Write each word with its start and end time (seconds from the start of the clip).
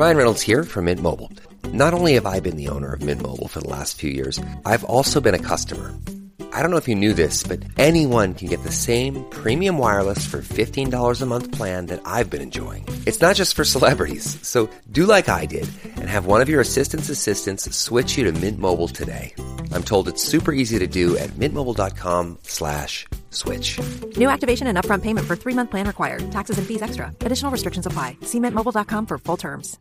Ryan 0.00 0.16
Reynolds 0.16 0.40
here 0.40 0.64
from 0.64 0.86
Mint 0.86 1.02
Mobile. 1.02 1.30
Not 1.74 1.92
only 1.92 2.14
have 2.14 2.24
I 2.24 2.40
been 2.40 2.56
the 2.56 2.68
owner 2.68 2.94
of 2.94 3.02
Mint 3.02 3.20
Mobile 3.20 3.48
for 3.48 3.60
the 3.60 3.68
last 3.68 3.98
few 3.98 4.10
years, 4.10 4.40
I've 4.64 4.82
also 4.84 5.20
been 5.20 5.34
a 5.34 5.44
customer. 5.52 5.92
I 6.54 6.62
don't 6.62 6.70
know 6.70 6.78
if 6.78 6.88
you 6.88 6.94
knew 6.94 7.12
this, 7.12 7.44
but 7.44 7.62
anyone 7.76 8.32
can 8.32 8.48
get 8.48 8.62
the 8.62 8.72
same 8.72 9.22
premium 9.28 9.76
wireless 9.76 10.24
for 10.24 10.38
$15 10.40 11.20
a 11.20 11.26
month 11.26 11.52
plan 11.52 11.84
that 11.88 12.00
I've 12.06 12.30
been 12.30 12.40
enjoying. 12.40 12.86
It's 13.04 13.20
not 13.20 13.36
just 13.36 13.54
for 13.54 13.62
celebrities. 13.62 14.24
So 14.40 14.70
do 14.90 15.04
like 15.04 15.28
I 15.28 15.44
did 15.44 15.68
and 15.84 16.08
have 16.08 16.24
one 16.24 16.40
of 16.40 16.48
your 16.48 16.62
assistant's 16.62 17.10
assistants 17.10 17.68
switch 17.76 18.16
you 18.16 18.24
to 18.24 18.32
Mint 18.32 18.58
Mobile 18.58 18.88
today. 18.88 19.34
I'm 19.70 19.84
told 19.84 20.08
it's 20.08 20.24
super 20.24 20.50
easy 20.50 20.78
to 20.78 20.86
do 20.86 21.18
at 21.18 21.28
mintmobile.com 21.36 22.38
slash 22.44 23.06
switch. 23.28 23.78
New 24.16 24.30
activation 24.30 24.66
and 24.66 24.78
upfront 24.78 25.02
payment 25.02 25.26
for 25.26 25.36
three-month 25.36 25.70
plan 25.70 25.86
required. 25.86 26.30
Taxes 26.30 26.56
and 26.56 26.66
fees 26.66 26.80
extra. 26.80 27.12
Additional 27.20 27.52
restrictions 27.52 27.84
apply. 27.84 28.16
See 28.22 28.40
mintmobile.com 28.40 29.04
for 29.04 29.18
full 29.18 29.36
terms. 29.36 29.78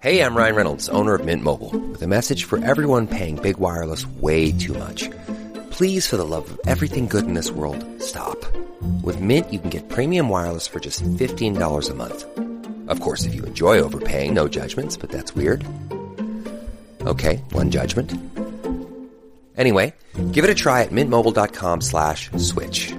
Hey, 0.00 0.22
I'm 0.22 0.36
Ryan 0.36 0.54
Reynolds, 0.54 0.88
owner 0.90 1.16
of 1.16 1.26
Mint 1.26 1.42
Mobile, 1.42 1.76
with 1.90 2.00
a 2.02 2.06
message 2.06 2.44
for 2.44 2.62
everyone 2.64 3.08
paying 3.08 3.34
big 3.34 3.58
wireless 3.58 4.06
way 4.06 4.52
too 4.52 4.72
much. 4.74 5.10
Please, 5.72 6.06
for 6.06 6.16
the 6.16 6.24
love 6.24 6.48
of 6.52 6.60
everything 6.68 7.08
good 7.08 7.24
in 7.26 7.34
this 7.34 7.50
world, 7.50 7.84
stop. 8.00 8.38
With 9.02 9.20
Mint, 9.20 9.52
you 9.52 9.58
can 9.58 9.70
get 9.70 9.88
premium 9.88 10.28
wireless 10.28 10.68
for 10.68 10.78
just 10.78 11.02
$15 11.02 11.90
a 11.90 11.94
month. 11.94 12.24
Of 12.88 13.00
course, 13.00 13.26
if 13.26 13.34
you 13.34 13.42
enjoy 13.42 13.80
overpaying, 13.80 14.34
no 14.34 14.46
judgments, 14.46 14.96
but 14.96 15.10
that's 15.10 15.34
weird. 15.34 15.64
Okay, 17.00 17.42
one 17.50 17.70
judgment. 17.70 18.12
Anyway, 19.56 19.94
give 20.30 20.44
it 20.44 20.50
a 20.50 20.54
try 20.54 20.82
at 20.82 20.92
mintmobile.com 20.92 21.80
slash 21.80 22.30
switch. 22.36 22.94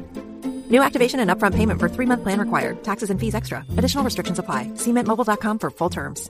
New 0.70 0.84
activation 0.84 1.22
and 1.22 1.30
upfront 1.30 1.56
payment 1.56 1.80
for 1.80 1.88
three-month 1.88 2.24
plan 2.24 2.40
required. 2.42 2.84
Taxes 2.84 3.10
and 3.10 3.20
fees 3.22 3.36
extra. 3.36 3.64
Additional 3.78 4.04
restrictions 4.04 4.40
apply. 4.40 4.68
See 4.76 4.92
mintmobile.com 4.92 5.60
for 5.60 5.70
full 5.70 5.90
terms. 5.90 6.30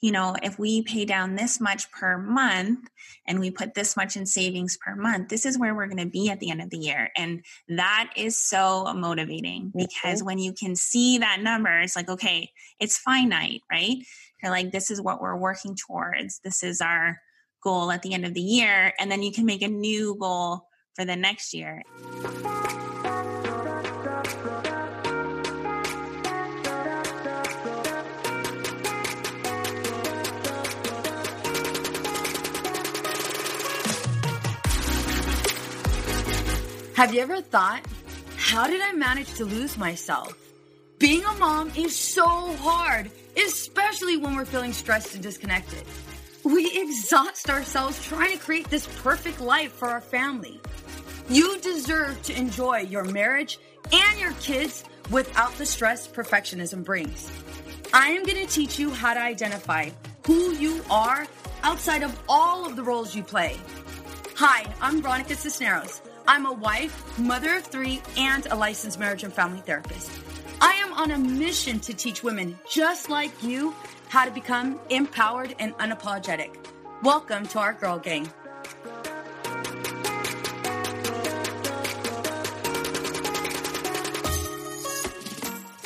you 0.00 0.12
know, 0.12 0.36
if 0.42 0.58
we 0.58 0.82
pay 0.82 1.04
down 1.04 1.34
this 1.34 1.60
much 1.60 1.90
per 1.90 2.18
month 2.18 2.88
and 3.26 3.40
we 3.40 3.50
put 3.50 3.74
this 3.74 3.96
much 3.96 4.16
in 4.16 4.26
savings 4.26 4.76
per 4.76 4.94
month, 4.94 5.28
this 5.28 5.46
is 5.46 5.58
where 5.58 5.74
we're 5.74 5.86
going 5.86 5.96
to 5.98 6.06
be 6.06 6.28
at 6.28 6.38
the 6.38 6.50
end 6.50 6.60
of 6.60 6.70
the 6.70 6.78
year. 6.78 7.10
And 7.16 7.42
that 7.68 8.12
is 8.14 8.40
so 8.40 8.92
motivating 8.94 9.66
mm-hmm. 9.66 9.78
because 9.78 10.22
when 10.22 10.38
you 10.38 10.52
can 10.52 10.76
see 10.76 11.18
that 11.18 11.40
number, 11.40 11.80
it's 11.80 11.96
like, 11.96 12.08
okay, 12.08 12.50
it's 12.78 12.98
finite, 12.98 13.62
right? 13.70 13.96
You're 14.42 14.52
like, 14.52 14.70
this 14.70 14.90
is 14.90 15.00
what 15.00 15.20
we're 15.20 15.36
working 15.36 15.76
towards. 15.76 16.40
This 16.44 16.62
is 16.62 16.80
our 16.80 17.20
goal 17.62 17.90
at 17.90 18.02
the 18.02 18.12
end 18.12 18.26
of 18.26 18.34
the 18.34 18.40
year. 18.40 18.92
And 19.00 19.10
then 19.10 19.22
you 19.22 19.32
can 19.32 19.46
make 19.46 19.62
a 19.62 19.68
new 19.68 20.14
goal 20.20 20.68
for 20.94 21.04
the 21.04 21.16
next 21.16 21.54
year. 21.54 21.82
Have 36.96 37.12
you 37.12 37.20
ever 37.20 37.42
thought, 37.42 37.84
how 38.38 38.66
did 38.68 38.80
I 38.80 38.94
manage 38.94 39.34
to 39.34 39.44
lose 39.44 39.76
myself? 39.76 40.34
Being 40.98 41.22
a 41.24 41.34
mom 41.34 41.70
is 41.76 41.94
so 41.94 42.26
hard, 42.26 43.10
especially 43.36 44.16
when 44.16 44.34
we're 44.34 44.46
feeling 44.46 44.72
stressed 44.72 45.12
and 45.12 45.22
disconnected. 45.22 45.84
We 46.42 46.70
exhaust 46.72 47.50
ourselves 47.50 48.02
trying 48.02 48.32
to 48.32 48.42
create 48.42 48.70
this 48.70 48.86
perfect 49.02 49.42
life 49.42 49.72
for 49.72 49.88
our 49.88 50.00
family. 50.00 50.58
You 51.28 51.60
deserve 51.60 52.22
to 52.22 52.34
enjoy 52.34 52.78
your 52.78 53.04
marriage 53.04 53.58
and 53.92 54.18
your 54.18 54.32
kids 54.40 54.82
without 55.10 55.52
the 55.58 55.66
stress 55.66 56.08
perfectionism 56.08 56.82
brings. 56.82 57.30
I 57.92 58.12
am 58.12 58.24
going 58.24 58.38
to 58.38 58.50
teach 58.50 58.78
you 58.78 58.88
how 58.88 59.12
to 59.12 59.20
identify 59.20 59.90
who 60.26 60.54
you 60.54 60.82
are 60.88 61.26
outside 61.62 62.02
of 62.02 62.18
all 62.26 62.64
of 62.64 62.74
the 62.74 62.82
roles 62.82 63.14
you 63.14 63.22
play. 63.22 63.58
Hi, 64.36 64.64
I'm 64.80 65.02
Veronica 65.02 65.34
Cisneros. 65.34 66.00
I'm 66.28 66.44
a 66.44 66.52
wife, 66.52 67.16
mother 67.20 67.54
of 67.54 67.62
three, 67.62 68.02
and 68.16 68.46
a 68.46 68.56
licensed 68.56 68.98
marriage 68.98 69.22
and 69.22 69.32
family 69.32 69.60
therapist. 69.60 70.10
I 70.60 70.72
am 70.72 70.92
on 70.94 71.12
a 71.12 71.18
mission 71.18 71.78
to 71.80 71.94
teach 71.94 72.24
women 72.24 72.58
just 72.68 73.08
like 73.08 73.30
you 73.44 73.72
how 74.08 74.24
to 74.24 74.32
become 74.32 74.80
empowered 74.90 75.54
and 75.60 75.72
unapologetic. 75.74 76.56
Welcome 77.04 77.46
to 77.46 77.60
our 77.60 77.74
Girl 77.74 78.00
Gang. 78.00 78.28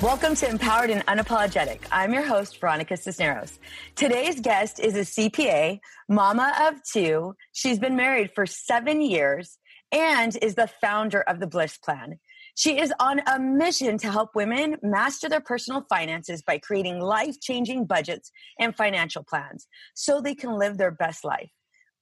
Welcome 0.00 0.34
to 0.36 0.48
Empowered 0.48 0.88
and 0.88 1.04
Unapologetic. 1.04 1.80
I'm 1.92 2.14
your 2.14 2.22
host, 2.22 2.58
Veronica 2.58 2.96
Cisneros. 2.96 3.58
Today's 3.94 4.40
guest 4.40 4.80
is 4.80 4.96
a 4.96 5.00
CPA, 5.00 5.80
mama 6.08 6.54
of 6.62 6.82
two. 6.82 7.36
She's 7.52 7.78
been 7.78 7.96
married 7.96 8.30
for 8.34 8.46
seven 8.46 9.02
years 9.02 9.58
and 9.92 10.36
is 10.42 10.54
the 10.54 10.68
founder 10.80 11.22
of 11.22 11.40
the 11.40 11.46
Bliss 11.46 11.78
Plan. 11.78 12.18
She 12.54 12.78
is 12.78 12.92
on 13.00 13.20
a 13.26 13.38
mission 13.38 13.96
to 13.98 14.10
help 14.10 14.34
women 14.34 14.76
master 14.82 15.28
their 15.28 15.40
personal 15.40 15.84
finances 15.88 16.42
by 16.42 16.58
creating 16.58 17.00
life 17.00 17.40
changing 17.40 17.86
budgets 17.86 18.30
and 18.58 18.76
financial 18.76 19.22
plans 19.22 19.66
so 19.94 20.20
they 20.20 20.34
can 20.34 20.58
live 20.58 20.76
their 20.76 20.90
best 20.90 21.24
life. 21.24 21.50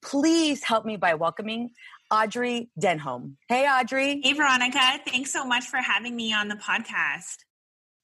Please 0.03 0.65
help 0.65 0.85
me 0.85 0.97
by 0.97 1.15
welcoming 1.15 1.71
Audrey 2.11 2.71
Denholm. 2.81 3.35
Hey, 3.49 3.67
Audrey. 3.69 4.21
Hey, 4.23 4.33
Veronica. 4.33 5.01
Thanks 5.07 5.33
so 5.33 5.45
much 5.45 5.65
for 5.65 5.79
having 5.79 6.17
me 6.17 6.33
on 6.33 6.49
the 6.49 6.57
podcast. 6.57 7.37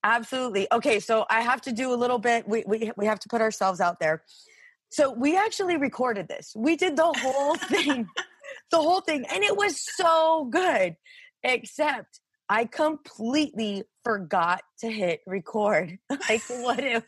Absolutely. 0.03 0.67
Okay, 0.71 1.01
so 1.01 1.25
I 1.31 1.41
have 1.41 1.63
to 1.63 1.73
do 1.73 1.93
a 1.93 1.97
little 1.97 2.19
bit. 2.19 2.47
We 2.47 2.63
we 2.67 2.93
we 2.97 3.07
have 3.07 3.19
to 3.21 3.29
put 3.29 3.41
ourselves 3.41 3.81
out 3.81 4.01
there. 4.01 4.23
So 4.91 5.11
we 5.11 5.37
actually 5.37 5.77
recorded 5.77 6.29
this. 6.29 6.53
We 6.55 6.77
did 6.77 6.97
the 6.97 7.13
whole 7.17 7.55
thing, 7.69 8.07
the 8.71 8.79
whole 8.79 9.01
thing, 9.01 9.25
and 9.33 9.45
it 9.45 9.57
was 9.57 9.81
so 9.97 10.49
good. 10.51 10.97
Except 11.43 12.21
I 12.49 12.65
completely 12.65 13.85
forgot 14.03 14.63
to 14.81 14.91
hit 14.91 15.21
record. 15.27 15.99
Like 16.29 16.43
what 16.49 16.81
if? 16.81 17.05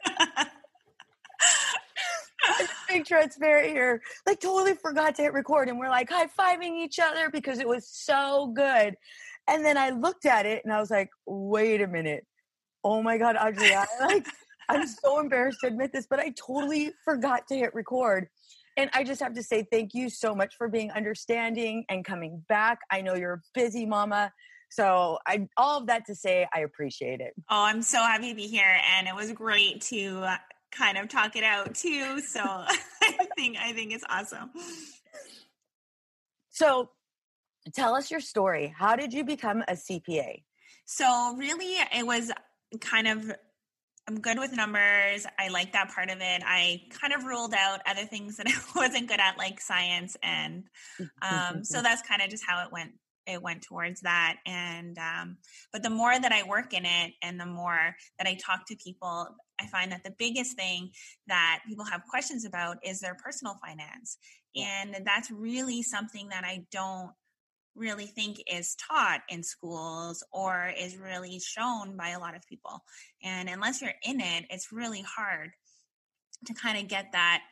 Big 2.88 3.04
transparent 3.04 3.68
here. 3.68 4.00
Like 4.26 4.40
totally 4.40 4.74
forgot 4.74 5.14
to 5.16 5.22
hit 5.22 5.32
record, 5.32 5.68
and 5.68 5.78
we're 5.78 5.88
like 5.88 6.10
high 6.10 6.28
fiving 6.38 6.84
each 6.84 6.98
other 6.98 7.30
because 7.30 7.58
it 7.58 7.68
was 7.68 7.88
so 7.88 8.52
good. 8.54 8.94
And 9.48 9.64
then 9.64 9.78
I 9.78 9.90
looked 9.90 10.26
at 10.26 10.46
it 10.46 10.62
and 10.64 10.72
I 10.72 10.80
was 10.80 10.90
like, 10.90 11.10
wait 11.26 11.80
a 11.80 11.86
minute. 11.86 12.26
Oh 12.82 13.02
my 13.02 13.18
God, 13.18 13.36
Adriana, 13.36 13.86
like 14.00 14.26
I'm 14.68 14.86
so 14.86 15.20
embarrassed 15.20 15.60
to 15.60 15.68
admit 15.68 15.92
this, 15.92 16.06
but 16.08 16.18
I 16.18 16.32
totally 16.36 16.92
forgot 17.04 17.46
to 17.48 17.56
hit 17.56 17.74
record. 17.74 18.28
And 18.76 18.90
I 18.92 19.04
just 19.04 19.20
have 19.22 19.34
to 19.34 19.42
say 19.42 19.66
thank 19.70 19.94
you 19.94 20.10
so 20.10 20.34
much 20.34 20.56
for 20.56 20.68
being 20.68 20.90
understanding 20.90 21.84
and 21.88 22.04
coming 22.04 22.44
back. 22.48 22.78
I 22.90 23.00
know 23.00 23.14
you're 23.14 23.34
a 23.34 23.42
busy 23.54 23.86
mama. 23.86 24.32
So 24.68 25.18
I 25.26 25.48
all 25.56 25.78
of 25.80 25.86
that 25.86 26.06
to 26.06 26.14
say 26.14 26.46
I 26.52 26.60
appreciate 26.60 27.20
it. 27.20 27.32
Oh, 27.48 27.64
I'm 27.64 27.82
so 27.82 27.98
happy 27.98 28.30
to 28.30 28.34
be 28.34 28.46
here 28.46 28.78
and 28.96 29.06
it 29.06 29.14
was 29.14 29.32
great 29.32 29.80
to 29.82 30.18
uh, 30.18 30.36
kind 30.72 30.98
of 30.98 31.08
talk 31.08 31.36
it 31.36 31.44
out 31.44 31.74
too. 31.74 32.20
So 32.20 32.40
I 32.44 33.26
think 33.36 33.56
I 33.58 33.72
think 33.72 33.92
it's 33.92 34.04
awesome. 34.08 34.50
So 36.50 36.90
tell 37.74 37.94
us 37.94 38.10
your 38.10 38.20
story. 38.20 38.74
How 38.76 38.96
did 38.96 39.12
you 39.12 39.24
become 39.24 39.62
a 39.68 39.72
CPA? 39.72 40.42
So 40.84 41.34
really 41.36 41.76
it 41.94 42.06
was 42.06 42.30
kind 42.80 43.08
of 43.08 43.32
I'm 44.08 44.20
good 44.20 44.38
with 44.38 44.52
numbers. 44.52 45.26
I 45.38 45.48
like 45.48 45.72
that 45.72 45.92
part 45.92 46.10
of 46.10 46.18
it. 46.20 46.42
I 46.46 46.82
kind 46.90 47.12
of 47.12 47.24
ruled 47.24 47.54
out 47.54 47.80
other 47.86 48.04
things 48.04 48.36
that 48.36 48.46
I 48.48 48.78
wasn't 48.78 49.08
good 49.08 49.20
at, 49.20 49.36
like 49.36 49.60
science, 49.60 50.16
and 50.22 50.64
um, 51.22 51.64
so 51.64 51.82
that's 51.82 52.02
kind 52.02 52.22
of 52.22 52.28
just 52.28 52.44
how 52.46 52.64
it 52.64 52.72
went. 52.72 52.92
It 53.26 53.42
went 53.42 53.62
towards 53.62 54.02
that, 54.02 54.36
and 54.46 54.96
um, 54.98 55.38
but 55.72 55.82
the 55.82 55.90
more 55.90 56.16
that 56.16 56.30
I 56.30 56.44
work 56.44 56.72
in 56.72 56.84
it, 56.84 57.14
and 57.22 57.40
the 57.40 57.46
more 57.46 57.96
that 58.18 58.28
I 58.28 58.34
talk 58.34 58.66
to 58.68 58.76
people, 58.76 59.26
I 59.60 59.66
find 59.66 59.90
that 59.90 60.04
the 60.04 60.14
biggest 60.16 60.56
thing 60.56 60.90
that 61.26 61.62
people 61.66 61.84
have 61.86 62.02
questions 62.08 62.44
about 62.44 62.76
is 62.84 63.00
their 63.00 63.16
personal 63.16 63.56
finance, 63.60 64.18
and 64.54 64.96
that's 65.04 65.32
really 65.32 65.82
something 65.82 66.28
that 66.28 66.44
I 66.44 66.66
don't 66.70 67.10
really 67.76 68.06
think 68.06 68.42
is 68.52 68.76
taught 68.76 69.20
in 69.28 69.42
schools 69.42 70.24
or 70.32 70.72
is 70.78 70.96
really 70.96 71.38
shown 71.38 71.96
by 71.96 72.10
a 72.10 72.18
lot 72.18 72.34
of 72.34 72.46
people. 72.48 72.80
And 73.22 73.48
unless 73.48 73.82
you're 73.82 73.92
in 74.02 74.20
it, 74.20 74.46
it's 74.50 74.72
really 74.72 75.02
hard 75.02 75.50
to 76.46 76.54
kind 76.54 76.78
of 76.78 76.88
get 76.88 77.12
that 77.12 77.42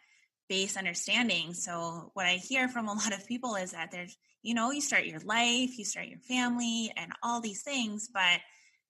base 0.48 0.76
understanding. 0.76 1.54
So, 1.54 2.10
what 2.14 2.26
I 2.26 2.34
hear 2.34 2.68
from 2.68 2.88
a 2.88 2.92
lot 2.94 3.12
of 3.12 3.26
people 3.26 3.54
is 3.56 3.72
that 3.72 3.90
there's, 3.90 4.16
you 4.42 4.54
know, 4.54 4.70
you 4.70 4.80
start 4.80 5.04
your 5.04 5.20
life, 5.20 5.78
you 5.78 5.84
start 5.84 6.06
your 6.06 6.18
family, 6.20 6.92
and 6.96 7.12
all 7.22 7.40
these 7.40 7.62
things, 7.62 8.08
but, 8.12 8.40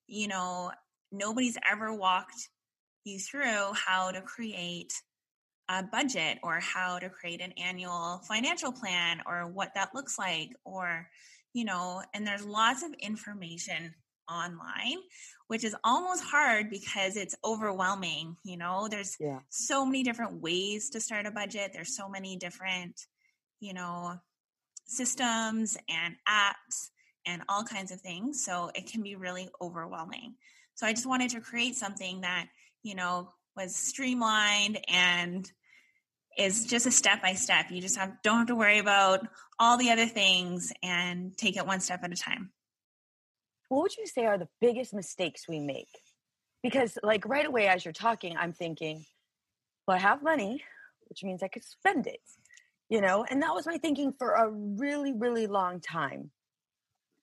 you 0.07 0.27
know, 0.27 0.71
nobody's 1.11 1.57
ever 1.69 1.93
walked 1.93 2.49
you 3.05 3.19
through 3.19 3.71
how 3.73 4.11
to 4.11 4.21
create 4.21 4.93
a 5.69 5.83
budget 5.83 6.37
or 6.43 6.59
how 6.59 6.99
to 6.99 7.09
create 7.09 7.41
an 7.41 7.51
annual 7.53 8.21
financial 8.27 8.71
plan 8.71 9.21
or 9.25 9.47
what 9.47 9.73
that 9.75 9.89
looks 9.95 10.17
like 10.19 10.49
or 10.63 11.07
you 11.53 11.65
know 11.65 12.01
and 12.13 12.25
there's 12.25 12.45
lots 12.45 12.83
of 12.83 12.93
information 12.99 13.93
online 14.29 14.97
which 15.47 15.63
is 15.63 15.75
almost 15.83 16.23
hard 16.23 16.69
because 16.69 17.15
it's 17.15 17.35
overwhelming 17.43 18.35
you 18.43 18.57
know? 18.57 18.87
There's 18.89 19.15
yeah. 19.19 19.39
so 19.49 19.85
many 19.85 20.03
different 20.03 20.41
ways 20.41 20.89
to 20.91 21.01
start 21.01 21.25
a 21.25 21.31
budget. 21.31 21.71
There's 21.73 21.95
so 21.95 22.09
many 22.09 22.35
different 22.35 22.99
you 23.59 23.73
know 23.73 24.15
systems 24.85 25.77
and 25.89 26.15
apps 26.27 26.89
and 27.25 27.41
all 27.49 27.63
kinds 27.63 27.91
of 27.91 27.99
things 28.01 28.43
so 28.43 28.69
it 28.75 28.85
can 28.91 29.01
be 29.01 29.15
really 29.15 29.49
overwhelming. 29.61 30.35
So 30.75 30.85
i 30.85 30.93
just 30.93 31.07
wanted 31.07 31.31
to 31.31 31.41
create 31.41 31.75
something 31.75 32.21
that 32.21 32.47
you 32.83 32.95
know 32.95 33.29
was 33.55 33.75
streamlined 33.75 34.79
and 34.87 35.51
is 36.37 36.65
just 36.65 36.85
a 36.85 36.91
step 36.91 37.21
by 37.21 37.33
step. 37.33 37.67
You 37.71 37.81
just 37.81 37.97
have 37.97 38.21
don't 38.23 38.39
have 38.39 38.47
to 38.47 38.55
worry 38.55 38.79
about 38.79 39.25
all 39.57 39.77
the 39.77 39.91
other 39.91 40.05
things 40.05 40.71
and 40.83 41.35
take 41.37 41.57
it 41.57 41.65
one 41.65 41.79
step 41.79 42.01
at 42.03 42.11
a 42.11 42.15
time. 42.15 42.51
What 43.69 43.83
would 43.83 43.97
you 43.97 44.05
say 44.05 44.25
are 44.25 44.37
the 44.37 44.49
biggest 44.61 44.93
mistakes 44.93 45.47
we 45.47 45.59
make? 45.59 45.87
Because 46.61 46.97
like 47.03 47.25
right 47.25 47.45
away 47.45 47.67
as 47.67 47.85
you're 47.85 47.93
talking, 47.93 48.35
I'm 48.37 48.53
thinking, 48.53 49.05
well, 49.87 49.97
I 49.97 50.01
have 50.01 50.23
money, 50.23 50.63
which 51.07 51.23
means 51.23 51.41
I 51.41 51.47
could 51.47 51.63
spend 51.63 52.07
it. 52.07 52.21
You 52.89 53.01
know, 53.01 53.25
and 53.27 53.41
that 53.41 53.55
was 53.55 53.65
my 53.65 53.77
thinking 53.77 54.13
for 54.17 54.33
a 54.33 54.49
really, 54.49 55.11
really 55.11 55.47
long 55.47 55.79
time. 55.79 56.29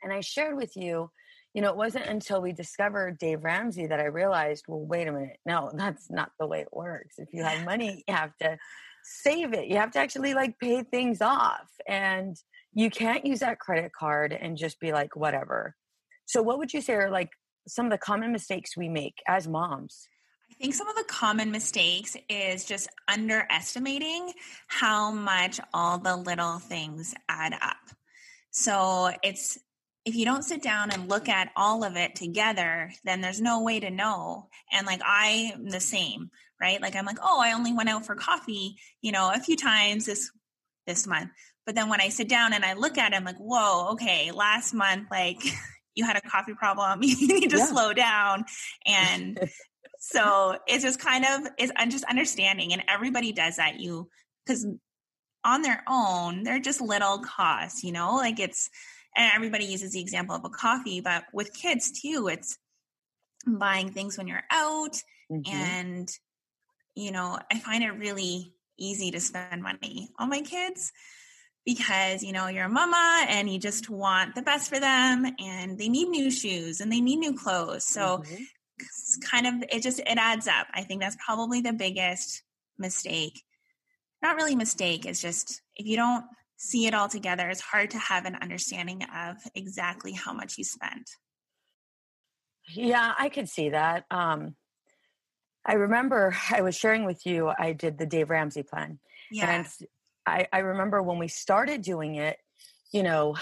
And 0.03 0.13
I 0.13 0.21
shared 0.21 0.57
with 0.57 0.77
you 0.77 1.11
you 1.55 1.61
know, 1.61 1.69
it 1.69 1.77
wasn't 1.77 2.07
until 2.07 2.41
we 2.41 2.53
discovered 2.53 3.19
Dave 3.19 3.45
Ramsey 3.45 3.87
that 3.87 4.01
I 4.01 4.07
realized, 4.07 4.65
well, 4.69 4.81
wait 4.81 5.07
a 5.07 5.13
minute. 5.13 5.39
No, 5.45 5.71
that's 5.75 6.11
not 6.11 6.33
the 6.41 6.47
way 6.47 6.61
it 6.61 6.73
works. 6.73 7.17
If 7.19 7.29
you 7.33 7.43
have 7.43 7.65
money, 7.67 8.03
you 8.09 8.15
have 8.15 8.37
to 8.39 8.59
save 9.05 9.53
it. 9.53 9.67
You 9.67 9.77
have 9.77 9.91
to 9.93 9.99
actually 9.99 10.35
like 10.35 10.59
pay 10.59 10.83
things 10.83 11.21
off. 11.21 11.69
And 11.87 12.37
you 12.73 12.89
can't 12.89 13.27
use 13.27 13.41
that 13.41 13.59
credit 13.59 13.93
card 13.93 14.33
and 14.33 14.57
just 14.57 14.81
be 14.81 14.93
like, 14.93 15.15
whatever. 15.15 15.77
So, 16.25 16.41
what 16.41 16.59
would 16.59 16.73
you 16.73 16.81
say 16.81 16.95
are 16.95 17.11
like 17.11 17.31
some 17.69 17.87
of 17.87 17.93
the 17.93 17.99
common 17.99 18.33
mistakes 18.33 18.77
we 18.77 18.89
make 18.89 19.19
as 19.29 19.47
moms? 19.47 20.09
I 20.51 20.55
think 20.55 20.75
some 20.75 20.89
of 20.89 20.97
the 20.97 21.05
common 21.05 21.51
mistakes 21.51 22.17
is 22.29 22.65
just 22.65 22.89
underestimating 23.09 24.33
how 24.69 25.11
much 25.11 25.61
all 25.75 25.99
the 25.99 26.17
little 26.17 26.59
things 26.59 27.15
add 27.29 27.55
up. 27.61 27.77
So, 28.51 29.11
it's 29.23 29.59
if 30.05 30.17
you 30.17 30.25
don't 30.25 30.45
sit 30.45 30.63
down 30.63 30.91
and 30.91 31.09
look 31.09 31.29
at 31.29 31.53
all 31.57 31.85
of 31.85 31.97
it 31.97 32.17
together, 32.17 32.93
then 33.05 33.21
there's 33.21 33.41
no 33.41 33.63
way 33.63 33.79
to 33.81 33.91
know. 33.91 34.49
And 34.73 34.87
like 34.87 35.01
I'm 35.05 35.69
the 35.69 35.81
same, 35.81 36.31
right? 36.61 36.81
Like 36.81 36.97
I'm 36.97 37.07
like, 37.07 37.19
oh, 37.23 37.41
I 37.41 37.53
only 37.53 37.73
went 37.73 37.89
out 37.89 38.05
for 38.05 38.15
coffee, 38.15 38.77
you 39.01 39.13
know, 39.13 39.31
a 39.33 39.39
few 39.39 39.57
times 39.57 40.07
this 40.07 40.31
this 40.87 41.07
month. 41.07 41.31
But 41.65 41.77
then 41.77 41.89
when 41.89 42.01
I 42.01 42.09
sit 42.09 42.29
down 42.29 42.53
and 42.53 42.65
I 42.65 42.73
look 42.73 42.99
at 42.99 43.13
it, 43.13 43.17
I'm 43.17 43.25
like, 43.25 43.39
whoa, 43.39 43.91
okay, 43.93 44.33
last 44.33 44.75
month, 44.75 45.07
like 45.11 45.41
you 45.95 46.05
had 46.05 46.17
a 46.17 46.21
coffee 46.21 46.55
problem, 46.55 47.01
you 47.03 47.29
need 47.29 47.51
to 47.51 47.59
yeah. 47.59 47.67
slow 47.67 47.93
down. 47.93 48.45
And 48.85 49.39
so 50.01 50.57
it's 50.67 50.83
just 50.83 50.99
kind 50.99 51.25
of 51.25 51.53
it's 51.59 51.73
just 51.91 52.05
understanding, 52.05 52.73
and 52.73 52.83
everybody 52.89 53.33
does 53.33 53.57
that. 53.57 53.79
You 53.79 54.09
because 54.45 54.67
on 55.45 55.63
their 55.63 55.83
own, 55.89 56.43
they're 56.43 56.61
just 56.61 56.81
little 56.81 57.21
costs, 57.21 57.85
you 57.85 57.93
know, 57.93 58.17
like 58.17 58.41
it's 58.41 58.69
and 59.17 59.31
everybody 59.35 59.65
uses 59.65 59.93
the 59.93 60.01
example 60.01 60.35
of 60.35 60.45
a 60.45 60.51
coffee, 60.51 61.01
but 61.01 61.25
with 61.33 61.55
kids 61.55 62.01
too, 62.01 62.29
it's 62.29 62.59
buying 63.47 63.93
things 63.93 64.17
when 64.17 64.29
you're 64.29 64.45
out 64.51 65.03
mm-hmm. 65.31 65.53
and 65.53 66.11
you 66.95 67.11
know, 67.11 67.39
I 67.51 67.59
find 67.59 67.83
it 67.83 67.91
really 67.93 68.53
easy 68.79 69.11
to 69.13 69.21
spend 69.21 69.63
money 69.63 70.11
on 70.19 70.29
my 70.29 70.43
kids 70.43 70.93
because 71.65 72.23
you 72.23 72.33
know 72.33 72.49
you're 72.49 72.65
a 72.67 72.69
mama 72.69 73.25
and 73.29 73.49
you 73.49 73.59
just 73.59 73.89
want 73.89 74.35
the 74.35 74.43
best 74.43 74.69
for 74.69 74.81
them 74.81 75.27
and 75.39 75.79
they 75.79 75.89
need 75.89 76.09
new 76.09 76.31
shoes 76.31 76.81
and 76.81 76.91
they 76.91 77.01
need 77.01 77.19
new 77.19 77.37
clothes 77.37 77.85
so 77.85 78.19
mm-hmm. 78.19 79.21
kind 79.31 79.47
of 79.47 79.69
it 79.71 79.81
just 79.83 80.01
it 80.01 80.19
adds 80.19 80.49
up 80.49 80.67
i 80.75 80.83
think 80.83 81.01
that's 81.01 81.17
probably 81.25 81.61
the 81.61 81.73
biggest 81.73 82.43
mistake 82.79 83.43
not 84.23 84.35
really 84.35 84.57
mistake 84.57 85.07
it's 85.07 85.23
just 85.23 85.63
if 85.77 85.87
you 85.87 85.97
don't 85.97 86.25
see 86.63 86.87
it 86.87 86.95
all 86.95 87.09
together, 87.09 87.49
it's 87.49 87.61
hard 87.61 87.91
to 87.91 87.99
have 87.99 88.25
an 88.25 88.37
understanding 88.41 89.03
of 89.03 89.37
exactly 89.57 90.13
how 90.13 90.33
much 90.33 90.57
you 90.59 90.63
spent. 90.63 91.11
Yeah, 92.69 93.13
I 93.19 93.29
could 93.31 93.49
see 93.49 93.71
that. 93.71 94.05
Um, 94.13 94.55
I 95.67 95.75
remember 95.75 96.37
I 96.51 96.61
was 96.61 96.77
sharing 96.77 97.05
with 97.05 97.27
you, 97.27 97.51
I 97.59 97.73
did 97.73 97.99
the 97.99 98.07
Dave 98.07 98.31
Ramsey 98.31 98.63
plan. 98.63 99.01
Yeah. 99.29 99.51
And 99.51 99.67
I, 100.25 100.47
I 100.53 100.59
remember 100.61 101.03
when 101.03 101.19
we 101.19 101.27
started 101.27 101.83
doing 101.83 102.15
it, 102.15 102.39
you 102.93 103.03
know, 103.03 103.37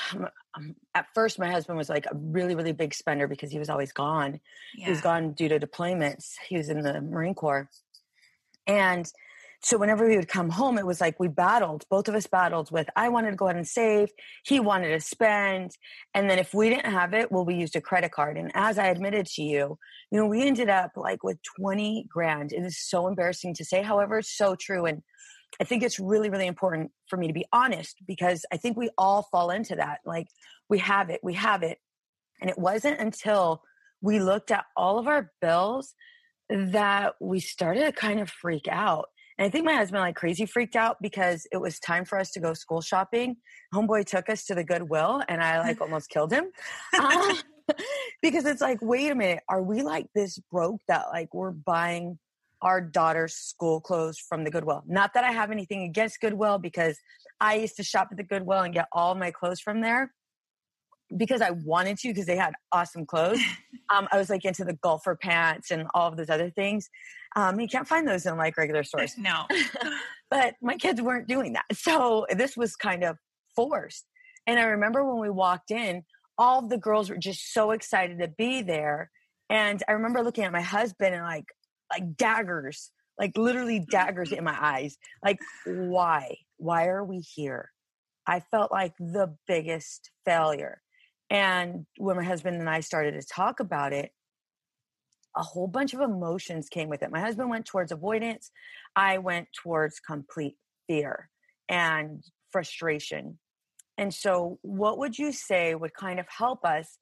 um, 0.54 0.74
at 0.94 1.06
first 1.14 1.38
my 1.38 1.50
husband 1.50 1.76
was 1.76 1.90
like 1.90 2.06
a 2.06 2.16
really, 2.16 2.54
really 2.54 2.72
big 2.72 2.94
spender 2.94 3.28
because 3.28 3.50
he 3.50 3.58
was 3.58 3.68
always 3.68 3.92
gone. 3.92 4.40
Yeah. 4.74 4.86
He 4.86 4.90
was 4.92 5.02
gone 5.02 5.34
due 5.34 5.50
to 5.50 5.60
deployments. 5.60 6.36
He 6.48 6.56
was 6.56 6.70
in 6.70 6.80
the 6.80 7.02
Marine 7.02 7.34
Corps. 7.34 7.68
And 8.66 9.10
so 9.62 9.76
whenever 9.76 10.08
we 10.08 10.16
would 10.16 10.28
come 10.28 10.48
home, 10.48 10.78
it 10.78 10.86
was 10.86 11.00
like 11.00 11.20
we 11.20 11.28
battled, 11.28 11.84
both 11.90 12.08
of 12.08 12.14
us 12.14 12.26
battled 12.26 12.70
with, 12.70 12.88
I 12.96 13.10
wanted 13.10 13.32
to 13.32 13.36
go 13.36 13.46
ahead 13.46 13.56
and 13.56 13.68
save. 13.68 14.10
He 14.44 14.58
wanted 14.58 14.88
to 14.88 15.00
spend. 15.00 15.72
And 16.14 16.30
then 16.30 16.38
if 16.38 16.54
we 16.54 16.70
didn't 16.70 16.90
have 16.90 17.12
it, 17.12 17.30
well, 17.30 17.44
we 17.44 17.56
used 17.56 17.76
a 17.76 17.80
credit 17.80 18.10
card. 18.10 18.38
And 18.38 18.50
as 18.54 18.78
I 18.78 18.86
admitted 18.86 19.26
to 19.26 19.42
you, 19.42 19.78
you 20.10 20.18
know, 20.18 20.26
we 20.26 20.46
ended 20.46 20.70
up 20.70 20.92
like 20.96 21.22
with 21.22 21.38
20 21.58 22.06
grand. 22.08 22.52
It 22.52 22.64
is 22.64 22.78
so 22.78 23.06
embarrassing 23.06 23.54
to 23.54 23.64
say, 23.64 23.82
however, 23.82 24.18
it's 24.18 24.34
so 24.34 24.56
true. 24.56 24.86
And 24.86 25.02
I 25.60 25.64
think 25.64 25.82
it's 25.82 26.00
really, 26.00 26.30
really 26.30 26.46
important 26.46 26.90
for 27.08 27.18
me 27.18 27.26
to 27.26 27.34
be 27.34 27.44
honest 27.52 27.96
because 28.06 28.46
I 28.50 28.56
think 28.56 28.78
we 28.78 28.88
all 28.96 29.28
fall 29.30 29.50
into 29.50 29.76
that. 29.76 29.98
Like 30.06 30.28
we 30.70 30.78
have 30.78 31.10
it, 31.10 31.20
we 31.22 31.34
have 31.34 31.62
it. 31.62 31.78
And 32.40 32.48
it 32.48 32.58
wasn't 32.58 32.98
until 32.98 33.62
we 34.00 34.20
looked 34.20 34.50
at 34.50 34.64
all 34.74 34.98
of 34.98 35.06
our 35.06 35.32
bills 35.42 35.94
that 36.48 37.14
we 37.20 37.40
started 37.40 37.84
to 37.84 37.92
kind 37.92 38.20
of 38.20 38.30
freak 38.30 38.66
out. 38.68 39.08
And 39.40 39.46
I 39.46 39.50
think 39.50 39.64
my 39.64 39.72
husband 39.72 40.02
like 40.02 40.16
crazy 40.16 40.44
freaked 40.44 40.76
out 40.76 40.98
because 41.00 41.46
it 41.50 41.56
was 41.56 41.78
time 41.78 42.04
for 42.04 42.18
us 42.18 42.30
to 42.32 42.40
go 42.40 42.52
school 42.52 42.82
shopping. 42.82 43.38
Homeboy 43.74 44.04
took 44.04 44.28
us 44.28 44.44
to 44.44 44.54
the 44.54 44.62
Goodwill 44.62 45.22
and 45.28 45.42
I 45.42 45.60
like 45.60 45.80
almost 45.80 46.10
killed 46.10 46.30
him. 46.30 46.50
Um, 47.02 47.38
because 48.22 48.44
it's 48.44 48.60
like, 48.60 48.82
wait 48.82 49.10
a 49.10 49.14
minute, 49.14 49.42
are 49.48 49.62
we 49.62 49.80
like 49.80 50.08
this 50.14 50.38
broke 50.52 50.82
that 50.88 51.06
like 51.10 51.32
we're 51.32 51.52
buying 51.52 52.18
our 52.60 52.82
daughter's 52.82 53.32
school 53.32 53.80
clothes 53.80 54.18
from 54.18 54.44
the 54.44 54.50
Goodwill? 54.50 54.82
Not 54.86 55.14
that 55.14 55.24
I 55.24 55.32
have 55.32 55.50
anything 55.50 55.84
against 55.84 56.20
Goodwill 56.20 56.58
because 56.58 56.98
I 57.40 57.54
used 57.54 57.76
to 57.76 57.82
shop 57.82 58.08
at 58.10 58.18
the 58.18 58.24
Goodwill 58.24 58.60
and 58.60 58.74
get 58.74 58.88
all 58.92 59.14
my 59.14 59.30
clothes 59.30 59.60
from 59.60 59.80
there 59.80 60.12
because 61.16 61.40
I 61.40 61.52
wanted 61.52 61.96
to 62.00 62.08
because 62.08 62.26
they 62.26 62.36
had 62.36 62.52
awesome 62.72 63.06
clothes. 63.06 63.40
Um, 63.92 64.06
I 64.12 64.18
was 64.18 64.30
like 64.30 64.44
into 64.44 64.64
the 64.64 64.74
golfer 64.74 65.16
pants 65.16 65.72
and 65.72 65.88
all 65.94 66.06
of 66.06 66.16
those 66.16 66.30
other 66.30 66.48
things. 66.48 66.88
Um, 67.36 67.60
you 67.60 67.68
can't 67.68 67.86
find 67.86 68.06
those 68.06 68.26
in 68.26 68.36
like 68.36 68.56
regular 68.56 68.82
stores. 68.82 69.16
No. 69.16 69.46
but 70.30 70.54
my 70.60 70.76
kids 70.76 71.00
weren't 71.00 71.28
doing 71.28 71.52
that. 71.52 71.64
So 71.74 72.26
this 72.30 72.56
was 72.56 72.76
kind 72.76 73.04
of 73.04 73.16
forced. 73.54 74.06
And 74.46 74.58
I 74.58 74.64
remember 74.64 75.04
when 75.04 75.20
we 75.20 75.30
walked 75.30 75.70
in, 75.70 76.02
all 76.38 76.66
the 76.66 76.78
girls 76.78 77.10
were 77.10 77.18
just 77.18 77.52
so 77.52 77.70
excited 77.70 78.18
to 78.18 78.28
be 78.28 78.62
there. 78.62 79.10
And 79.48 79.82
I 79.88 79.92
remember 79.92 80.22
looking 80.22 80.44
at 80.44 80.52
my 80.52 80.62
husband 80.62 81.14
and 81.14 81.24
like 81.24 81.46
like 81.90 82.16
daggers, 82.16 82.90
like 83.18 83.36
literally 83.36 83.84
daggers 83.90 84.32
in 84.32 84.44
my 84.44 84.56
eyes. 84.58 84.96
Like, 85.24 85.38
why? 85.66 86.36
Why 86.56 86.86
are 86.86 87.04
we 87.04 87.18
here? 87.18 87.70
I 88.26 88.40
felt 88.40 88.70
like 88.70 88.94
the 88.98 89.34
biggest 89.46 90.10
failure. 90.24 90.80
And 91.30 91.86
when 91.96 92.16
my 92.16 92.24
husband 92.24 92.60
and 92.60 92.68
I 92.68 92.80
started 92.80 93.20
to 93.20 93.26
talk 93.26 93.60
about 93.60 93.92
it, 93.92 94.10
a 95.36 95.42
whole 95.42 95.68
bunch 95.68 95.94
of 95.94 96.00
emotions 96.00 96.68
came 96.68 96.88
with 96.88 97.02
it. 97.02 97.10
My 97.10 97.20
husband 97.20 97.50
went 97.50 97.66
towards 97.66 97.92
avoidance. 97.92 98.50
I 98.96 99.18
went 99.18 99.48
towards 99.52 100.00
complete 100.00 100.56
fear 100.86 101.30
and 101.68 102.22
frustration. 102.50 103.38
And 103.96 104.12
so, 104.12 104.58
what 104.62 104.98
would 104.98 105.18
you 105.18 105.32
say 105.32 105.74
would 105.74 105.94
kind 105.94 106.18
of 106.18 106.26
help 106.28 106.64
us, 106.64 106.98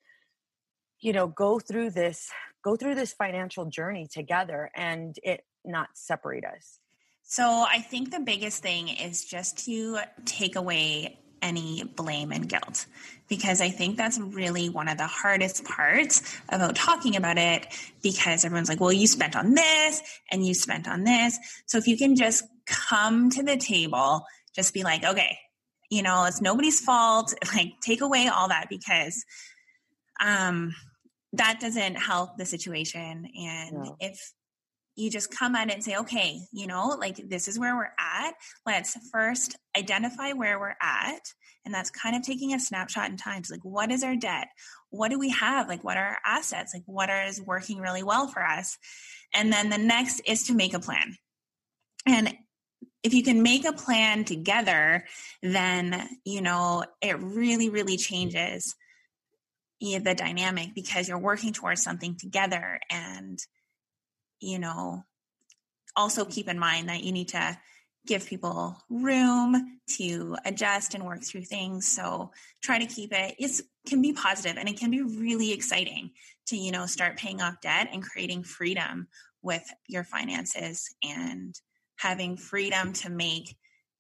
you 1.00 1.12
know, 1.12 1.28
go 1.28 1.58
through 1.58 1.90
this, 1.90 2.28
go 2.64 2.76
through 2.76 2.96
this 2.96 3.12
financial 3.12 3.66
journey 3.66 4.08
together 4.12 4.70
and 4.74 5.16
it 5.22 5.42
not 5.64 5.88
separate 5.94 6.44
us? 6.44 6.80
So, 7.22 7.44
I 7.44 7.80
think 7.80 8.10
the 8.10 8.20
biggest 8.20 8.62
thing 8.62 8.88
is 8.88 9.24
just 9.24 9.64
to 9.66 9.98
take 10.24 10.56
away 10.56 11.18
any 11.42 11.84
blame 11.84 12.32
and 12.32 12.48
guilt 12.48 12.86
because 13.28 13.60
I 13.60 13.68
think 13.68 13.96
that's 13.96 14.18
really 14.18 14.68
one 14.68 14.88
of 14.88 14.98
the 14.98 15.06
hardest 15.06 15.64
parts 15.64 16.36
about 16.48 16.74
talking 16.74 17.16
about 17.16 17.38
it 17.38 17.66
because 18.02 18.44
everyone's 18.44 18.68
like, 18.68 18.80
well, 18.80 18.92
you 18.92 19.06
spent 19.06 19.36
on 19.36 19.54
this 19.54 20.02
and 20.30 20.46
you 20.46 20.54
spent 20.54 20.88
on 20.88 21.04
this. 21.04 21.38
So 21.66 21.78
if 21.78 21.86
you 21.86 21.96
can 21.96 22.16
just 22.16 22.44
come 22.66 23.30
to 23.30 23.42
the 23.42 23.56
table, 23.56 24.24
just 24.54 24.72
be 24.72 24.82
like, 24.82 25.04
okay, 25.04 25.38
you 25.90 26.02
know, 26.02 26.24
it's 26.24 26.40
nobody's 26.40 26.80
fault. 26.80 27.34
Like 27.54 27.80
take 27.80 28.00
away 28.00 28.28
all 28.28 28.48
that 28.48 28.66
because 28.68 29.24
um 30.20 30.74
that 31.32 31.58
doesn't 31.60 31.96
help 31.96 32.36
the 32.36 32.46
situation. 32.46 33.28
And 33.38 33.72
no. 33.72 33.96
if 34.00 34.32
you 34.98 35.10
just 35.10 35.30
come 35.30 35.54
at 35.54 35.68
it 35.68 35.74
and 35.74 35.84
say, 35.84 35.96
okay, 35.96 36.40
you 36.52 36.66
know, 36.66 36.96
like 36.98 37.16
this 37.28 37.46
is 37.46 37.58
where 37.58 37.76
we're 37.76 37.92
at. 38.00 38.34
Let's 38.66 38.96
first 39.12 39.56
identify 39.76 40.32
where 40.32 40.58
we're 40.58 40.74
at. 40.82 41.20
And 41.64 41.72
that's 41.72 41.90
kind 41.90 42.16
of 42.16 42.22
taking 42.22 42.52
a 42.52 42.58
snapshot 42.58 43.10
in 43.10 43.16
time. 43.16 43.44
So 43.44 43.54
like, 43.54 43.64
what 43.64 43.92
is 43.92 44.02
our 44.02 44.16
debt? 44.16 44.48
What 44.90 45.10
do 45.10 45.18
we 45.18 45.30
have? 45.30 45.68
Like, 45.68 45.84
what 45.84 45.96
are 45.96 46.04
our 46.04 46.18
assets? 46.24 46.74
Like, 46.74 46.82
what 46.86 47.10
is 47.10 47.40
working 47.40 47.78
really 47.78 48.02
well 48.02 48.26
for 48.26 48.42
us? 48.42 48.76
And 49.32 49.52
then 49.52 49.70
the 49.70 49.78
next 49.78 50.20
is 50.26 50.44
to 50.48 50.54
make 50.54 50.74
a 50.74 50.80
plan. 50.80 51.16
And 52.06 52.34
if 53.04 53.14
you 53.14 53.22
can 53.22 53.42
make 53.42 53.64
a 53.64 53.72
plan 53.72 54.24
together, 54.24 55.04
then, 55.42 56.08
you 56.24 56.40
know, 56.40 56.84
it 57.00 57.20
really, 57.20 57.70
really 57.70 57.96
changes 57.96 58.74
the 59.80 60.14
dynamic 60.16 60.74
because 60.74 61.08
you're 61.08 61.18
working 61.18 61.52
towards 61.52 61.84
something 61.84 62.16
together 62.16 62.80
and 62.90 63.38
you 64.40 64.58
know, 64.58 65.04
also 65.96 66.24
keep 66.24 66.48
in 66.48 66.58
mind 66.58 66.88
that 66.88 67.02
you 67.02 67.12
need 67.12 67.28
to 67.28 67.58
give 68.06 68.26
people 68.26 68.76
room 68.88 69.78
to 69.86 70.36
adjust 70.44 70.94
and 70.94 71.04
work 71.04 71.22
through 71.22 71.44
things. 71.44 71.86
So 71.86 72.30
try 72.62 72.78
to 72.78 72.86
keep 72.86 73.12
it, 73.12 73.34
it 73.38 73.60
can 73.86 74.00
be 74.00 74.12
positive 74.12 74.56
and 74.56 74.68
it 74.68 74.78
can 74.78 74.90
be 74.90 75.02
really 75.02 75.52
exciting 75.52 76.10
to, 76.46 76.56
you 76.56 76.72
know, 76.72 76.86
start 76.86 77.18
paying 77.18 77.42
off 77.42 77.60
debt 77.60 77.88
and 77.92 78.02
creating 78.02 78.44
freedom 78.44 79.08
with 79.42 79.64
your 79.86 80.04
finances 80.04 80.94
and 81.02 81.54
having 81.96 82.36
freedom 82.36 82.92
to 82.94 83.10
make, 83.10 83.56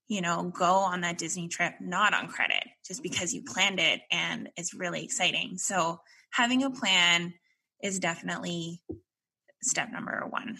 you 0.08 0.22
know, 0.22 0.50
go 0.56 0.72
on 0.72 1.02
that 1.02 1.18
Disney 1.18 1.48
trip 1.48 1.74
not 1.80 2.14
on 2.14 2.28
credit 2.28 2.64
just 2.86 3.02
because 3.02 3.34
you 3.34 3.42
planned 3.42 3.80
it 3.80 4.00
and 4.10 4.48
it's 4.56 4.72
really 4.72 5.04
exciting. 5.04 5.58
So 5.58 6.00
having 6.30 6.62
a 6.62 6.70
plan 6.70 7.34
is 7.82 7.98
definitely 7.98 8.80
step 9.62 9.90
number 9.92 10.24
one. 10.28 10.58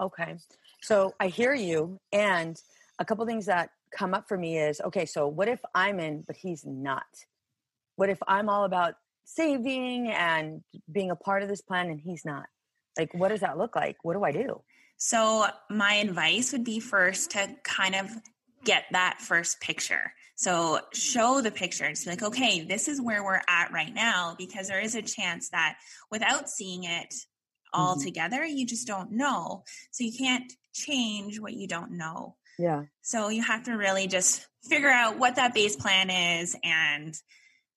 Okay. 0.00 0.36
So 0.82 1.14
I 1.18 1.28
hear 1.28 1.54
you. 1.54 1.98
And 2.12 2.60
a 2.98 3.04
couple 3.04 3.26
things 3.26 3.46
that 3.46 3.70
come 3.96 4.14
up 4.14 4.28
for 4.28 4.36
me 4.36 4.58
is 4.58 4.80
okay, 4.80 5.06
so 5.06 5.26
what 5.28 5.48
if 5.48 5.60
I'm 5.74 5.98
in, 5.98 6.22
but 6.26 6.36
he's 6.36 6.64
not? 6.64 7.04
What 7.96 8.10
if 8.10 8.18
I'm 8.26 8.48
all 8.48 8.64
about 8.64 8.94
saving 9.24 10.08
and 10.08 10.62
being 10.90 11.10
a 11.10 11.16
part 11.16 11.42
of 11.42 11.48
this 11.48 11.62
plan 11.62 11.88
and 11.88 12.00
he's 12.00 12.24
not? 12.24 12.46
Like, 12.96 13.14
what 13.14 13.28
does 13.28 13.40
that 13.40 13.58
look 13.58 13.76
like? 13.76 13.96
What 14.02 14.14
do 14.14 14.24
I 14.24 14.32
do? 14.32 14.62
So, 14.96 15.46
my 15.70 15.94
advice 15.94 16.52
would 16.52 16.64
be 16.64 16.80
first 16.80 17.30
to 17.32 17.54
kind 17.62 17.94
of 17.94 18.10
get 18.64 18.84
that 18.90 19.20
first 19.20 19.60
picture. 19.60 20.12
So 20.38 20.80
show 20.92 21.40
the 21.40 21.50
picture 21.50 21.84
and 21.84 21.96
be 21.96 22.10
like, 22.10 22.22
okay, 22.22 22.60
this 22.60 22.86
is 22.86 23.00
where 23.00 23.24
we're 23.24 23.40
at 23.48 23.72
right 23.72 23.92
now, 23.92 24.36
because 24.38 24.68
there 24.68 24.80
is 24.80 24.94
a 24.94 25.02
chance 25.02 25.48
that 25.50 25.78
without 26.12 26.48
seeing 26.48 26.84
it, 26.84 27.12
all 27.72 27.94
mm-hmm. 27.96 28.04
together. 28.04 28.44
You 28.44 28.66
just 28.66 28.86
don't 28.86 29.12
know. 29.12 29.64
So 29.90 30.04
you 30.04 30.12
can't 30.16 30.52
change 30.74 31.40
what 31.40 31.54
you 31.54 31.66
don't 31.66 31.92
know. 31.92 32.36
Yeah. 32.58 32.84
So 33.02 33.28
you 33.28 33.42
have 33.42 33.64
to 33.64 33.72
really 33.72 34.06
just 34.06 34.46
figure 34.64 34.90
out 34.90 35.18
what 35.18 35.36
that 35.36 35.54
base 35.54 35.76
plan 35.76 36.10
is. 36.10 36.56
And 36.62 37.14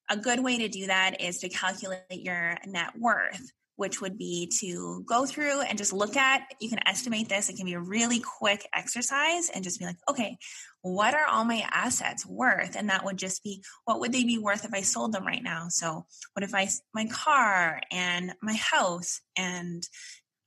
a 0.10 0.17
good 0.17 0.43
way 0.43 0.57
to 0.60 0.67
do 0.67 0.88
that 0.88 1.21
is 1.21 1.39
to 1.39 1.50
calculate 1.50 2.01
your 2.10 2.57
net 2.65 2.98
worth 3.00 3.51
which 3.82 4.00
would 4.00 4.16
be 4.16 4.48
to 4.60 5.04
go 5.08 5.26
through 5.26 5.60
and 5.62 5.76
just 5.76 5.92
look 5.92 6.16
at, 6.16 6.44
you 6.60 6.70
can 6.70 6.88
estimate 6.88 7.28
this. 7.28 7.50
It 7.50 7.56
can 7.56 7.66
be 7.66 7.74
a 7.74 7.80
really 7.80 8.20
quick 8.20 8.64
exercise 8.76 9.50
and 9.50 9.64
just 9.64 9.80
be 9.80 9.88
like, 9.88 9.98
okay, 10.08 10.38
what 10.84 11.16
are 11.16 11.26
all 11.26 11.46
my 11.46 11.66
assets 11.68 12.24
worth? 12.24 12.76
And 12.76 12.90
that 12.92 13.04
would 13.04 13.18
just 13.18 13.44
be, 13.44 13.64
what 13.86 14.00
would 14.00 14.14
they 14.14 14.24
be 14.24 14.38
worth 14.38 14.66
if 14.66 14.74
I 14.76 14.82
sold 14.82 15.14
them 15.14 15.26
right 15.26 15.42
now? 15.42 15.70
So 15.70 16.06
what 16.34 16.44
if 16.44 16.54
I, 16.54 16.68
my 16.94 17.08
car 17.08 17.82
and 17.92 18.34
my 18.40 18.54
house 18.54 19.20
and 19.36 19.82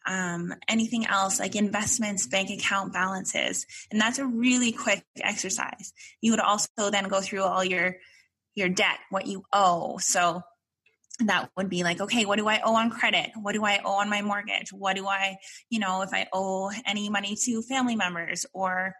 um, 0.06 0.54
anything 0.68 1.04
else 1.04 1.40
like 1.40 1.56
investments, 1.56 2.28
bank 2.28 2.50
account 2.50 2.92
balances. 2.92 3.66
And 3.90 4.00
that's 4.00 4.20
a 4.20 4.26
really 4.26 4.70
quick 4.70 5.02
exercise. 5.20 5.92
You 6.20 6.30
would 6.30 6.40
also 6.40 6.88
then 6.92 7.08
go 7.08 7.20
through 7.20 7.42
all 7.42 7.64
your, 7.64 7.96
your 8.54 8.68
debt, 8.68 8.98
what 9.10 9.26
you 9.26 9.42
owe. 9.52 9.98
So 9.98 10.42
that 11.20 11.50
would 11.56 11.68
be 11.68 11.84
like 11.84 12.00
okay 12.00 12.24
what 12.24 12.38
do 12.38 12.48
i 12.48 12.60
owe 12.64 12.74
on 12.74 12.90
credit? 12.90 13.30
What 13.40 13.52
do 13.52 13.64
i 13.64 13.80
owe 13.84 14.00
on 14.00 14.10
my 14.10 14.22
mortgage? 14.22 14.72
What 14.72 14.96
do 14.96 15.06
i 15.06 15.36
you 15.70 15.78
know 15.78 16.02
if 16.02 16.12
i 16.12 16.26
owe 16.32 16.70
any 16.86 17.08
money 17.08 17.36
to 17.44 17.62
family 17.62 17.96
members 17.96 18.46
or 18.52 18.94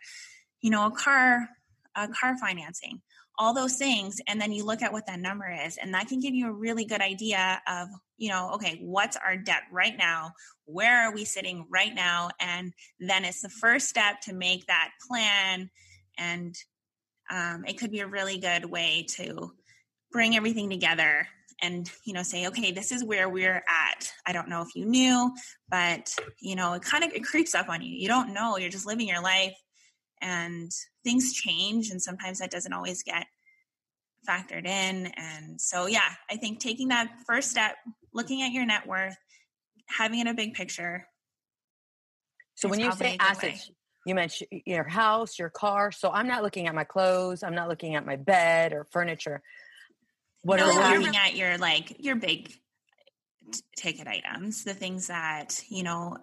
you 0.60 0.70
know 0.70 0.86
a 0.86 0.90
car 0.90 1.48
a 1.96 2.08
car 2.08 2.36
financing 2.38 3.00
all 3.36 3.52
those 3.52 3.76
things. 3.76 4.20
And 4.28 4.40
then 4.40 4.52
you 4.52 4.64
look 4.64 4.80
at 4.80 4.92
what 4.92 5.06
that 5.06 5.18
number 5.18 5.50
is 5.50 5.76
and 5.76 5.92
that 5.94 6.06
can 6.06 6.20
give 6.20 6.34
you 6.34 6.46
a 6.46 6.52
really 6.52 6.84
good 6.84 7.00
idea 7.00 7.60
of 7.68 7.88
you 8.16 8.30
know 8.30 8.52
okay 8.54 8.78
what's 8.80 9.16
our 9.16 9.36
debt 9.36 9.62
right 9.72 9.96
now? 9.98 10.32
Where 10.66 11.08
are 11.08 11.12
we 11.12 11.24
sitting 11.24 11.66
right 11.68 11.94
now? 11.94 12.30
And 12.40 12.72
then 13.00 13.24
it's 13.24 13.42
the 13.42 13.48
first 13.48 13.88
step 13.88 14.20
to 14.22 14.32
make 14.32 14.66
that 14.66 14.90
plan. 15.08 15.70
And 16.16 16.54
um, 17.28 17.64
it 17.66 17.78
could 17.78 17.90
be 17.90 18.00
a 18.00 18.06
really 18.06 18.38
good 18.38 18.66
way 18.66 19.06
to 19.16 19.52
bring 20.12 20.36
everything 20.36 20.70
together 20.70 21.26
and 21.62 21.90
you 22.04 22.12
know 22.12 22.22
say 22.22 22.46
okay 22.46 22.72
this 22.72 22.92
is 22.92 23.04
where 23.04 23.28
we're 23.28 23.62
at. 23.68 24.12
I 24.26 24.32
don't 24.32 24.48
know 24.48 24.62
if 24.62 24.74
you 24.74 24.84
knew 24.86 25.34
but 25.68 26.14
you 26.40 26.56
know 26.56 26.72
it 26.74 26.82
kind 26.82 27.04
of 27.04 27.12
it 27.12 27.24
creeps 27.24 27.54
up 27.54 27.68
on 27.68 27.82
you. 27.82 27.94
You 27.94 28.08
don't 28.08 28.32
know. 28.32 28.56
You're 28.56 28.70
just 28.70 28.86
living 28.86 29.08
your 29.08 29.22
life 29.22 29.54
and 30.20 30.72
things 31.04 31.32
change 31.34 31.90
and 31.90 32.02
sometimes 32.02 32.38
that 32.38 32.50
doesn't 32.50 32.72
always 32.72 33.02
get 33.02 33.26
factored 34.26 34.66
in 34.66 35.12
and 35.16 35.60
so 35.60 35.86
yeah 35.86 36.14
i 36.30 36.36
think 36.36 36.58
taking 36.58 36.88
that 36.88 37.10
first 37.26 37.50
step 37.50 37.76
looking 38.14 38.42
at 38.42 38.52
your 38.52 38.64
net 38.64 38.86
worth 38.86 39.16
having 39.86 40.18
it 40.18 40.26
a 40.26 40.32
big 40.32 40.54
picture 40.54 41.06
so 42.54 42.68
when 42.68 42.80
you 42.80 42.90
say 42.92 43.16
assets 43.20 43.68
way. 43.68 43.74
you 44.06 44.14
mentioned 44.14 44.48
your 44.64 44.84
house 44.84 45.38
your 45.38 45.50
car 45.50 45.92
so 45.92 46.10
i'm 46.10 46.26
not 46.26 46.42
looking 46.42 46.66
at 46.66 46.74
my 46.74 46.84
clothes 46.84 47.42
i'm 47.42 47.54
not 47.54 47.68
looking 47.68 47.94
at 47.94 48.06
my 48.06 48.16
bed 48.16 48.72
or 48.72 48.86
furniture 48.90 49.42
what 50.44 50.60
no, 50.60 50.70
are 50.70 50.94
you 50.94 51.00
looking 51.00 51.16
at 51.16 51.34
your 51.34 51.58
like 51.58 51.96
your 51.98 52.16
big 52.16 52.52
t- 53.52 53.60
ticket 53.76 54.06
items, 54.06 54.62
the 54.64 54.74
things 54.74 55.08
that, 55.08 55.60
you 55.68 55.82
know, 55.82 56.16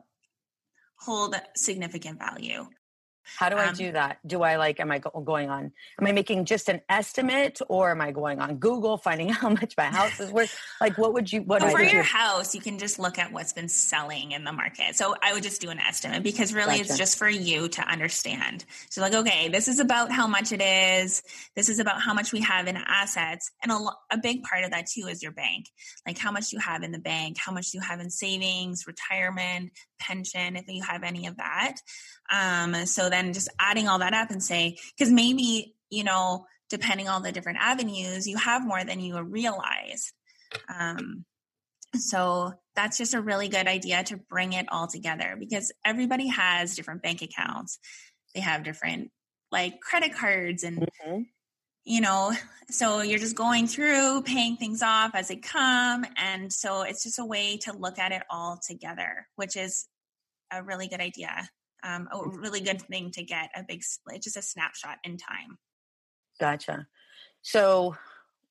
hold 0.99 1.35
significant 1.55 2.19
value. 2.19 2.67
How 3.37 3.49
do 3.49 3.57
I 3.57 3.67
um, 3.67 3.75
do 3.75 3.91
that? 3.91 4.19
Do 4.25 4.43
I 4.43 4.57
like, 4.57 4.79
am 4.79 4.91
I 4.91 4.99
go- 4.99 5.21
going 5.21 5.49
on, 5.49 5.71
am 5.99 6.07
I 6.07 6.11
making 6.11 6.45
just 6.45 6.69
an 6.69 6.81
estimate 6.89 7.59
or 7.67 7.91
am 7.91 8.01
I 8.01 8.11
going 8.11 8.39
on 8.39 8.55
Google 8.57 8.97
finding 8.97 9.29
how 9.41 9.49
much 9.49 9.73
my 9.77 9.85
house 9.85 10.19
is 10.19 10.31
worth? 10.31 10.55
Like, 10.79 10.97
what 10.97 11.13
would 11.13 11.31
you, 11.31 11.41
what 11.41 11.61
well, 11.61 11.71
for 11.71 11.81
your 11.81 12.03
house, 12.03 12.53
you 12.55 12.61
can 12.61 12.77
just 12.77 12.99
look 12.99 13.17
at 13.17 13.31
what's 13.31 13.53
been 13.53 13.69
selling 13.69 14.31
in 14.31 14.43
the 14.43 14.51
market. 14.51 14.95
So 14.95 15.15
I 15.21 15.33
would 15.33 15.43
just 15.43 15.61
do 15.61 15.69
an 15.69 15.79
estimate 15.79 16.23
because 16.23 16.53
really 16.53 16.77
gotcha. 16.77 16.81
it's 16.81 16.97
just 16.97 17.17
for 17.17 17.29
you 17.29 17.67
to 17.69 17.81
understand. 17.81 18.65
So, 18.89 19.01
like, 19.01 19.13
okay, 19.13 19.49
this 19.49 19.67
is 19.67 19.79
about 19.79 20.11
how 20.11 20.27
much 20.27 20.51
it 20.51 20.61
is. 20.61 21.23
This 21.55 21.69
is 21.69 21.79
about 21.79 22.01
how 22.01 22.13
much 22.13 22.31
we 22.31 22.41
have 22.41 22.67
in 22.67 22.77
assets. 22.77 23.51
And 23.63 23.71
a, 23.71 23.77
a 24.11 24.17
big 24.17 24.43
part 24.43 24.63
of 24.63 24.71
that 24.71 24.87
too 24.87 25.07
is 25.07 25.21
your 25.21 25.31
bank. 25.31 25.65
Like, 26.05 26.17
how 26.17 26.31
much 26.31 26.51
you 26.51 26.59
have 26.59 26.83
in 26.83 26.91
the 26.91 26.99
bank, 26.99 27.37
how 27.39 27.51
much 27.51 27.73
you 27.73 27.81
have 27.81 27.99
in 27.99 28.09
savings, 28.09 28.85
retirement, 28.87 29.71
pension, 30.01 30.55
if 30.55 30.67
you 30.67 30.83
have 30.83 31.03
any 31.03 31.27
of 31.27 31.37
that. 31.37 31.75
Um, 32.31 32.85
so 32.85 33.09
then 33.09 33.33
just 33.33 33.49
adding 33.59 33.87
all 33.87 33.99
that 33.99 34.13
up 34.13 34.31
and 34.31 34.43
say, 34.43 34.77
because 34.97 35.11
maybe, 35.11 35.75
you 35.89 36.03
know, 36.03 36.45
depending 36.69 37.07
on 37.07 37.21
the 37.21 37.31
different 37.31 37.59
avenues, 37.61 38.27
you 38.27 38.37
have 38.37 38.65
more 38.65 38.83
than 38.83 38.99
you 38.99 39.21
realize. 39.21 40.11
Um, 40.73 41.25
so 41.95 42.53
that's 42.75 42.97
just 42.97 43.13
a 43.13 43.21
really 43.21 43.49
good 43.49 43.67
idea 43.67 44.03
to 44.05 44.17
bring 44.17 44.53
it 44.53 44.65
all 44.71 44.87
together 44.87 45.35
because 45.37 45.71
everybody 45.83 46.27
has 46.27 46.75
different 46.75 47.03
bank 47.03 47.21
accounts. 47.21 47.79
They 48.33 48.41
have 48.41 48.63
different 48.63 49.11
like 49.51 49.81
credit 49.81 50.15
cards 50.15 50.63
and 50.63 50.77
mm-hmm. 50.79 51.21
You 51.83 52.01
know, 52.01 52.31
so 52.69 53.01
you're 53.01 53.19
just 53.19 53.35
going 53.35 53.67
through 53.67 54.21
paying 54.23 54.55
things 54.55 54.81
off 54.81 55.11
as 55.13 55.27
they 55.27 55.35
come 55.35 56.05
and 56.15 56.51
so 56.51 56.83
it's 56.83 57.03
just 57.03 57.19
a 57.19 57.25
way 57.25 57.57
to 57.57 57.73
look 57.73 57.99
at 57.99 58.11
it 58.11 58.23
all 58.29 58.59
together, 58.65 59.27
which 59.35 59.55
is 59.55 59.87
a 60.51 60.63
really 60.63 60.87
good 60.87 61.01
idea 61.01 61.49
um, 61.83 62.07
a 62.11 62.29
really 62.29 62.61
good 62.61 62.81
thing 62.81 63.11
to 63.11 63.23
get 63.23 63.49
a 63.55 63.63
big, 63.63 63.83
It's 64.07 64.25
just 64.25 64.37
a 64.37 64.41
snapshot 64.41 64.97
in 65.03 65.17
time. 65.17 65.57
Gotcha. 66.39 66.87
So 67.41 67.95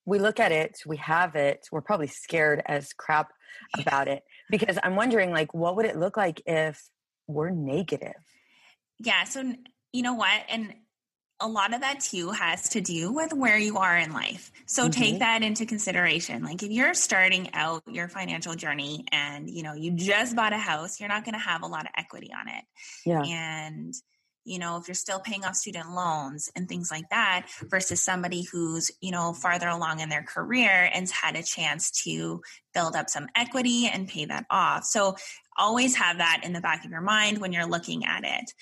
we 0.05 0.19
look 0.19 0.41
at 0.41 0.53
it, 0.53 0.81
we 0.87 0.97
have 0.99 1.37
it, 1.37 1.67
we're 1.71 1.81
probably 1.81 2.09
scared 2.09 2.63
as 2.67 2.93
crap 2.93 3.31
about 3.79 4.09
it 4.09 4.23
because 4.51 4.79
I'm 4.83 4.97
wondering, 4.97 5.31
like, 5.31 5.55
what 5.55 5.77
would 5.77 5.87
it 5.87 5.97
look 5.97 6.17
like 6.17 6.43
if 6.47 6.89
we're 7.27 7.51
negative? 7.51 8.15
Yeah. 8.99 9.25
So, 9.25 9.55
you 9.93 10.03
know 10.03 10.15
what? 10.15 10.43
And 10.49 10.75
a 11.41 11.49
lot 11.49 11.73
of 11.73 11.81
that 11.81 12.01
too 12.01 12.31
has 12.31 12.69
to 12.71 12.81
do 12.81 13.13
with 13.13 13.33
where 13.33 13.59
you 13.59 13.79
are 13.79 13.97
in 13.97 14.13
life. 14.13 14.53
So 14.67 14.83
mm-hmm. 14.83 14.91
take 14.91 15.19
that 15.21 15.43
into 15.43 15.67
consideration. 15.67 16.43
Like 16.43 16.63
if 16.63 16.71
you're 16.71 16.95
starting 16.95 17.53
out 17.55 17.83
your 17.87 18.09
financial 18.09 18.55
journey 18.55 19.05
and 19.11 19.49
you 19.49 19.63
know 19.63 19.73
you 19.73 19.93
just 19.93 20.37
bought 20.37 20.53
a 20.53 20.59
house, 20.59 21.01
you're 21.01 21.09
not 21.09 21.25
going 21.25 21.35
to 21.35 21.41
have 21.41 21.63
a 21.63 21.67
lot 21.67 21.87
of 21.87 21.93
equity 21.97 22.31
on 22.39 22.49
it. 22.49 22.65
Yeah. 23.07 23.23
And 23.23 23.95
you 24.45 24.59
know, 24.59 24.79
if 24.79 24.89
you're 24.89 24.95
still 24.95 25.21
paying 25.21 25.45
off 25.45 25.55
student 25.55 25.93
loans 25.93 26.51
and 26.57 26.69
things 26.69 26.91
like 26.91 27.09
that 27.11 27.47
versus 27.69 28.03
somebody 28.03 28.43
who's, 28.43 28.91
you 29.01 29.11
know, 29.11 29.35
farther 29.35 29.69
along 29.69 30.01
in 30.01 30.09
their 30.09 30.23
career 30.23 30.91
and's 30.93 31.11
had 31.11 31.37
a 31.37 31.43
chance 31.43 31.91
to 32.05 32.41
build 32.73 32.97
up 32.97 33.11
some 33.11 33.29
equity 33.37 33.89
and 33.93 34.09
pay 34.09 34.25
that 34.25 34.47
off. 34.51 34.85
So 34.85 35.17
always 35.59 35.95
have 35.97 36.19
that 36.19 36.41
in 36.43 36.53
the 36.53 36.61
back 36.61 36.85
of 36.85 36.91
your 36.91 37.03
mind 37.03 37.39
when 37.39 37.53
you're 37.53 37.67
looking 37.67 38.07
at 38.07 38.25
it. 38.25 38.53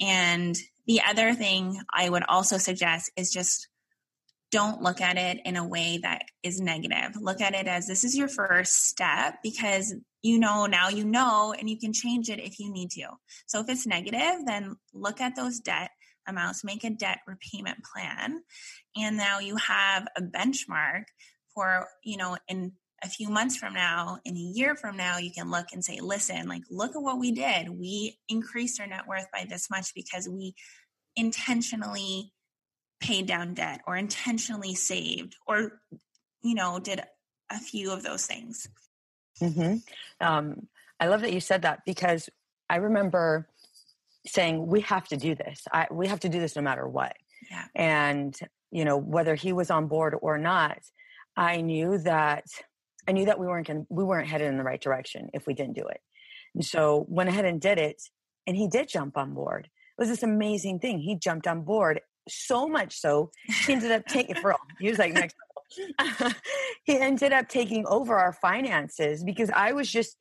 And 0.00 0.56
the 0.86 1.02
other 1.02 1.34
thing 1.34 1.80
I 1.92 2.08
would 2.08 2.24
also 2.28 2.58
suggest 2.58 3.10
is 3.16 3.30
just 3.30 3.68
don't 4.52 4.80
look 4.80 5.00
at 5.00 5.18
it 5.18 5.40
in 5.44 5.56
a 5.56 5.66
way 5.66 5.98
that 6.02 6.22
is 6.42 6.60
negative. 6.60 7.16
Look 7.20 7.40
at 7.40 7.54
it 7.54 7.66
as 7.66 7.86
this 7.86 8.04
is 8.04 8.16
your 8.16 8.28
first 8.28 8.86
step 8.86 9.36
because 9.42 9.94
you 10.22 10.38
know 10.38 10.66
now 10.66 10.88
you 10.88 11.04
know 11.04 11.54
and 11.58 11.68
you 11.68 11.78
can 11.78 11.92
change 11.92 12.30
it 12.30 12.38
if 12.38 12.58
you 12.58 12.72
need 12.72 12.90
to. 12.92 13.08
So 13.46 13.60
if 13.60 13.68
it's 13.68 13.86
negative, 13.86 14.46
then 14.46 14.76
look 14.94 15.20
at 15.20 15.36
those 15.36 15.58
debt 15.58 15.90
amounts, 16.28 16.64
make 16.64 16.84
a 16.84 16.90
debt 16.90 17.18
repayment 17.26 17.78
plan, 17.84 18.42
and 18.96 19.16
now 19.16 19.40
you 19.40 19.56
have 19.56 20.06
a 20.16 20.22
benchmark 20.22 21.04
for, 21.54 21.88
you 22.04 22.16
know, 22.16 22.36
in 22.48 22.72
a 23.02 23.08
few 23.08 23.28
months 23.28 23.56
from 23.56 23.74
now, 23.74 24.18
in 24.24 24.36
a 24.36 24.40
year 24.40 24.74
from 24.74 24.96
now, 24.96 25.18
you 25.18 25.30
can 25.30 25.50
look 25.50 25.66
and 25.72 25.84
say, 25.84 26.00
listen, 26.00 26.48
like, 26.48 26.62
look 26.70 26.96
at 26.96 27.02
what 27.02 27.18
we 27.18 27.30
did. 27.30 27.68
We 27.68 28.18
increased 28.28 28.80
our 28.80 28.86
net 28.86 29.06
worth 29.06 29.26
by 29.32 29.46
this 29.48 29.68
much 29.70 29.92
because 29.94 30.28
we 30.28 30.54
intentionally 31.14 32.32
paid 33.00 33.26
down 33.26 33.54
debt 33.54 33.82
or 33.86 33.96
intentionally 33.96 34.74
saved 34.74 35.36
or, 35.46 35.80
you 36.42 36.54
know, 36.54 36.78
did 36.78 37.02
a 37.50 37.58
few 37.58 37.92
of 37.92 38.02
those 38.02 38.26
things. 38.26 38.68
Mm-hmm. 39.42 39.76
Um, 40.26 40.66
I 40.98 41.08
love 41.08 41.20
that 41.20 41.34
you 41.34 41.40
said 41.40 41.62
that 41.62 41.80
because 41.84 42.30
I 42.70 42.76
remember 42.76 43.48
saying, 44.26 44.66
we 44.66 44.80
have 44.80 45.06
to 45.08 45.16
do 45.16 45.34
this. 45.34 45.62
I, 45.70 45.86
we 45.90 46.08
have 46.08 46.20
to 46.20 46.28
do 46.28 46.40
this 46.40 46.56
no 46.56 46.62
matter 46.62 46.88
what. 46.88 47.14
Yeah. 47.50 47.64
And, 47.74 48.36
you 48.70 48.84
know, 48.84 48.96
whether 48.96 49.34
he 49.34 49.52
was 49.52 49.70
on 49.70 49.86
board 49.86 50.16
or 50.20 50.38
not, 50.38 50.78
I 51.36 51.60
knew 51.60 51.98
that 51.98 52.44
I 53.08 53.12
knew 53.12 53.26
that 53.26 53.38
we 53.38 53.46
weren't 53.46 53.66
going 53.66 53.86
we 53.88 54.04
weren't 54.04 54.28
headed 54.28 54.48
in 54.48 54.56
the 54.56 54.64
right 54.64 54.80
direction 54.80 55.30
if 55.32 55.46
we 55.46 55.54
didn't 55.54 55.74
do 55.74 55.86
it. 55.86 56.00
And 56.54 56.64
so 56.64 57.04
went 57.08 57.28
ahead 57.28 57.44
and 57.44 57.60
did 57.60 57.78
it. 57.78 58.02
And 58.46 58.56
he 58.56 58.68
did 58.68 58.88
jump 58.88 59.16
on 59.16 59.34
board. 59.34 59.66
It 59.66 60.00
was 60.00 60.08
this 60.08 60.22
amazing 60.22 60.78
thing. 60.78 60.98
He 60.98 61.16
jumped 61.16 61.46
on 61.46 61.62
board 61.62 62.00
so 62.28 62.66
much 62.66 62.98
so 62.98 63.30
he 63.66 63.72
ended 63.72 63.92
up 63.92 64.04
taking 64.06 64.34
for 64.36 64.52
all. 64.52 64.60
He 64.80 64.88
was 64.88 64.98
like 64.98 65.12
next 65.12 65.36
he 66.84 66.98
ended 66.98 67.32
up 67.32 67.48
taking 67.48 67.86
over 67.86 68.16
our 68.16 68.32
finances 68.32 69.24
because 69.24 69.50
I 69.50 69.72
was 69.72 69.90
just 69.90 70.16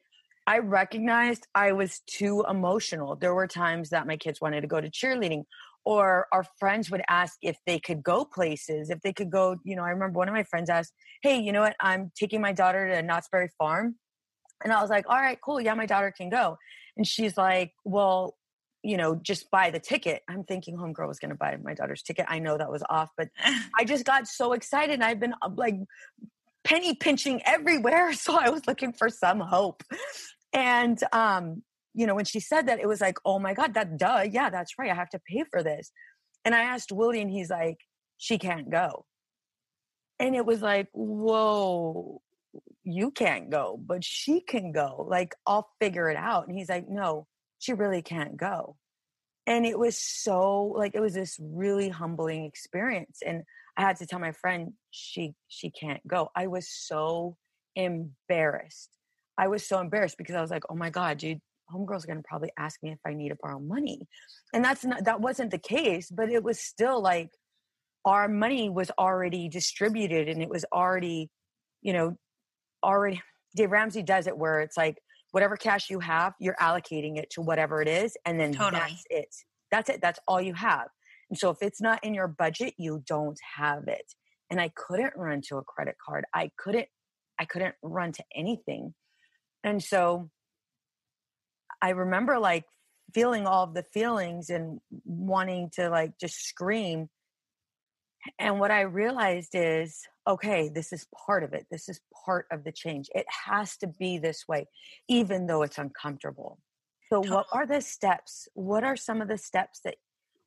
I 0.47 0.59
recognized 0.59 1.47
I 1.55 1.71
was 1.71 2.01
too 2.05 2.45
emotional. 2.47 3.15
There 3.15 3.33
were 3.33 3.47
times 3.47 3.89
that 3.89 4.05
my 4.05 4.17
kids 4.17 4.39
wanted 4.39 4.61
to 4.61 4.67
go 4.67 4.79
to 4.79 4.89
cheerleading 4.89 5.45
or 5.85 6.27
our 6.31 6.43
friends 6.59 6.89
would 6.89 7.03
ask 7.07 7.37
if 7.41 7.57
they 7.65 7.79
could 7.79 8.03
go 8.03 8.25
places, 8.25 8.89
if 8.89 8.99
they 9.01 9.13
could 9.13 9.31
go, 9.31 9.57
you 9.63 9.75
know, 9.75 9.83
I 9.83 9.91
remember 9.91 10.17
one 10.17 10.27
of 10.27 10.33
my 10.33 10.43
friends 10.43 10.69
asked, 10.69 10.93
Hey, 11.21 11.39
you 11.39 11.51
know 11.51 11.61
what? 11.61 11.75
I'm 11.79 12.11
taking 12.15 12.41
my 12.41 12.51
daughter 12.51 12.87
to 12.89 13.01
Knott's 13.01 13.29
Berry 13.31 13.49
Farm. 13.57 13.95
And 14.63 14.73
I 14.73 14.81
was 14.81 14.89
like, 14.89 15.05
All 15.07 15.19
right, 15.19 15.37
cool. 15.43 15.61
Yeah, 15.61 15.75
my 15.75 15.85
daughter 15.85 16.11
can 16.15 16.29
go. 16.29 16.57
And 16.97 17.05
she's 17.07 17.37
like, 17.37 17.71
Well, 17.83 18.35
you 18.83 18.97
know, 18.97 19.15
just 19.15 19.49
buy 19.51 19.69
the 19.69 19.79
ticket. 19.79 20.21
I'm 20.29 20.43
thinking 20.43 20.77
homegirl 20.77 21.07
was 21.07 21.19
going 21.19 21.31
to 21.31 21.35
buy 21.37 21.57
my 21.63 21.73
daughter's 21.73 22.03
ticket. 22.03 22.25
I 22.27 22.39
know 22.39 22.57
that 22.57 22.71
was 22.71 22.83
off, 22.89 23.09
but 23.17 23.29
I 23.77 23.83
just 23.83 24.05
got 24.05 24.27
so 24.27 24.53
excited. 24.53 25.01
I've 25.01 25.19
been 25.19 25.33
uh, 25.41 25.49
like 25.55 25.75
penny 26.63 26.95
pinching 26.95 27.41
everywhere. 27.45 28.11
So 28.13 28.35
I 28.35 28.49
was 28.49 28.65
looking 28.67 28.93
for 28.93 29.09
some 29.09 29.39
hope. 29.39 29.83
And, 30.53 30.97
um, 31.11 31.63
you 31.95 32.05
know, 32.05 32.15
when 32.15 32.25
she 32.25 32.39
said 32.39 32.67
that, 32.67 32.79
it 32.79 32.87
was 32.87 33.01
like, 33.01 33.17
oh 33.25 33.39
my 33.39 33.53
God, 33.53 33.73
that 33.73 33.97
duh. 33.97 34.25
Yeah, 34.29 34.49
that's 34.49 34.73
right. 34.77 34.91
I 34.91 34.95
have 34.95 35.09
to 35.11 35.21
pay 35.27 35.43
for 35.49 35.63
this. 35.63 35.91
And 36.43 36.53
I 36.53 36.61
asked 36.61 36.91
Willie, 36.91 37.21
and 37.21 37.31
he's 37.31 37.49
like, 37.49 37.77
she 38.17 38.37
can't 38.37 38.69
go. 38.69 39.05
And 40.19 40.35
it 40.35 40.45
was 40.45 40.61
like, 40.61 40.87
whoa, 40.93 42.21
you 42.83 43.11
can't 43.11 43.49
go, 43.49 43.79
but 43.83 44.03
she 44.03 44.41
can 44.41 44.71
go. 44.71 45.05
Like, 45.09 45.33
I'll 45.47 45.69
figure 45.81 46.09
it 46.09 46.17
out. 46.17 46.47
And 46.47 46.57
he's 46.57 46.69
like, 46.69 46.87
no, 46.87 47.27
she 47.59 47.73
really 47.73 48.01
can't 48.01 48.37
go. 48.37 48.77
And 49.47 49.65
it 49.65 49.77
was 49.77 49.97
so 49.97 50.73
like 50.75 50.95
it 50.95 51.01
was 51.01 51.13
this 51.13 51.37
really 51.39 51.89
humbling 51.89 52.45
experience. 52.45 53.19
And 53.25 53.43
I 53.77 53.81
had 53.81 53.97
to 53.97 54.07
tell 54.07 54.19
my 54.19 54.31
friend 54.31 54.73
she 54.91 55.33
she 55.47 55.69
can't 55.69 56.05
go. 56.07 56.29
I 56.35 56.47
was 56.47 56.67
so 56.69 57.37
embarrassed. 57.75 58.89
I 59.37 59.47
was 59.47 59.67
so 59.67 59.79
embarrassed 59.79 60.17
because 60.17 60.35
I 60.35 60.41
was 60.41 60.49
like, 60.49 60.63
oh 60.69 60.75
my 60.75 60.89
God, 60.89 61.17
dude, 61.17 61.41
homegirl's 61.73 62.05
are 62.05 62.07
gonna 62.07 62.21
probably 62.23 62.51
ask 62.57 62.81
me 62.83 62.91
if 62.91 62.99
I 63.05 63.13
need 63.13 63.29
to 63.29 63.37
borrow 63.41 63.59
money. 63.59 64.07
And 64.53 64.63
that's 64.63 64.85
not 64.85 65.05
that 65.05 65.21
wasn't 65.21 65.51
the 65.51 65.57
case, 65.57 66.09
but 66.09 66.29
it 66.29 66.43
was 66.43 66.59
still 66.59 67.01
like 67.01 67.31
our 68.05 68.27
money 68.27 68.69
was 68.69 68.91
already 68.97 69.49
distributed 69.49 70.29
and 70.29 70.41
it 70.41 70.49
was 70.49 70.65
already, 70.71 71.29
you 71.81 71.93
know, 71.93 72.17
already 72.83 73.21
Dave 73.55 73.71
Ramsey 73.71 74.03
does 74.03 74.27
it 74.27 74.37
where 74.37 74.61
it's 74.61 74.77
like 74.77 74.97
whatever 75.31 75.57
cash 75.57 75.89
you 75.89 75.99
have, 75.99 76.33
you're 76.39 76.55
allocating 76.61 77.17
it 77.17 77.29
to 77.31 77.41
whatever 77.41 77.81
it 77.81 77.87
is, 77.87 78.15
and 78.25 78.39
then 78.39 78.53
totally. 78.53 78.79
that's 78.79 79.03
it. 79.09 79.35
That's 79.71 79.89
it. 79.89 80.01
That's 80.01 80.19
all 80.27 80.41
you 80.41 80.53
have. 80.53 80.87
And 81.29 81.37
so 81.37 81.49
if 81.49 81.57
it's 81.61 81.81
not 81.81 82.03
in 82.03 82.13
your 82.13 82.27
budget, 82.27 82.75
you 82.77 83.03
don't 83.07 83.39
have 83.57 83.87
it. 83.87 84.13
And 84.49 84.61
I 84.61 84.69
couldn't 84.75 85.13
run 85.15 85.41
to 85.49 85.57
a 85.57 85.63
credit 85.63 85.95
card. 86.05 86.25
I 86.33 86.51
couldn't 86.57 86.87
I 87.39 87.45
couldn't 87.45 87.75
run 87.81 88.11
to 88.13 88.23
anything. 88.33 88.93
And 89.63 89.83
so 89.83 90.29
I 91.81 91.89
remember 91.89 92.39
like 92.39 92.65
feeling 93.13 93.45
all 93.45 93.63
of 93.63 93.73
the 93.73 93.83
feelings 93.83 94.49
and 94.49 94.79
wanting 95.05 95.69
to 95.75 95.89
like 95.89 96.17
just 96.19 96.45
scream. 96.45 97.09
And 98.39 98.59
what 98.59 98.71
I 98.71 98.81
realized 98.81 99.51
is 99.53 100.01
okay, 100.27 100.69
this 100.69 100.91
is 100.91 101.07
part 101.25 101.43
of 101.43 101.53
it. 101.53 101.67
This 101.69 101.87
is 101.87 102.01
part 102.25 102.47
of 102.51 102.63
the 102.63 102.71
change. 102.71 103.07
It 103.13 103.25
has 103.45 103.77
to 103.77 103.87
be 103.87 104.17
this 104.17 104.45
way, 104.47 104.65
even 105.07 105.47
though 105.47 105.61
it's 105.61 105.77
uncomfortable. 105.77 106.59
So, 107.09 107.21
what 107.21 107.45
are 107.51 107.67
the 107.67 107.81
steps? 107.81 108.47
What 108.53 108.83
are 108.83 108.95
some 108.95 109.21
of 109.21 109.27
the 109.27 109.37
steps 109.37 109.81
that 109.83 109.95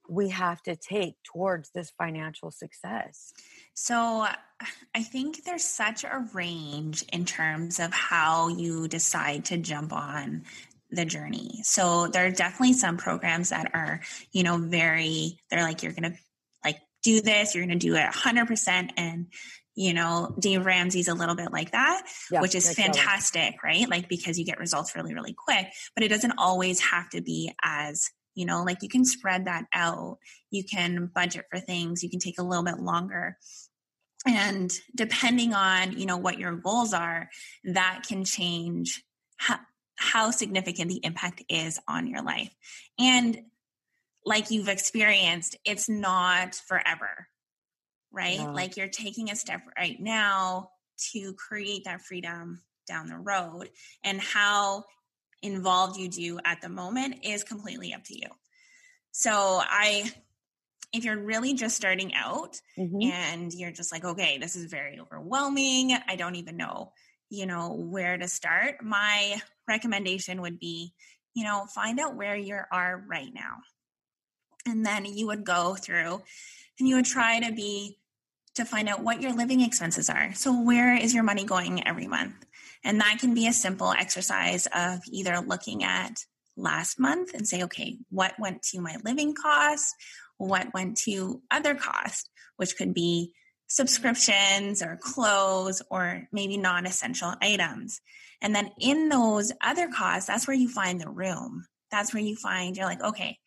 we 0.08 0.30
have 0.30 0.62
to 0.62 0.74
take 0.74 1.14
towards 1.22 1.70
this 1.70 1.92
financial 1.96 2.50
success? 2.50 3.32
So, 3.74 4.26
I 4.94 5.02
think 5.02 5.44
there's 5.44 5.64
such 5.64 6.02
a 6.02 6.26
range 6.32 7.04
in 7.12 7.24
terms 7.24 7.78
of 7.78 7.92
how 7.92 8.48
you 8.48 8.88
decide 8.88 9.44
to 9.46 9.56
jump 9.56 9.92
on 9.92 10.42
the 10.90 11.04
journey. 11.04 11.60
So, 11.62 12.08
there 12.08 12.26
are 12.26 12.30
definitely 12.30 12.74
some 12.74 12.96
programs 12.96 13.50
that 13.50 13.70
are, 13.74 14.00
you 14.32 14.42
know, 14.42 14.58
very, 14.58 15.38
they're 15.50 15.62
like, 15.62 15.82
you're 15.82 15.92
going 15.92 16.12
to 16.12 16.18
like 16.64 16.78
do 17.02 17.20
this, 17.20 17.54
you're 17.54 17.66
going 17.66 17.78
to 17.78 17.86
do 17.86 17.94
it 17.94 18.06
100%. 18.06 18.90
And, 18.96 19.26
you 19.74 19.94
know, 19.94 20.34
Dave 20.38 20.66
Ramsey's 20.66 21.08
a 21.08 21.14
little 21.14 21.36
bit 21.36 21.52
like 21.52 21.72
that, 21.72 22.02
yeah, 22.30 22.40
which 22.40 22.54
is 22.54 22.74
fantastic, 22.74 23.62
right? 23.62 23.88
Like, 23.88 24.08
because 24.08 24.38
you 24.38 24.44
get 24.44 24.58
results 24.58 24.96
really, 24.96 25.14
really 25.14 25.34
quick, 25.34 25.68
but 25.94 26.02
it 26.02 26.08
doesn't 26.08 26.34
always 26.38 26.80
have 26.80 27.08
to 27.10 27.20
be 27.20 27.52
as 27.62 28.10
you 28.38 28.46
know 28.46 28.62
like 28.62 28.82
you 28.82 28.88
can 28.88 29.04
spread 29.04 29.46
that 29.46 29.64
out 29.74 30.18
you 30.50 30.62
can 30.62 31.10
budget 31.12 31.44
for 31.50 31.58
things 31.58 32.04
you 32.04 32.08
can 32.08 32.20
take 32.20 32.38
a 32.38 32.42
little 32.42 32.64
bit 32.64 32.78
longer 32.78 33.36
and 34.26 34.72
depending 34.94 35.52
on 35.54 35.98
you 35.98 36.06
know 36.06 36.16
what 36.16 36.38
your 36.38 36.52
goals 36.52 36.94
are 36.94 37.28
that 37.64 38.04
can 38.08 38.24
change 38.24 39.02
how, 39.98 40.30
significant 40.30 40.90
the 40.90 41.04
impact 41.04 41.42
is 41.48 41.78
on 41.88 42.06
your 42.06 42.22
life 42.22 42.54
and 42.98 43.40
like 44.24 44.50
you've 44.50 44.68
experienced 44.68 45.56
it's 45.64 45.88
not 45.88 46.54
forever 46.54 47.26
right 48.12 48.38
yeah. 48.38 48.50
like 48.50 48.76
you're 48.76 48.88
taking 48.88 49.30
a 49.30 49.36
step 49.36 49.62
right 49.76 49.98
now 50.00 50.70
to 51.12 51.32
create 51.34 51.84
that 51.84 52.02
freedom 52.02 52.60
down 52.86 53.06
the 53.06 53.16
road 53.16 53.70
and 54.02 54.20
how 54.20 54.84
involved 55.42 55.96
you 55.96 56.08
do 56.08 56.40
at 56.44 56.60
the 56.60 56.68
moment 56.68 57.16
is 57.22 57.44
completely 57.44 57.94
up 57.94 58.02
to 58.04 58.18
you. 58.18 58.28
So 59.12 59.30
I 59.32 60.10
if 60.94 61.04
you're 61.04 61.18
really 61.18 61.52
just 61.52 61.76
starting 61.76 62.14
out 62.14 62.58
mm-hmm. 62.78 63.02
and 63.02 63.52
you're 63.52 63.70
just 63.70 63.92
like 63.92 64.04
okay, 64.04 64.38
this 64.38 64.56
is 64.56 64.70
very 64.70 64.98
overwhelming, 64.98 65.96
I 66.08 66.16
don't 66.16 66.36
even 66.36 66.56
know, 66.56 66.92
you 67.30 67.46
know, 67.46 67.72
where 67.74 68.16
to 68.16 68.28
start, 68.28 68.82
my 68.82 69.40
recommendation 69.66 70.40
would 70.40 70.58
be, 70.58 70.92
you 71.34 71.44
know, 71.44 71.66
find 71.74 72.00
out 72.00 72.16
where 72.16 72.36
you 72.36 72.58
are 72.72 73.04
right 73.06 73.32
now. 73.32 73.58
And 74.66 74.84
then 74.84 75.04
you 75.04 75.26
would 75.26 75.44
go 75.44 75.74
through 75.74 76.22
and 76.78 76.88
you 76.88 76.96
would 76.96 77.04
try 77.04 77.40
to 77.40 77.52
be 77.52 77.98
to 78.54 78.64
find 78.64 78.88
out 78.88 79.02
what 79.04 79.22
your 79.22 79.32
living 79.32 79.60
expenses 79.60 80.10
are. 80.10 80.34
So 80.34 80.62
where 80.62 80.94
is 80.94 81.14
your 81.14 81.22
money 81.22 81.44
going 81.44 81.86
every 81.86 82.08
month? 82.08 82.34
And 82.84 83.00
that 83.00 83.18
can 83.20 83.34
be 83.34 83.46
a 83.46 83.52
simple 83.52 83.92
exercise 83.92 84.66
of 84.74 85.00
either 85.10 85.38
looking 85.40 85.84
at 85.84 86.24
last 86.56 86.98
month 86.98 87.34
and 87.34 87.46
say, 87.46 87.62
okay, 87.64 87.98
what 88.10 88.34
went 88.38 88.62
to 88.62 88.80
my 88.80 88.96
living 89.04 89.34
costs? 89.34 89.94
What 90.38 90.74
went 90.74 90.96
to 90.98 91.40
other 91.50 91.74
costs, 91.74 92.28
which 92.56 92.76
could 92.76 92.94
be 92.94 93.32
subscriptions 93.68 94.82
or 94.82 94.98
clothes 95.00 95.82
or 95.90 96.26
maybe 96.32 96.56
non 96.56 96.86
essential 96.86 97.34
items. 97.40 98.00
And 98.40 98.54
then 98.54 98.70
in 98.80 99.08
those 99.08 99.52
other 99.60 99.88
costs, 99.88 100.26
that's 100.26 100.46
where 100.46 100.56
you 100.56 100.68
find 100.68 101.00
the 101.00 101.10
room. 101.10 101.66
That's 101.90 102.12
where 102.12 102.22
you 102.22 102.36
find 102.36 102.76
you're 102.76 102.86
like, 102.86 103.02
okay, 103.02 103.38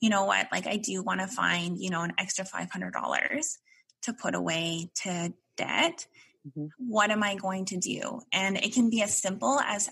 you 0.00 0.10
know 0.10 0.24
what? 0.24 0.48
Like, 0.52 0.66
I 0.66 0.76
do 0.76 1.02
want 1.02 1.20
to 1.20 1.26
find, 1.26 1.78
you 1.78 1.90
know, 1.90 2.02
an 2.02 2.12
extra 2.18 2.44
$500 2.44 3.56
to 4.02 4.12
put 4.12 4.34
away 4.34 4.90
to 5.02 5.32
debt 5.56 6.06
Mm-hmm. 6.46 6.66
What 6.78 7.10
am 7.10 7.22
I 7.22 7.34
going 7.34 7.64
to 7.66 7.76
do? 7.76 8.20
And 8.32 8.56
it 8.56 8.72
can 8.72 8.90
be 8.90 9.02
as 9.02 9.16
simple 9.16 9.58
as 9.60 9.90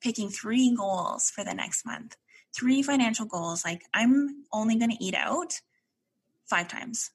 picking 0.00 0.28
three 0.28 0.74
goals 0.74 1.30
for 1.30 1.44
the 1.44 1.54
next 1.54 1.86
month, 1.86 2.16
three 2.54 2.82
financial 2.82 3.26
goals. 3.26 3.64
Like, 3.64 3.82
I'm 3.94 4.44
only 4.52 4.76
going 4.76 4.90
to 4.90 5.04
eat 5.04 5.14
out 5.14 5.60
five 6.48 6.68
times 6.68 7.10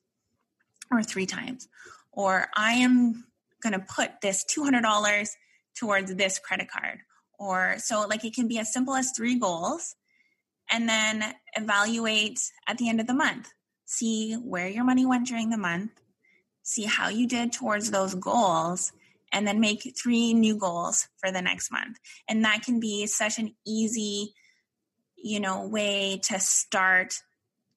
or 0.92 1.04
three 1.04 1.26
times, 1.26 1.68
or 2.12 2.48
I 2.56 2.74
am 2.74 3.26
going 3.62 3.74
to 3.74 3.80
put 3.80 4.22
this 4.22 4.46
$200 4.46 5.30
towards 5.78 6.16
this 6.16 6.40
credit 6.40 6.70
card. 6.70 7.00
Or 7.38 7.76
so, 7.80 8.06
like, 8.08 8.24
it 8.24 8.34
can 8.34 8.48
be 8.48 8.60
as 8.60 8.72
simple 8.72 8.96
as 8.96 9.12
three 9.12 9.38
goals 9.38 9.96
and 10.72 10.88
then 10.88 11.36
evaluate 11.56 12.40
at 12.68 12.78
the 12.78 12.90
end 12.90 13.00
of 13.00 13.08
the 13.08 13.14
month. 13.14 13.52
See 13.86 14.34
where 14.34 14.68
your 14.68 14.84
money 14.84 15.06
went 15.06 15.28
during 15.28 15.50
the 15.50 15.58
month, 15.58 15.92
see 16.64 16.86
how 16.86 17.10
you 17.10 17.28
did 17.28 17.52
towards 17.52 17.92
those 17.92 18.16
goals, 18.16 18.92
and 19.32 19.46
then 19.46 19.60
make 19.60 19.94
three 20.02 20.34
new 20.34 20.56
goals 20.56 21.08
for 21.18 21.32
the 21.32 21.42
next 21.42 21.72
month. 21.72 21.98
And 22.28 22.46
that 22.46 22.64
can 22.64 22.80
be 22.80 23.06
such 23.06 23.38
an 23.38 23.54
easy, 23.66 24.34
you 25.18 25.40
know, 25.40 25.68
way 25.68 26.20
to 26.24 26.40
start 26.40 27.16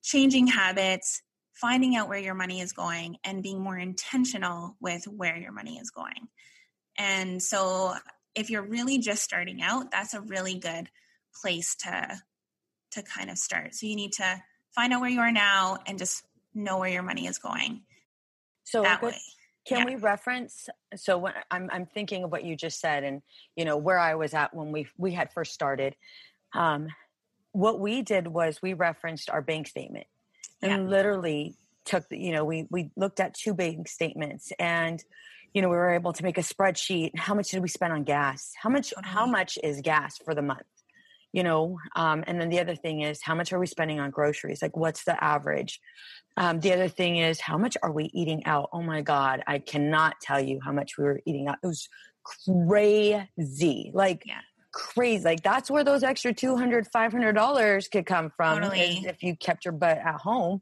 changing 0.03 0.47
habits, 0.47 1.23
finding 1.61 1.97
out 1.97 2.09
where 2.09 2.19
your 2.19 2.35
money 2.35 2.61
is 2.61 2.73
going, 2.73 3.17
and 3.25 3.43
being 3.43 3.61
more 3.61 3.79
intentional 3.79 4.77
with 4.81 5.05
where 5.05 5.37
your 5.37 5.53
money 5.53 5.79
is 5.79 5.91
going. 5.91 6.29
And 6.99 7.43
so 7.43 7.95
if 8.35 8.51
you're 8.51 8.67
really 8.67 8.99
just 8.99 9.23
starting 9.23 9.63
out, 9.63 9.91
that's 9.91 10.15
a 10.15 10.21
really 10.21 10.59
good 10.59 10.89
place 11.43 11.77
to 11.77 12.19
to 12.93 13.03
kind 13.03 13.31
of 13.31 13.37
start. 13.37 13.75
So 13.75 13.87
you 13.87 13.97
need 13.97 14.13
to 14.15 14.43
find 14.75 14.93
out 14.93 15.01
where 15.01 15.11
you 15.11 15.21
are 15.21 15.33
now 15.33 15.79
and 15.87 15.99
just 15.99 16.25
know 16.55 16.79
where 16.79 16.89
your 16.89 17.03
money 17.03 17.27
is 17.27 17.39
going. 17.39 17.83
So 18.65 18.83
that 18.83 19.03
way. 19.03 19.15
Can 19.67 19.81
yeah. 19.81 19.85
we 19.85 19.97
reference? 19.97 20.69
So 20.97 21.19
when 21.19 21.35
I'm 21.51 21.69
I'm 21.71 21.87
thinking 21.87 22.25
of 22.25 22.33
what 22.33 22.45
you 22.45 22.57
just 22.57 22.81
said, 22.81 23.05
and 23.05 23.21
you 23.55 23.65
know 23.65 23.77
where 23.77 23.99
I 23.99 24.15
was 24.15 24.33
at 24.33 24.55
when 24.55 24.73
we 24.73 24.89
we 24.97 25.13
had 25.13 25.33
first 25.33 25.53
started. 25.53 25.95
Um, 26.55 26.89
what 27.53 27.79
we 27.81 28.03
did 28.03 28.27
was 28.27 28.63
we 28.63 28.73
referenced 28.73 29.29
our 29.29 29.43
bank 29.43 29.67
statement, 29.67 30.07
and 30.63 30.85
yeah. 30.85 30.89
literally 30.89 31.57
took 31.85 32.05
you 32.11 32.33
know 32.33 32.45
we 32.45 32.67
we 32.71 32.91
looked 32.97 33.21
at 33.21 33.35
two 33.35 33.55
bank 33.55 33.89
statements 33.89 34.53
and 34.59 35.03
you 35.55 35.63
know 35.63 35.69
we 35.69 35.77
were 35.77 35.95
able 35.95 36.13
to 36.13 36.23
make 36.23 36.39
a 36.39 36.43
spreadsheet 36.43 37.17
how 37.17 37.35
much 37.35 37.51
did 37.51 37.63
we 37.63 37.69
spend 37.69 37.93
on 37.93 38.05
gas? 38.05 38.53
How 38.63 38.71
much 38.71 38.93
how 39.03 39.27
much 39.27 39.59
is 39.63 39.81
gas 39.81 40.19
for 40.19 40.35
the 40.35 40.43
month? 40.43 40.67
You 41.33 41.43
know 41.43 41.79
um, 41.97 42.25
and 42.27 42.41
then 42.41 42.49
the 42.49 42.61
other 42.61 42.75
thing 42.75 43.03
is 43.03 43.21
how 43.23 43.35
much 43.35 43.53
are 43.53 43.59
we 43.59 43.67
spending 43.67 44.01
on 44.01 44.11
groceries? 44.11 44.63
Like 44.63 44.77
what's 44.77 45.05
the 45.05 45.23
average? 45.23 45.81
Um, 46.37 46.61
the 46.61 46.73
other 46.73 46.89
thing 46.89 47.17
is 47.17 47.41
how 47.41 47.59
much 47.59 47.77
are 47.83 47.91
we 47.91 48.05
eating 48.15 48.45
out? 48.45 48.69
Oh 48.73 48.83
my 48.83 49.03
god 49.03 49.43
i 49.47 49.59
cannot 49.59 50.21
tell 50.21 50.41
you 50.41 50.61
how 50.63 50.73
much 50.73 50.99
we 50.99 51.05
were 51.05 51.21
eating 51.25 51.49
out. 51.49 51.59
It 51.63 51.67
was 51.67 51.89
crazy. 52.25 53.91
Like 53.95 54.23
yeah. 54.27 54.41
Crazy 54.73 55.25
like 55.25 55.43
that's 55.43 55.71
where 55.71 55.83
those 55.83 56.03
extra 56.03 56.33
200 56.33 56.87
500 56.93 57.33
dollars 57.33 57.89
could 57.89 58.07
come 58.07 58.31
from 58.37 58.61
totally. 58.61 59.05
if 59.07 59.23
you 59.23 59.35
kept 59.37 59.65
your 59.65 59.73
butt 59.73 59.99
at 59.99 60.17
home 60.17 60.61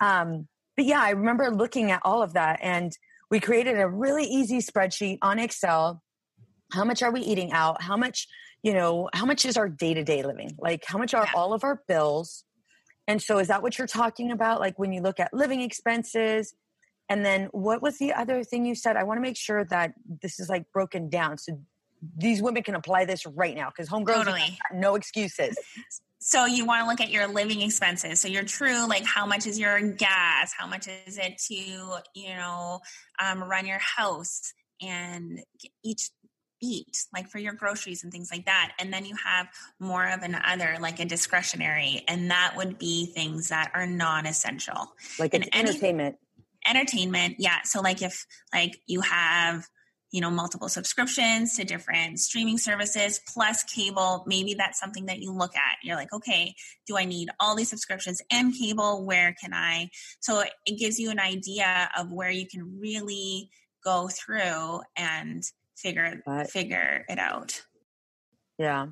um, 0.00 0.46
but 0.76 0.84
yeah 0.84 1.00
i 1.00 1.10
remember 1.10 1.50
looking 1.50 1.90
at 1.90 2.00
all 2.04 2.22
of 2.22 2.34
that 2.34 2.60
and 2.62 2.96
we 3.30 3.40
created 3.40 3.78
a 3.78 3.88
really 3.88 4.24
easy 4.24 4.58
spreadsheet 4.58 5.18
on 5.22 5.38
excel 5.38 6.02
how 6.72 6.84
much 6.84 7.02
are 7.02 7.10
we 7.10 7.20
eating 7.20 7.52
out 7.52 7.82
how 7.82 7.96
much 7.96 8.28
you 8.62 8.72
know, 8.72 9.08
how 9.14 9.24
much 9.24 9.44
is 9.44 9.56
our 9.56 9.68
day 9.68 9.94
to 9.94 10.04
day 10.04 10.22
living? 10.22 10.56
Like, 10.58 10.84
how 10.86 10.98
much 10.98 11.14
are 11.14 11.24
yeah. 11.24 11.32
all 11.34 11.52
of 11.52 11.64
our 11.64 11.82
bills? 11.86 12.44
And 13.06 13.22
so, 13.22 13.38
is 13.38 13.48
that 13.48 13.62
what 13.62 13.78
you're 13.78 13.86
talking 13.86 14.30
about? 14.30 14.60
Like, 14.60 14.78
when 14.78 14.92
you 14.92 15.00
look 15.00 15.20
at 15.20 15.32
living 15.32 15.60
expenses, 15.60 16.54
and 17.08 17.24
then 17.24 17.48
what 17.52 17.80
was 17.80 17.98
the 17.98 18.12
other 18.12 18.44
thing 18.44 18.66
you 18.66 18.74
said? 18.74 18.96
I 18.96 19.04
want 19.04 19.18
to 19.18 19.22
make 19.22 19.36
sure 19.36 19.64
that 19.64 19.92
this 20.22 20.38
is 20.38 20.48
like 20.48 20.64
broken 20.72 21.08
down 21.08 21.38
so 21.38 21.58
these 22.16 22.42
women 22.42 22.62
can 22.62 22.74
apply 22.74 23.04
this 23.04 23.26
right 23.26 23.56
now 23.56 23.68
because 23.68 23.88
homegirls 23.88 24.24
totally. 24.24 24.58
no 24.72 24.94
excuses. 24.94 25.56
So 26.20 26.46
you 26.46 26.66
want 26.66 26.82
to 26.82 26.88
look 26.88 27.00
at 27.00 27.10
your 27.10 27.28
living 27.28 27.62
expenses. 27.62 28.20
So 28.20 28.28
your 28.28 28.42
true, 28.42 28.88
like 28.88 29.04
how 29.04 29.24
much 29.24 29.46
is 29.46 29.58
your 29.58 29.80
gas? 29.80 30.52
How 30.56 30.66
much 30.66 30.88
is 31.06 31.16
it 31.16 31.38
to, 31.46 31.54
you 31.54 32.28
know, 32.34 32.80
um, 33.22 33.42
run 33.42 33.66
your 33.66 33.78
house? 33.78 34.52
And 34.80 35.40
each 35.84 36.10
eat, 36.60 37.06
like 37.12 37.28
for 37.28 37.38
your 37.38 37.52
groceries 37.52 38.02
and 38.02 38.12
things 38.12 38.30
like 38.32 38.46
that. 38.46 38.72
And 38.78 38.92
then 38.92 39.04
you 39.04 39.14
have 39.24 39.48
more 39.78 40.06
of 40.06 40.22
an 40.22 40.36
other, 40.44 40.76
like 40.80 41.00
a 41.00 41.04
discretionary, 41.04 42.04
and 42.08 42.30
that 42.30 42.54
would 42.56 42.78
be 42.78 43.06
things 43.06 43.48
that 43.48 43.70
are 43.74 43.86
non 43.86 44.26
essential. 44.26 44.92
Like 45.18 45.34
an 45.34 45.44
entertainment. 45.54 46.16
Entertainment, 46.66 47.36
yeah. 47.38 47.62
So, 47.64 47.80
like 47.80 48.02
if 48.02 48.26
like 48.52 48.80
you 48.86 49.00
have, 49.00 49.66
you 50.10 50.20
know, 50.20 50.30
multiple 50.30 50.68
subscriptions 50.68 51.56
to 51.56 51.64
different 51.64 52.18
streaming 52.18 52.58
services 52.58 53.20
plus 53.32 53.62
cable, 53.64 54.24
maybe 54.26 54.54
that's 54.54 54.80
something 54.80 55.06
that 55.06 55.18
you 55.18 55.32
look 55.32 55.54
at. 55.54 55.76
You're 55.82 55.96
like, 55.96 56.12
okay, 56.12 56.54
do 56.86 56.96
I 56.96 57.04
need 57.04 57.28
all 57.40 57.54
these 57.54 57.70
subscriptions 57.70 58.22
and 58.30 58.54
cable? 58.54 59.04
Where 59.04 59.34
can 59.40 59.52
I? 59.52 59.90
So, 60.20 60.42
it 60.64 60.78
gives 60.78 60.98
you 60.98 61.10
an 61.10 61.20
idea 61.20 61.90
of 61.96 62.10
where 62.10 62.30
you 62.30 62.46
can 62.46 62.78
really 62.80 63.50
go 63.84 64.08
through 64.08 64.80
and 64.96 65.42
figure 65.76 66.22
but, 66.26 66.50
figure 66.50 67.04
it 67.08 67.18
out. 67.18 67.62
Yeah. 68.58 68.88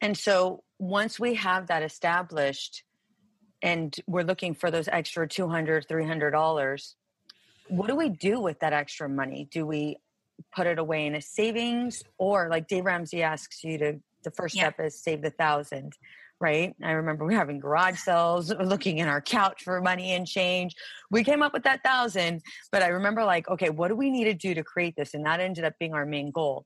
And 0.00 0.16
so 0.16 0.64
once 0.78 1.20
we 1.20 1.34
have 1.34 1.68
that 1.68 1.82
established 1.82 2.82
and 3.62 3.94
we're 4.06 4.24
looking 4.24 4.54
for 4.54 4.70
those 4.70 4.88
extra 4.88 5.28
200 5.28 5.86
$300 5.86 6.94
what 7.70 7.88
do 7.88 7.96
we 7.96 8.08
do 8.08 8.40
with 8.40 8.58
that 8.60 8.72
extra 8.72 9.08
money 9.08 9.48
do 9.50 9.66
we 9.66 9.96
put 10.54 10.66
it 10.66 10.78
away 10.78 11.06
in 11.06 11.14
a 11.14 11.20
savings 11.20 12.02
or 12.18 12.48
like 12.50 12.66
dave 12.66 12.84
ramsey 12.84 13.22
asks 13.22 13.62
you 13.64 13.78
to 13.78 14.00
the 14.24 14.30
first 14.30 14.54
yeah. 14.54 14.64
step 14.64 14.80
is 14.80 15.02
save 15.02 15.22
the 15.22 15.30
thousand 15.30 15.92
right? 16.40 16.74
I 16.82 16.92
remember 16.92 17.24
we 17.26 17.34
having 17.34 17.60
garage 17.60 17.98
sales, 17.98 18.50
looking 18.60 18.98
in 18.98 19.08
our 19.08 19.20
couch 19.20 19.62
for 19.62 19.80
money 19.80 20.12
and 20.12 20.26
change. 20.26 20.74
We 21.10 21.22
came 21.22 21.42
up 21.42 21.52
with 21.52 21.64
that 21.64 21.82
thousand, 21.84 22.42
but 22.72 22.82
I 22.82 22.88
remember 22.88 23.24
like, 23.24 23.48
okay, 23.48 23.70
what 23.70 23.88
do 23.88 23.96
we 23.96 24.10
need 24.10 24.24
to 24.24 24.34
do 24.34 24.54
to 24.54 24.64
create 24.64 24.96
this? 24.96 25.14
And 25.14 25.26
that 25.26 25.40
ended 25.40 25.64
up 25.64 25.74
being 25.78 25.94
our 25.94 26.06
main 26.06 26.30
goal. 26.30 26.64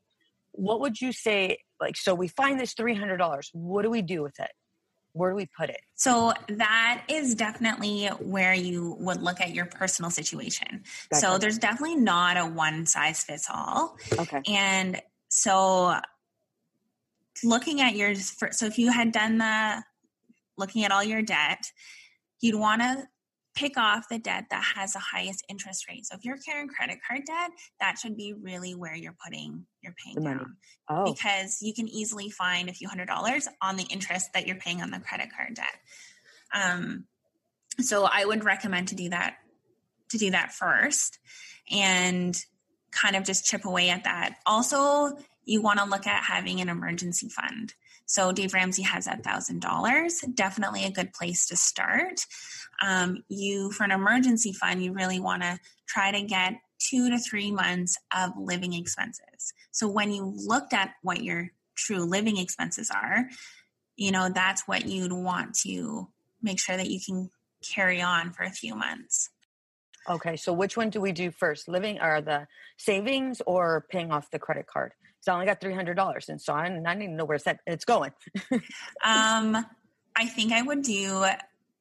What 0.52 0.80
would 0.80 1.00
you 1.00 1.12
say? 1.12 1.58
Like, 1.80 1.96
so 1.96 2.14
we 2.14 2.28
find 2.28 2.58
this 2.58 2.74
$300. 2.74 3.48
What 3.52 3.82
do 3.82 3.90
we 3.90 4.00
do 4.00 4.22
with 4.22 4.38
it? 4.38 4.50
Where 5.14 5.30
do 5.30 5.36
we 5.36 5.46
put 5.46 5.70
it? 5.70 5.80
So 5.94 6.32
that 6.48 7.04
is 7.08 7.36
definitely 7.36 8.08
where 8.20 8.52
you 8.52 8.96
would 8.98 9.22
look 9.22 9.40
at 9.40 9.54
your 9.54 9.64
personal 9.66 10.10
situation. 10.10 10.82
So 11.12 11.38
there's 11.38 11.56
definitely 11.56 11.96
not 11.96 12.36
a 12.36 12.44
one 12.44 12.84
size 12.84 13.22
fits 13.22 13.48
all. 13.48 13.96
Okay. 14.18 14.42
And 14.48 15.00
so 15.28 15.94
looking 17.44 17.80
at 17.80 17.94
your 17.94 18.14
so 18.16 18.66
if 18.66 18.76
you 18.76 18.90
had 18.90 19.12
done 19.12 19.38
the 19.38 19.84
looking 20.58 20.84
at 20.84 20.90
all 20.90 21.04
your 21.04 21.22
debt, 21.22 21.64
you'd 22.40 22.56
want 22.56 22.82
to 22.82 23.04
pick 23.54 23.76
off 23.76 24.08
the 24.08 24.18
debt 24.18 24.46
that 24.50 24.64
has 24.76 24.94
the 24.94 24.98
highest 24.98 25.44
interest 25.48 25.88
rate. 25.88 26.04
So 26.06 26.16
if 26.16 26.24
you're 26.24 26.38
carrying 26.38 26.68
credit 26.68 26.98
card 27.06 27.22
debt, 27.26 27.50
that 27.80 27.98
should 27.98 28.16
be 28.16 28.32
really 28.32 28.74
where 28.74 28.94
you're 28.94 29.16
putting 29.24 29.66
your 29.80 29.94
paying 30.04 30.24
down. 30.24 30.56
Oh. 30.88 31.12
Because 31.12 31.58
you 31.62 31.72
can 31.72 31.88
easily 31.88 32.30
find 32.30 32.68
a 32.68 32.72
few 32.72 32.88
hundred 32.88 33.06
dollars 33.06 33.48
on 33.62 33.76
the 33.76 33.84
interest 33.84 34.32
that 34.34 34.46
you're 34.46 34.56
paying 34.56 34.82
on 34.82 34.90
the 34.90 34.98
credit 34.98 35.28
card 35.36 35.54
debt. 35.54 35.76
Um, 36.52 37.04
so 37.80 38.08
I 38.10 38.24
would 38.24 38.44
recommend 38.44 38.88
to 38.88 38.94
do 38.94 39.10
that 39.10 39.36
to 40.10 40.18
do 40.18 40.30
that 40.30 40.52
first 40.52 41.18
and 41.70 42.36
kind 42.90 43.16
of 43.16 43.24
just 43.24 43.44
chip 43.44 43.64
away 43.64 43.90
at 43.90 44.04
that. 44.04 44.36
Also, 44.46 45.16
you 45.44 45.60
want 45.60 45.78
to 45.78 45.84
look 45.84 46.06
at 46.06 46.24
having 46.24 46.60
an 46.60 46.68
emergency 46.68 47.28
fund. 47.28 47.74
So 48.06 48.32
Dave 48.32 48.54
Ramsey 48.54 48.82
has 48.82 49.06
that 49.06 49.24
thousand 49.24 49.60
dollars. 49.60 50.20
Definitely 50.34 50.84
a 50.84 50.90
good 50.90 51.12
place 51.12 51.46
to 51.46 51.56
start. 51.56 52.20
Um, 52.82 53.24
you 53.28 53.70
for 53.70 53.84
an 53.84 53.90
emergency 53.90 54.52
fund, 54.52 54.84
you 54.84 54.92
really 54.92 55.20
want 55.20 55.42
to 55.42 55.58
try 55.86 56.10
to 56.12 56.22
get 56.22 56.54
two 56.78 57.08
to 57.10 57.18
three 57.18 57.50
months 57.50 57.96
of 58.16 58.32
living 58.36 58.74
expenses. 58.74 59.52
So 59.70 59.88
when 59.88 60.12
you 60.12 60.34
looked 60.36 60.72
at 60.72 60.94
what 61.02 61.22
your 61.22 61.50
true 61.76 62.04
living 62.04 62.36
expenses 62.36 62.90
are, 62.90 63.28
you 63.96 64.10
know 64.10 64.28
that's 64.28 64.66
what 64.66 64.86
you'd 64.86 65.12
want 65.12 65.54
to 65.60 66.08
make 66.42 66.60
sure 66.60 66.76
that 66.76 66.90
you 66.90 67.00
can 67.04 67.30
carry 67.64 68.02
on 68.02 68.32
for 68.32 68.42
a 68.42 68.50
few 68.50 68.74
months. 68.74 69.30
Okay, 70.08 70.36
so 70.36 70.52
which 70.52 70.76
one 70.76 70.90
do 70.90 71.00
we 71.00 71.12
do 71.12 71.30
first? 71.30 71.66
Living 71.66 71.98
or 72.00 72.20
the 72.20 72.46
savings 72.76 73.40
or 73.46 73.86
paying 73.90 74.12
off 74.12 74.30
the 74.30 74.38
credit 74.38 74.66
card? 74.66 74.92
So 75.24 75.32
I 75.32 75.36
only 75.36 75.46
got 75.46 75.58
three 75.58 75.72
hundred 75.72 75.94
dollars, 75.94 76.28
and 76.28 76.38
so 76.38 76.52
I, 76.52 76.66
I 76.66 76.94
need 76.94 77.06
to 77.06 77.12
know 77.14 77.24
where 77.24 77.36
it's, 77.36 77.46
at, 77.46 77.60
it's 77.66 77.86
going. 77.86 78.12
um, 78.52 78.60
I 80.14 80.26
think 80.26 80.52
I 80.52 80.60
would 80.60 80.82
do 80.82 81.24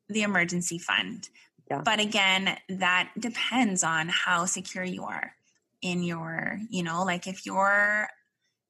the 0.07 0.21
emergency 0.21 0.79
fund, 0.79 1.27
yeah. 1.69 1.81
but 1.83 1.99
again, 1.99 2.57
that 2.69 3.11
depends 3.19 3.83
on 3.83 4.07
how 4.07 4.45
secure 4.45 4.85
you 4.85 5.03
are 5.03 5.33
in 5.81 6.03
your, 6.03 6.57
you 6.69 6.83
know, 6.83 7.03
like 7.03 7.27
if 7.27 7.45
you're 7.45 8.07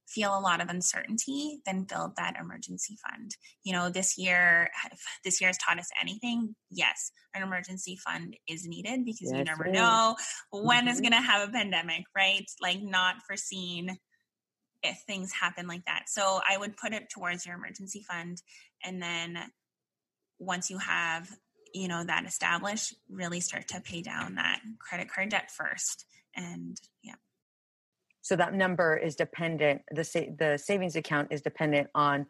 feel 0.08 0.38
a 0.38 0.40
lot 0.40 0.62
of 0.62 0.70
uncertainty, 0.70 1.60
then 1.66 1.84
build 1.84 2.16
that 2.18 2.36
emergency 2.40 2.98
fund. 3.08 3.32
You 3.64 3.74
know, 3.74 3.90
this 3.90 4.18
year, 4.18 4.70
this 5.24 5.40
year 5.40 5.50
has 5.50 5.58
taught 5.58 5.80
us 5.80 5.90
anything. 6.02 6.56
Yes, 6.72 7.12
an 7.36 7.44
emergency 7.44 7.98
fund 8.04 8.36
is 8.48 8.68
needed 8.68 9.06
because 9.06 9.32
yes, 9.32 9.38
you 9.38 9.44
never 9.44 9.70
know 9.70 10.16
when 10.52 10.82
mm-hmm. 10.82 10.88
is 10.88 11.00
going 11.00 11.14
to 11.14 11.22
have 11.22 11.48
a 11.48 11.52
pandemic, 11.52 12.04
right? 12.16 12.46
Like 12.62 12.82
not 12.82 13.18
foreseen 13.28 13.98
if 14.84 15.02
things 15.08 15.32
happen 15.32 15.68
like 15.68 15.86
that. 15.86 16.04
So 16.08 16.42
I 16.48 16.58
would 16.58 16.78
put 16.78 16.94
it 16.94 17.10
towards 17.10 17.46
your 17.46 17.56
emergency 17.56 18.04
fund 18.08 18.42
and 18.84 19.02
then 19.02 19.38
once 20.40 20.70
you 20.70 20.78
have, 20.78 21.30
you 21.74 21.88
know, 21.88 22.04
that 22.04 22.26
established, 22.26 22.96
really 23.10 23.40
start 23.40 23.68
to 23.70 23.82
pay 23.82 24.02
down 24.02 24.36
that 24.36 24.62
credit 24.80 25.10
card 25.12 25.30
debt 25.30 25.52
first. 25.52 26.06
And 26.36 26.78
yeah. 27.02 27.16
So 28.22 28.36
that 28.36 28.54
number 28.54 28.96
is 28.96 29.16
dependent 29.16 29.82
the 29.92 30.04
sa- 30.04 30.32
the 30.38 30.58
savings 30.58 30.96
account 30.96 31.30
is 31.32 31.42
dependent 31.42 31.90
on 31.94 32.26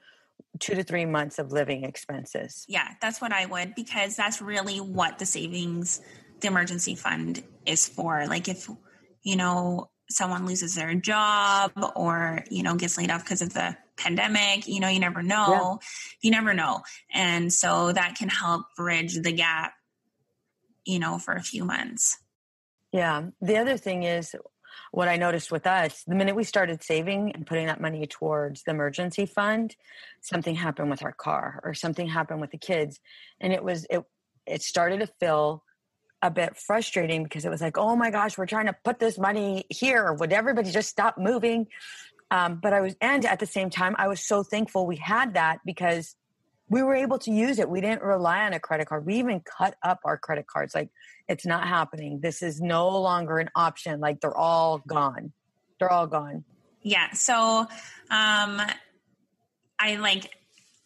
2 0.60 0.76
to 0.76 0.84
3 0.84 1.06
months 1.06 1.40
of 1.40 1.52
living 1.52 1.84
expenses. 1.84 2.66
Yeah, 2.68 2.90
that's 3.02 3.22
what 3.22 3.32
I 3.32 3.46
would 3.46 3.76
because 3.76 4.16
that's 4.16 4.42
really 4.42 4.80
what 4.80 5.20
the 5.20 5.26
savings 5.26 6.02
the 6.42 6.48
emergency 6.48 6.96
fund 6.96 7.44
is 7.66 7.88
for. 7.88 8.26
Like 8.28 8.48
if 8.48 8.70
you 9.24 9.36
know 9.36 9.90
someone 10.10 10.46
loses 10.46 10.76
their 10.76 10.94
job 10.96 11.72
or 11.96 12.44
you 12.50 12.64
know 12.64 12.76
gets 12.76 12.98
laid 12.98 13.12
off 13.12 13.24
because 13.24 13.42
of 13.42 13.54
the 13.54 13.76
pandemic 13.98 14.68
you 14.68 14.80
know 14.80 14.88
you 14.88 15.00
never 15.00 15.22
know. 15.22 15.80
Yeah. 15.82 15.88
you 16.22 16.32
never 16.32 16.54
know. 16.54 16.82
And 17.14 17.52
so 17.52 17.92
that 17.92 18.16
can 18.16 18.30
help 18.30 18.66
bridge 18.76 19.16
the 19.16 19.32
gap 19.32 19.74
you 20.86 21.00
know 21.00 21.18
for 21.20 21.34
a 21.34 21.44
few 21.44 21.66
months. 21.66 22.18
Yeah. 22.92 23.28
The 23.42 23.58
other 23.58 23.78
thing 23.78 24.04
is 24.04 24.36
what 24.90 25.08
i 25.08 25.18
noticed 25.18 25.52
with 25.52 25.68
us 25.68 26.04
the 26.08 26.16
minute 26.16 26.36
we 26.36 26.44
started 26.44 26.82
saving 26.82 27.32
and 27.34 27.46
putting 27.46 27.68
that 27.68 27.80
money 27.80 28.08
towards 28.08 28.64
the 28.64 28.72
emergency 28.72 29.26
fund 29.26 29.76
something 30.24 30.56
happened 30.56 30.90
with 30.90 31.04
our 31.04 31.12
car 31.12 31.60
or 31.64 31.74
something 31.74 32.08
happened 32.08 32.42
with 32.42 32.52
the 32.52 32.58
kids. 32.58 33.00
And 33.40 33.54
it 33.54 33.64
was 33.64 33.86
it 33.90 34.04
it 34.46 34.62
started 34.62 35.00
to 35.02 35.08
fill 35.20 35.64
a 36.24 36.32
bit 36.32 36.56
frustrating 36.56 37.24
because 37.24 37.44
it 37.44 37.50
was 37.50 37.62
like, 37.62 37.78
oh 37.78 37.96
my 37.98 38.10
gosh, 38.10 38.38
we're 38.38 38.46
trying 38.46 38.68
to 38.68 38.76
put 38.86 38.98
this 38.98 39.20
money 39.20 39.66
here. 39.70 40.14
Would 40.14 40.32
everybody 40.32 40.72
just 40.72 40.90
stop 40.90 41.18
moving? 41.18 41.68
Um, 42.32 42.60
but 42.64 42.74
I 42.74 42.80
was, 42.80 42.96
and 43.02 43.26
at 43.26 43.40
the 43.40 43.46
same 43.46 43.70
time, 43.70 43.94
I 44.00 44.08
was 44.08 44.22
so 44.22 44.42
thankful 44.42 44.88
we 44.88 44.96
had 44.96 45.34
that 45.34 45.60
because 45.66 46.16
we 46.70 46.82
were 46.82 46.96
able 46.96 47.20
to 47.20 47.32
use 47.32 47.60
it. 47.60 47.70
We 47.70 47.82
didn't 47.82 48.02
rely 48.02 48.46
on 48.46 48.54
a 48.54 48.60
credit 48.60 48.88
card. 48.88 49.06
We 49.06 49.16
even 49.16 49.42
cut 49.42 49.76
up 49.84 50.00
our 50.06 50.18
credit 50.18 50.48
cards. 50.48 50.74
Like, 50.74 50.90
it's 51.28 51.46
not 51.46 51.68
happening. 51.68 52.22
This 52.22 52.42
is 52.42 52.62
no 52.62 53.00
longer 53.02 53.38
an 53.40 53.50
option. 53.54 54.00
Like, 54.00 54.22
they're 54.22 54.36
all 54.36 54.82
gone. 54.88 55.34
They're 55.78 55.92
all 55.92 56.08
gone. 56.08 56.46
Yeah. 56.82 57.12
So, 57.12 57.68
um, 58.10 58.62
I 59.78 59.98
like 60.00 60.32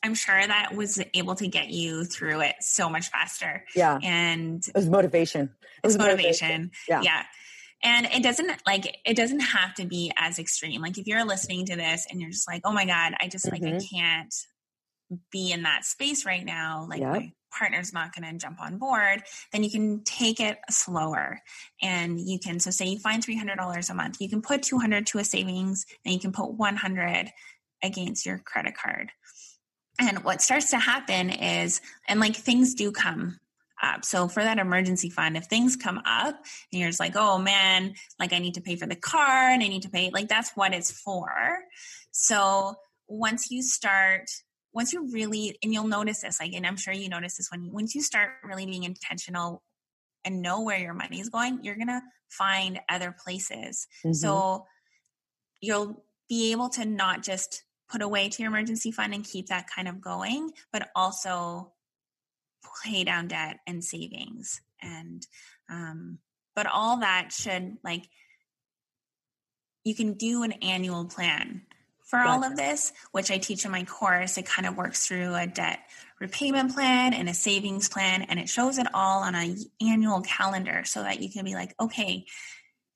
I'm 0.08 0.16
sure 0.16 0.40
that 0.48 0.74
was 0.74 1.04
able 1.14 1.36
to 1.36 1.48
get 1.48 1.68
you 1.68 2.06
through 2.06 2.40
it 2.40 2.56
so 2.62 2.90
much 2.90 3.10
faster. 3.10 3.66
Yeah. 3.76 4.00
And 4.02 4.66
it 4.66 4.74
was 4.74 4.88
motivation. 4.88 5.50
It 5.84 5.88
was 5.88 5.98
motivation. 5.98 6.48
motivation. 6.48 6.72
Yeah. 6.88 7.02
Yeah. 7.02 7.24
And 7.84 8.06
it 8.08 8.24
doesn't 8.24 8.50
like 8.66 8.98
it 9.06 9.18
doesn't 9.18 9.42
have 9.42 9.74
to 9.76 9.86
be 9.86 10.14
as 10.18 10.40
extreme. 10.40 10.82
Like 10.82 10.98
if 10.98 11.08
you're 11.08 11.26
listening 11.26 11.66
to 11.66 11.76
this 11.76 12.08
and 12.10 12.22
you're 12.22 12.32
just 12.32 12.48
like, 12.48 12.62
oh 12.64 12.72
my 12.72 12.86
God, 12.86 13.16
I 13.20 13.28
just 13.28 13.46
mm-hmm. 13.46 13.64
like 13.66 13.74
I 13.74 13.78
mm-hmm. 13.78 13.98
can't 13.98 14.34
be 15.30 15.52
in 15.52 15.64
that 15.64 15.84
space 15.84 16.26
right 16.26 16.46
now. 16.46 16.88
Like 16.90 17.02
yep. 17.02 17.12
my 17.12 17.32
partner's 17.58 17.92
not 17.92 18.16
going 18.16 18.32
to 18.32 18.38
jump 18.38 18.62
on 18.62 18.78
board, 18.78 19.24
then 19.52 19.64
you 19.64 19.70
can 19.70 20.04
take 20.04 20.40
it 20.40 20.58
slower. 20.70 21.40
And 21.82 22.20
you 22.20 22.40
can, 22.40 22.60
so 22.60 22.72
say 22.72 22.86
you 22.86 23.00
find 23.00 23.26
$300 23.26 23.90
a 23.90 23.94
month, 23.94 24.18
you 24.20 24.30
can 24.30 24.42
put 24.42 24.64
200 24.64 25.08
to 25.08 25.20
a 25.20 25.24
savings 25.24 25.86
and 26.06 26.14
you 26.14 26.20
can 26.20 26.32
put 26.32 26.54
100 26.54 27.32
against 27.84 28.26
your 28.26 28.40
credit 28.40 28.76
card. 28.76 29.12
And 30.00 30.24
what 30.24 30.42
starts 30.42 30.72
to 30.72 30.78
happen 30.78 31.30
is, 31.30 31.82
and 32.08 32.20
like 32.20 32.36
things 32.36 32.76
do 32.76 32.92
come 32.92 33.40
up. 33.82 34.06
So 34.06 34.28
for 34.28 34.44
that 34.44 34.60
emergency 34.60 35.10
fund, 35.10 35.38
if 35.38 35.46
things 35.46 35.76
come 35.76 36.00
up 36.06 36.36
and 36.72 36.80
you're 36.80 36.90
just 36.90 37.00
like, 37.00 37.16
oh 37.16 37.38
man, 37.38 37.94
like 38.20 38.34
I 38.34 38.40
need 38.40 38.56
to 38.56 38.62
pay 38.62 38.76
for 38.76 38.88
the 38.88 38.96
car 38.96 39.50
and 39.50 39.64
I 39.64 39.68
need 39.68 39.84
to 39.84 39.90
pay, 39.90 40.10
like 40.12 40.28
that's 40.28 40.52
what 40.56 40.74
it's 40.74 40.92
for. 40.92 41.60
So 42.12 42.76
once 43.08 43.52
you 43.52 43.62
start, 43.62 44.30
once 44.74 44.94
you 44.94 45.12
really, 45.12 45.58
and 45.64 45.74
you'll 45.74 45.88
notice 45.88 46.22
this, 46.22 46.40
like, 46.40 46.54
and 46.54 46.66
I'm 46.66 46.78
sure 46.78 46.94
you 46.94 47.10
notice 47.10 47.38
this 47.38 47.50
when, 47.52 47.72
once 47.72 47.96
you 47.96 48.02
start 48.02 48.32
really 48.44 48.66
being 48.66 48.84
intentional 48.84 49.64
and 50.26 50.42
know 50.42 50.62
where 50.62 50.80
your 50.80 50.94
money 50.94 51.20
is 51.20 51.30
going, 51.30 51.60
you're 51.64 51.76
going 51.76 51.88
to 51.88 52.02
find 52.30 52.80
other 52.90 53.16
places. 53.24 53.88
Mm-hmm. 54.04 54.14
So 54.14 54.66
you'll 55.62 56.04
be 56.28 56.52
able 56.52 56.70
to 56.70 56.86
not 56.86 57.24
just 57.24 57.64
put 57.90 58.02
away 58.02 58.30
to 58.30 58.42
your 58.42 58.52
emergency 58.52 58.92
fund 58.92 59.14
and 59.14 59.24
keep 59.24 59.48
that 59.48 59.70
kind 59.74 59.88
of 59.88 60.02
going, 60.02 60.52
but 60.72 60.90
also 60.96 61.72
pay 62.84 63.04
down 63.04 63.28
debt 63.28 63.60
and 63.66 63.84
savings. 63.84 64.62
And, 64.82 65.26
um, 65.70 66.20
but 66.56 66.68
all 66.68 66.98
that 66.98 67.32
should 67.32 67.78
like, 67.84 68.08
you 69.84 69.96
can 69.96 70.14
do 70.14 70.44
an 70.44 70.52
annual 70.54 71.06
plan 71.06 71.62
for 72.04 72.20
all 72.20 72.44
of 72.44 72.56
this, 72.56 72.94
which 73.12 73.32
I 73.32 73.38
teach 73.38 73.66
in 73.66 73.72
my 73.72 73.84
course. 73.84 74.38
It 74.38 74.46
kind 74.46 74.66
of 74.66 74.78
works 74.78 75.06
through 75.06 75.36
a 75.36 75.46
debt 75.46 75.80
repayment 76.20 76.74
plan 76.74 77.14
and 77.14 77.30
a 77.30 77.34
savings 77.34 77.90
plan, 77.90 78.24
and 78.24 78.40
it 78.40 78.48
shows 78.48 78.78
it 78.78 78.88
all 78.94 79.24
on 79.24 79.36
an 79.36 79.58
annual 79.82 80.22
calendar 80.22 80.84
so 80.86 81.04
that 81.04 81.22
you 81.22 81.30
can 81.30 81.44
be 81.44 81.54
like, 81.54 81.76
okay, 81.80 82.26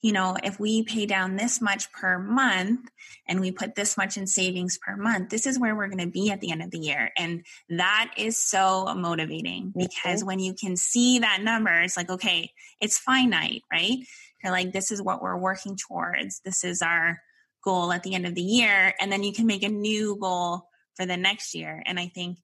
you 0.02 0.12
know, 0.12 0.36
if 0.44 0.60
we 0.60 0.84
pay 0.84 1.06
down 1.06 1.36
this 1.36 1.62
much 1.62 1.92
per 1.92 2.18
month 2.18 2.90
and 3.28 3.40
we 3.40 3.52
put 3.52 3.76
this 3.76 3.98
much 3.98 4.18
in 4.18 4.26
savings 4.26 4.80
per 4.80 4.98
month, 4.98 5.30
this 5.30 5.46
is 5.46 5.60
where 5.60 5.76
we're 5.76 5.90
going 5.90 6.00
to 6.00 6.08
be 6.08 6.32
at 6.32 6.42
the 6.42 6.52
end 6.52 6.64
of 6.64 6.72
the 6.72 6.80
year. 6.80 7.12
And 7.18 7.46
that 7.70 8.14
is 8.18 8.42
so 8.42 8.86
motivating 8.96 9.74
because 9.76 10.22
mm-hmm. 10.22 10.28
when 10.28 10.40
you 10.40 10.56
can 10.56 10.76
see 10.76 11.20
that 11.20 11.42
number, 11.44 11.72
it's 11.82 11.98
like, 11.98 12.10
okay, 12.10 12.52
it's 12.80 12.98
finite, 12.98 13.62
right? 13.72 14.00
You're 14.44 14.52
like, 14.52 14.74
this 14.74 14.92
is 14.92 15.02
what 15.02 15.22
we're 15.22 15.38
working 15.38 15.78
towards. 15.78 16.42
This 16.44 16.64
is 16.64 16.82
our 16.82 17.22
goal 17.64 17.92
at 17.92 18.02
the 18.02 18.16
end 18.16 18.26
of 18.26 18.34
the 18.34 18.42
year. 18.42 18.96
And 19.00 19.12
then 19.12 19.22
you 19.22 19.34
can 19.34 19.46
make 19.46 19.64
a 19.64 19.70
new 19.70 20.18
goal 20.20 20.68
for 20.96 21.06
the 21.06 21.18
next 21.18 21.54
year. 21.54 21.84
And 21.86 22.00
I 22.00 22.08
think 22.08 22.40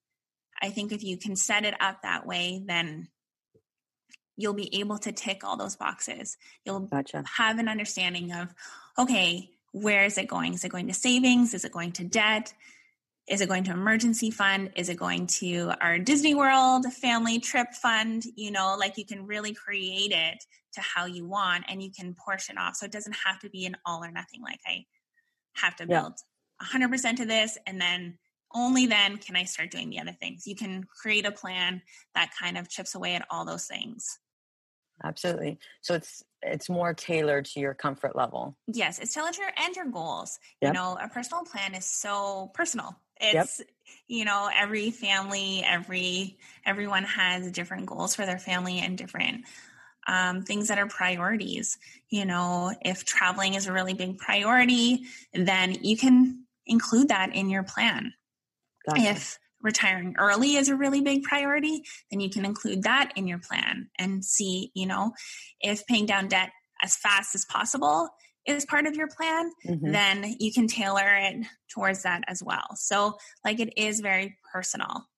I 0.61 0.69
think 0.69 0.91
if 0.91 1.03
you 1.03 1.17
can 1.17 1.35
set 1.35 1.65
it 1.65 1.75
up 1.79 2.01
that 2.01 2.25
way, 2.25 2.63
then 2.65 3.09
you'll 4.37 4.53
be 4.53 4.79
able 4.79 4.97
to 4.99 5.11
tick 5.11 5.43
all 5.43 5.57
those 5.57 5.75
boxes. 5.75 6.37
You'll 6.63 6.81
Gotcha. 6.81 7.23
have 7.35 7.59
an 7.59 7.67
understanding 7.67 8.31
of, 8.31 8.53
okay, 8.97 9.49
where 9.71 10.05
is 10.05 10.17
it 10.17 10.27
going? 10.27 10.53
Is 10.53 10.63
it 10.63 10.69
going 10.69 10.87
to 10.87 10.93
savings? 10.93 11.53
Is 11.53 11.65
it 11.65 11.71
going 11.71 11.91
to 11.93 12.03
debt? 12.03 12.53
Is 13.27 13.41
it 13.41 13.49
going 13.49 13.65
to 13.65 13.71
emergency 13.71 14.31
fund? 14.31 14.71
Is 14.75 14.87
it 14.87 14.97
going 14.97 15.27
to 15.27 15.73
our 15.81 15.99
Disney 15.99 16.33
World 16.33 16.85
family 16.93 17.39
trip 17.39 17.73
fund? 17.73 18.23
You 18.35 18.51
know, 18.51 18.77
like 18.79 18.97
you 18.97 19.05
can 19.05 19.25
really 19.27 19.53
create 19.53 20.13
it 20.13 20.43
to 20.73 20.81
how 20.81 21.05
you 21.05 21.27
want 21.27 21.65
and 21.67 21.81
you 21.81 21.91
can 21.91 22.13
portion 22.13 22.57
off. 22.57 22.75
So 22.75 22.85
it 22.85 22.91
doesn't 22.91 23.15
have 23.25 23.39
to 23.39 23.49
be 23.49 23.65
an 23.65 23.75
all 23.85 24.03
or 24.03 24.11
nothing. 24.11 24.41
Like 24.41 24.59
I 24.65 24.85
have 25.55 25.75
to 25.77 25.87
Yeah. 25.87 26.01
build 26.01 26.13
100% 26.61 27.19
of 27.19 27.27
this 27.27 27.57
and 27.67 27.81
then 27.81 28.17
only 28.53 28.85
then 28.85 29.17
can 29.17 29.35
I 29.35 29.43
start 29.43 29.71
doing 29.71 29.89
the 29.89 29.99
other 29.99 30.13
things. 30.13 30.47
You 30.47 30.55
can 30.55 30.85
create 30.85 31.25
a 31.25 31.31
plan 31.31 31.81
that 32.15 32.31
kind 32.39 32.57
of 32.57 32.69
chips 32.69 32.95
away 32.95 33.15
at 33.15 33.25
all 33.29 33.43
those 33.43 33.65
things. 33.65 34.19
Absolutely. 35.03 35.59
So 35.81 35.93
it's 35.93 36.23
it's 36.41 36.69
more 36.69 36.93
tailored 36.93 37.45
to 37.45 37.59
your 37.59 37.73
comfort 37.73 38.15
level. 38.15 38.55
Yes, 38.67 38.99
it's 38.99 39.13
tailored 39.13 39.33
to 39.33 39.41
your 39.41 39.51
and 39.57 39.75
your 39.75 39.85
goals. 39.85 40.39
Yep. 40.61 40.69
You 40.69 40.73
know, 40.73 40.97
a 41.01 41.07
personal 41.07 41.43
plan 41.43 41.75
is 41.75 41.85
so 41.85 42.51
personal. 42.53 42.95
Yep. 43.21 43.45
It's 43.45 43.61
you 44.07 44.25
know, 44.25 44.49
every 44.53 44.91
family, 44.91 45.63
every 45.63 46.37
everyone 46.65 47.03
has 47.03 47.51
different 47.51 47.85
goals 47.85 48.15
for 48.15 48.25
their 48.25 48.39
family 48.39 48.79
and 48.79 48.97
different 48.97 49.45
um, 50.07 50.43
things 50.43 50.69
that 50.69 50.79
are 50.79 50.87
priorities. 50.87 51.77
You 52.09 52.25
know, 52.25 52.73
if 52.81 53.05
traveling 53.05 53.53
is 53.53 53.67
a 53.67 53.73
really 53.73 53.93
big 53.93 54.17
priority, 54.17 55.05
then 55.33 55.77
you 55.81 55.97
can 55.97 56.45
include 56.65 57.09
that 57.09 57.35
in 57.35 57.49
your 57.49 57.63
plan. 57.63 58.13
Gotcha. 58.87 59.01
If 59.01 59.39
retiring 59.67 60.15
early 60.17 60.55
is 60.55 60.69
a 60.69 60.75
really 60.75 61.01
big 61.01 61.21
priority, 61.23 61.83
then 62.09 62.19
you 62.19 62.29
can 62.29 62.45
include 62.45 62.83
that 62.83 63.11
in 63.15 63.27
your 63.27 63.37
plan 63.37 63.89
and 63.99 64.23
see, 64.25 64.71
you 64.73 64.87
know, 64.87 65.11
if 65.59 65.85
paying 65.85 66.05
down 66.07 66.27
debt 66.27 66.49
as 66.81 66.95
fast 66.95 67.35
as 67.35 67.45
possible 67.45 68.09
is 68.45 68.65
part 68.65 68.87
of 68.87 68.95
your 68.95 69.09
plan, 69.09 69.51
Mhm. 69.67 69.91
then 69.91 70.35
you 70.39 70.53
can 70.53 70.67
tailor 70.67 71.13
it 71.15 71.45
towards 71.69 72.03
that 72.03 72.23
as 72.27 72.41
well. 72.41 72.67
So, 72.75 73.17
like, 73.43 73.59
it 73.59 73.77
is 73.77 73.99
very 73.99 74.37
personal. 74.51 75.09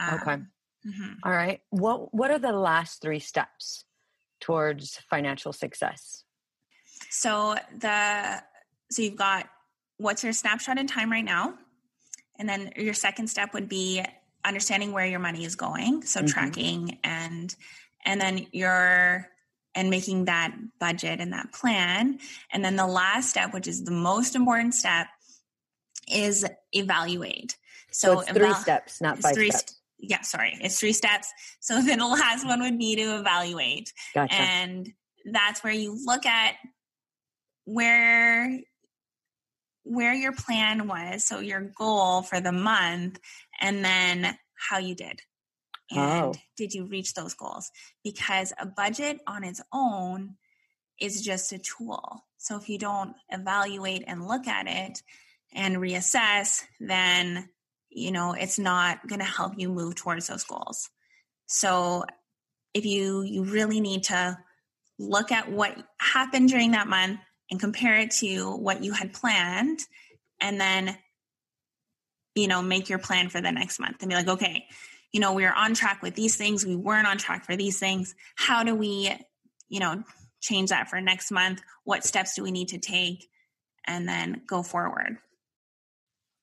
Okay. 0.00 0.38
mhm. 0.84 1.16
All 1.22 1.32
right. 1.32 1.60
What 1.70 2.12
what 2.12 2.30
are 2.32 2.40
the 2.40 2.52
last 2.52 3.00
three 3.00 3.20
steps 3.20 3.84
towards 4.40 4.98
financial 5.08 5.52
success? 5.52 6.24
So 7.10 7.54
the 7.78 8.42
so 8.90 9.02
you've 9.02 9.16
got 9.16 9.48
what's 9.98 10.24
your 10.24 10.32
snapshot 10.32 10.78
in 10.78 10.86
time 10.88 11.12
right 11.12 11.24
now, 11.24 11.56
and 12.42 12.48
then 12.48 12.72
your 12.74 12.92
second 12.92 13.28
step 13.28 13.54
would 13.54 13.68
be 13.68 14.04
understanding 14.44 14.90
where 14.90 15.06
your 15.06 15.20
money 15.20 15.44
is 15.44 15.54
going. 15.54 16.02
So 16.02 16.22
Mhm. 16.22 16.28
tracking 16.28 16.98
and 17.04 17.54
and 18.04 18.20
then 18.20 18.48
your 18.50 19.28
and 19.76 19.88
making 19.90 20.24
that 20.24 20.52
budget 20.80 21.20
and 21.20 21.32
that 21.32 21.52
plan. 21.52 22.18
And 22.50 22.64
then 22.64 22.74
the 22.74 22.86
last 22.86 23.30
step, 23.30 23.54
which 23.54 23.68
is 23.68 23.84
the 23.84 23.92
most 23.92 24.34
important 24.34 24.74
step, 24.74 25.06
is 26.08 26.44
evaluate. 26.72 27.56
So, 27.92 28.14
So, 28.14 28.20
it's 28.20 28.30
three 28.32 28.46
eval- 28.48 28.54
steps, 28.60 29.00
not 29.00 29.20
five 29.20 29.34
three 29.34 29.52
steps. 29.52 29.80
yeah, 29.98 30.22
sorry, 30.22 30.58
it's 30.60 30.80
three 30.80 30.92
steps. 30.92 31.28
So 31.60 31.80
then 31.80 32.00
the 32.00 32.06
last 32.08 32.44
one 32.44 32.60
would 32.60 32.76
be 32.76 32.96
to 32.96 33.18
evaluate. 33.20 33.92
Gotcha. 34.14 34.34
And 34.34 34.92
that's 35.24 35.62
where 35.62 35.72
you 35.72 35.96
look 36.04 36.26
at 36.26 36.56
where 37.64 38.60
where 39.84 40.14
your 40.14 40.32
plan 40.32 40.86
was, 40.86 41.24
so 41.24 41.40
your 41.40 41.72
goal 41.76 42.22
for 42.22 42.40
the 42.40 42.52
month, 42.52 43.18
and 43.60 43.84
then 43.84 44.36
how 44.54 44.78
you 44.78 44.94
did. 44.94 45.20
And 45.90 46.34
Oh. 46.34 46.40
did 46.56 46.72
you 46.72 46.86
reach 46.86 47.14
those 47.14 47.34
goals? 47.34 47.70
Because 48.02 48.52
a 48.58 48.66
budget 48.66 49.20
on 49.26 49.44
its 49.44 49.60
own 49.72 50.36
is 51.00 51.22
just 51.22 51.52
a 51.52 51.58
tool. 51.58 52.24
So 52.38 52.56
if 52.56 52.68
you 52.68 52.78
don't 52.78 53.14
evaluate 53.28 54.04
and 54.06 54.26
look 54.26 54.46
at 54.46 54.66
it 54.68 55.02
and 55.52 55.76
reassess, 55.76 56.62
then 56.80 57.48
you 57.90 58.10
know 58.10 58.32
it's 58.32 58.58
not 58.58 59.06
going 59.06 59.18
to 59.18 59.24
help 59.24 59.54
you 59.58 59.68
move 59.68 59.96
towards 59.96 60.28
those 60.28 60.44
goals. 60.44 60.88
So 61.46 62.04
if 62.72 62.86
you 62.86 63.22
you 63.22 63.44
really 63.44 63.80
need 63.80 64.04
to 64.04 64.38
look 64.98 65.32
at 65.32 65.50
what 65.50 65.76
happened 65.98 66.48
during 66.48 66.70
that 66.70 66.88
month 66.88 67.20
and 67.52 67.60
compare 67.60 67.98
it 67.98 68.10
to 68.10 68.56
what 68.56 68.82
you 68.82 68.92
had 68.94 69.12
planned 69.12 69.80
and 70.40 70.58
then 70.58 70.96
you 72.34 72.48
know 72.48 72.62
make 72.62 72.88
your 72.88 72.98
plan 72.98 73.28
for 73.28 73.42
the 73.42 73.52
next 73.52 73.78
month 73.78 73.98
and 74.00 74.08
be 74.08 74.16
like 74.16 74.26
okay 74.26 74.64
you 75.12 75.20
know 75.20 75.34
we 75.34 75.42
were 75.44 75.52
on 75.52 75.74
track 75.74 76.02
with 76.02 76.14
these 76.14 76.34
things 76.34 76.64
we 76.64 76.74
weren't 76.74 77.06
on 77.06 77.18
track 77.18 77.44
for 77.44 77.54
these 77.54 77.78
things 77.78 78.14
how 78.36 78.64
do 78.64 78.74
we 78.74 79.14
you 79.68 79.78
know 79.78 80.02
change 80.40 80.70
that 80.70 80.88
for 80.88 80.98
next 80.98 81.30
month 81.30 81.60
what 81.84 82.04
steps 82.04 82.34
do 82.34 82.42
we 82.42 82.50
need 82.50 82.68
to 82.68 82.78
take 82.78 83.28
and 83.86 84.08
then 84.08 84.40
go 84.48 84.62
forward 84.62 85.18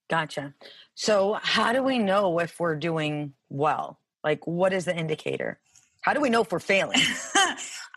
Gotcha. 0.10 0.56
So, 0.95 1.38
how 1.39 1.72
do 1.72 1.84
we 1.84 2.00
know 2.00 2.39
if 2.39 2.60
we're 2.60 2.76
doing 2.76 3.34
well? 3.48 4.00
Like, 4.24 4.48
what 4.48 4.74
is 4.74 4.86
the 4.86 4.98
indicator? 4.98 5.60
How 6.02 6.13
do 6.13 6.19
we 6.19 6.32
know 6.32 6.41
if 6.41 6.52
we're 6.52 6.58
failing? 6.58 7.00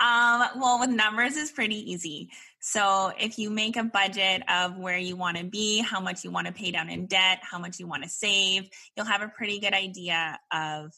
um, 0.03 0.49
well, 0.57 0.81
with 0.81 0.91
numbers 0.91 1.37
is 1.37 1.53
pretty 1.53 1.93
easy. 1.93 2.31
So 2.61 3.13
if 3.19 3.39
you 3.39 3.51
make 3.51 3.77
a 3.77 3.85
budget 3.85 4.43
of 4.51 4.77
where 4.77 4.99
you 4.99 5.15
want 5.17 5.37
to 5.37 5.45
be, 5.45 5.81
how 5.81 6.01
much 6.01 6.25
you 6.25 6.31
want 6.33 6.49
to 6.49 6.53
pay 6.53 6.73
down 6.73 6.91
in 6.91 7.07
debt, 7.07 7.39
how 7.43 7.59
much 7.59 7.79
you 7.79 7.87
want 7.87 8.03
to 8.03 8.09
save, 8.09 8.69
you'll 8.97 9.07
have 9.07 9.23
a 9.23 9.29
pretty 9.29 9.61
good 9.61 9.75
idea 9.75 10.41
of 10.53 10.93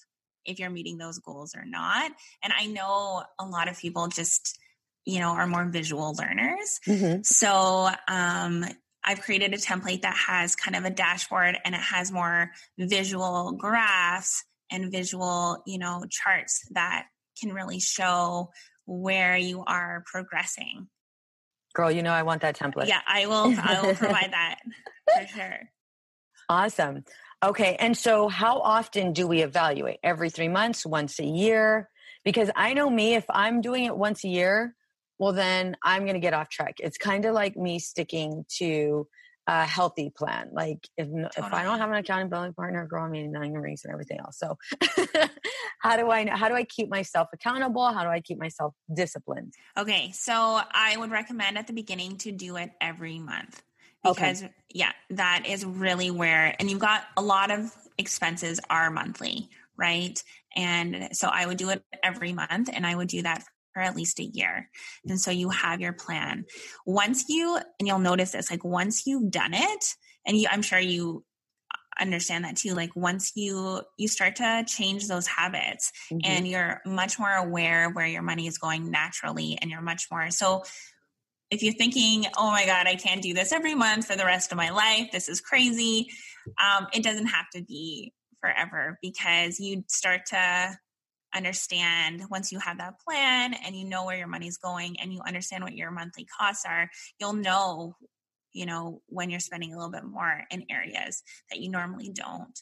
if 0.47 0.59
you're 0.59 0.71
meeting 0.71 0.97
those 0.97 1.19
goals 1.19 1.55
or 1.55 1.65
not. 1.67 2.11
And 2.43 2.53
I 2.59 2.67
know 2.67 3.23
a 3.39 3.45
lot 3.45 3.69
of 3.69 3.79
people 3.79 4.09
just, 4.09 4.59
you 5.05 5.21
know, 5.21 5.31
are 5.31 5.47
more 5.47 5.67
visual 5.67 6.15
learners. 6.15 6.81
Mhm. 6.87 7.27
So 7.27 7.91
um, 8.09 8.65
I've 9.05 9.21
created 9.21 9.53
a 9.53 9.59
template 9.59 10.03
that 10.03 10.17
has 10.17 10.57
kind 10.57 10.77
of 10.77 10.85
a 10.85 10.91
dashboard 10.91 11.59
and 11.65 11.75
it 11.75 11.81
has 11.81 12.11
more 12.11 12.53
visual 12.79 13.53
graphs 13.53 14.45
and 14.71 14.91
visual, 14.91 15.63
you 15.67 15.79
know, 15.79 16.05
charts 16.11 16.67
that 16.71 17.07
can 17.39 17.53
really 17.53 17.81
show 17.81 18.51
where 18.87 19.37
you 19.37 19.65
are 19.67 20.03
progressing. 20.07 20.89
Girl, 21.75 21.91
you 21.91 22.03
know 22.03 22.13
I 22.13 22.23
want 22.23 22.43
that 22.43 22.57
template. 22.57 22.87
Yeah, 22.87 23.01
I 23.07 23.27
will. 23.27 23.55
I 23.61 23.81
will 23.83 23.95
provide 23.95 24.33
that 24.33 24.61
for 25.13 25.27
sure. 25.27 25.61
Awesome. 26.49 27.05
Okay. 27.43 27.77
And 27.79 27.97
so, 27.97 28.29
how 28.29 28.61
often 28.61 29.13
do 29.13 29.27
we 29.27 29.43
evaluate? 29.43 29.99
Every 30.03 30.31
three 30.31 30.49
months, 30.49 30.87
once 30.87 31.19
a 31.19 31.25
year? 31.25 31.89
Because 32.25 32.51
I 32.57 32.75
know 32.75 32.89
me, 32.89 33.15
if 33.15 33.25
I'm 33.29 33.61
doing 33.61 33.85
it 33.85 33.97
once 33.97 34.25
a 34.25 34.29
year, 34.29 34.75
well, 35.19 35.33
then 35.33 35.77
I'm 35.83 36.03
going 36.03 36.15
to 36.15 36.21
get 36.21 36.33
off 36.33 36.49
track. 36.49 36.75
It's 36.79 36.97
kind 36.97 37.25
of 37.25 37.35
like 37.35 37.57
me 37.57 37.79
sticking 37.79 38.45
to 38.59 39.07
a 39.47 39.65
healthy 39.67 40.11
plan. 40.17 40.51
Like, 40.53 40.89
if, 40.97 41.07
n 41.07 41.29
if 41.37 41.45
I 41.45 41.65
don't 41.65 41.79
have 41.79 41.91
an 41.91 41.97
accountability 41.97 42.55
partner, 42.55 42.87
girl, 42.87 43.05
I'm 43.05 43.15
eating 43.15 43.33
nine 43.33 43.53
rings 43.53 43.85
and 43.85 43.93
everything 43.93 44.19
else. 44.19 44.39
So, 44.39 44.57
how 45.81 45.97
do 45.97 46.11
I 46.11 46.25
know? 46.25 46.37
How 46.37 46.49
do 46.49 46.55
I 46.55 46.65
keep 46.65 46.89
myself 46.89 47.29
accountable? 47.33 47.87
How 47.93 48.05
do 48.05 48.11
I 48.11 48.21
keep 48.21 48.39
myself 48.39 48.75
disciplined? 48.95 49.55
Okay, 49.77 50.13
so 50.13 50.61
I 50.73 50.97
would 50.97 51.11
recommend 51.11 51.59
at 51.59 51.67
the 51.67 51.73
beginning 51.73 52.17
to 52.19 52.33
do 52.33 52.57
it 52.57 52.71
every 52.81 53.19
month 53.19 53.63
Okay. 54.07 54.31
because 54.31 54.45
yeah, 54.73 54.93
that 55.11 55.45
is 55.47 55.65
really 55.65 56.11
where 56.11 56.55
and 56.59 56.71
you've 56.71 56.81
got 56.81 57.05
a 57.17 57.23
lot 57.23 57.51
of 57.51 57.73
expenses 57.99 58.61
are 58.71 58.91
monthly, 58.91 59.49
right? 59.77 60.23
And 60.57 61.09
so 61.13 61.29
I 61.29 61.47
would 61.47 61.57
do 61.59 61.71
it 61.71 61.83
every 62.03 62.33
month 62.33 62.71
and 62.73 62.87
I 62.87 62.95
would 62.95 63.09
do 63.09 63.23
that 63.23 63.45
for 63.75 63.83
at 63.83 63.95
least 63.97 64.21
a 64.21 64.25
year. 64.25 64.71
And 65.07 65.21
so 65.21 65.31
you 65.31 65.51
have 65.51 65.81
your 65.81 65.93
plan. 65.93 66.45
Once 66.87 67.25
you 67.29 67.59
and 67.79 67.87
you'll 67.87 67.99
notice 67.99 68.33
this 68.33 68.51
like 68.51 68.65
once 68.65 69.07
you've 69.07 69.31
done 69.31 69.53
it 69.53 69.85
and 70.27 70.37
you 70.39 70.49
I'm 70.51 70.63
sure 70.63 70.79
you 70.79 71.25
understand 72.01 72.45
that 72.45 72.57
too 72.57 72.75
like 72.75 72.91
once 72.97 73.33
you 73.37 73.81
you 73.99 74.09
start 74.09 74.35
to 74.37 74.65
change 74.67 75.07
those 75.07 75.29
habits 75.29 75.93
Mhm. 76.11 76.21
and 76.25 76.49
you're 76.49 76.81
much 76.85 77.21
more 77.21 77.31
aware 77.31 77.89
where 77.89 78.07
your 78.07 78.23
money 78.23 78.49
is 78.49 78.59
going 78.59 78.91
naturally 78.91 79.57
and 79.63 79.71
you're 79.71 79.81
much 79.81 80.09
more 80.11 80.29
so 80.33 80.65
if 81.51 81.63
you're 81.63 81.73
thinking 81.75 82.27
oh 82.37 82.51
my 82.51 82.67
god 82.67 82.89
i 82.89 82.97
can't 82.97 83.23
do 83.23 83.33
this 83.33 83.53
every 83.53 83.77
month 83.77 84.09
for 84.09 84.17
the 84.17 84.25
rest 84.25 84.51
of 84.51 84.57
my 84.59 84.71
life 84.71 85.11
this 85.13 85.29
is 85.29 85.41
crazy 85.41 86.09
um, 86.61 86.89
it 86.93 87.05
doesn't 87.05 87.27
have 87.27 87.47
to 87.55 87.63
be 87.63 88.13
forever 88.41 88.99
because 89.01 89.61
you 89.61 89.85
start 89.87 90.27
to 90.27 90.77
understand 91.35 92.23
once 92.31 92.53
you 92.53 92.59
have 92.59 92.79
that 92.79 93.01
plan 93.01 93.55
and 93.55 93.75
you 93.77 93.85
know 93.85 94.05
where 94.05 94.17
your 94.17 94.29
money's 94.29 94.57
going 94.57 94.99
and 95.01 95.13
you 95.13 95.21
understand 95.27 95.65
what 95.65 95.75
your 95.77 95.91
monthly 95.91 96.25
costs 96.25 96.65
are 96.65 96.91
you'll 97.19 97.33
know 97.33 97.97
you 98.53 98.67
know 98.67 99.03
when 99.07 99.31
you're 99.31 99.41
spending 99.41 99.73
a 99.73 99.77
little 99.77 99.91
bit 99.91 100.05
more 100.05 100.45
in 100.51 100.65
areas 100.71 101.23
that 101.51 101.61
you 101.61 101.71
normally 101.71 102.11
don't. 102.11 102.61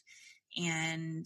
And 0.57 1.25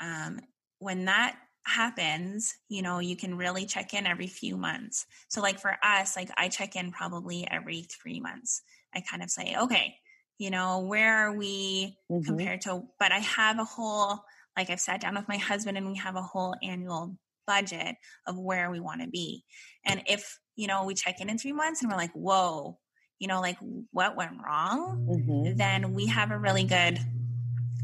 um, 0.00 0.40
when 0.78 1.04
that 1.06 1.36
happens 1.66 2.54
you 2.68 2.82
know 2.82 2.98
you 2.98 3.16
can 3.16 3.36
really 3.36 3.66
check 3.66 3.92
in 3.94 4.06
every 4.06 4.26
few 4.26 4.56
months. 4.56 5.06
So 5.28 5.40
like 5.40 5.60
for 5.60 5.76
us 5.82 6.16
like 6.16 6.30
i 6.36 6.48
check 6.48 6.74
in 6.74 6.90
probably 6.90 7.46
every 7.48 7.82
three 7.82 8.20
months. 8.20 8.62
I 8.94 9.02
kind 9.08 9.22
of 9.22 9.30
say 9.30 9.54
okay 9.56 9.96
you 10.38 10.50
know 10.50 10.80
where 10.80 11.28
are 11.28 11.36
we 11.36 11.96
Mhm. 12.10 12.26
compared 12.26 12.62
to 12.62 12.82
but 12.98 13.12
i 13.12 13.18
have 13.18 13.58
a 13.58 13.64
whole 13.64 14.20
like 14.60 14.68
I've 14.68 14.78
sat 14.78 15.00
down 15.00 15.14
with 15.14 15.26
my 15.26 15.38
husband 15.38 15.78
and 15.78 15.86
we 15.86 15.96
have 15.96 16.16
a 16.16 16.22
whole 16.22 16.54
annual 16.62 17.16
budget 17.46 17.96
of 18.26 18.38
where 18.38 18.70
we 18.70 18.78
want 18.78 19.00
to 19.00 19.08
be. 19.08 19.42
And 19.86 20.02
if, 20.06 20.38
you 20.54 20.66
know, 20.66 20.84
we 20.84 20.92
check 20.92 21.18
in 21.18 21.30
in 21.30 21.38
three 21.38 21.52
months 21.52 21.80
and 21.80 21.90
we're 21.90 21.96
like, 21.96 22.12
whoa, 22.12 22.78
you 23.18 23.26
know, 23.26 23.40
like 23.40 23.56
what 23.90 24.16
went 24.16 24.32
wrong, 24.44 25.06
mm-hmm. 25.08 25.56
then 25.56 25.94
we 25.94 26.06
have 26.08 26.30
a 26.30 26.38
really 26.38 26.64
good, 26.64 26.98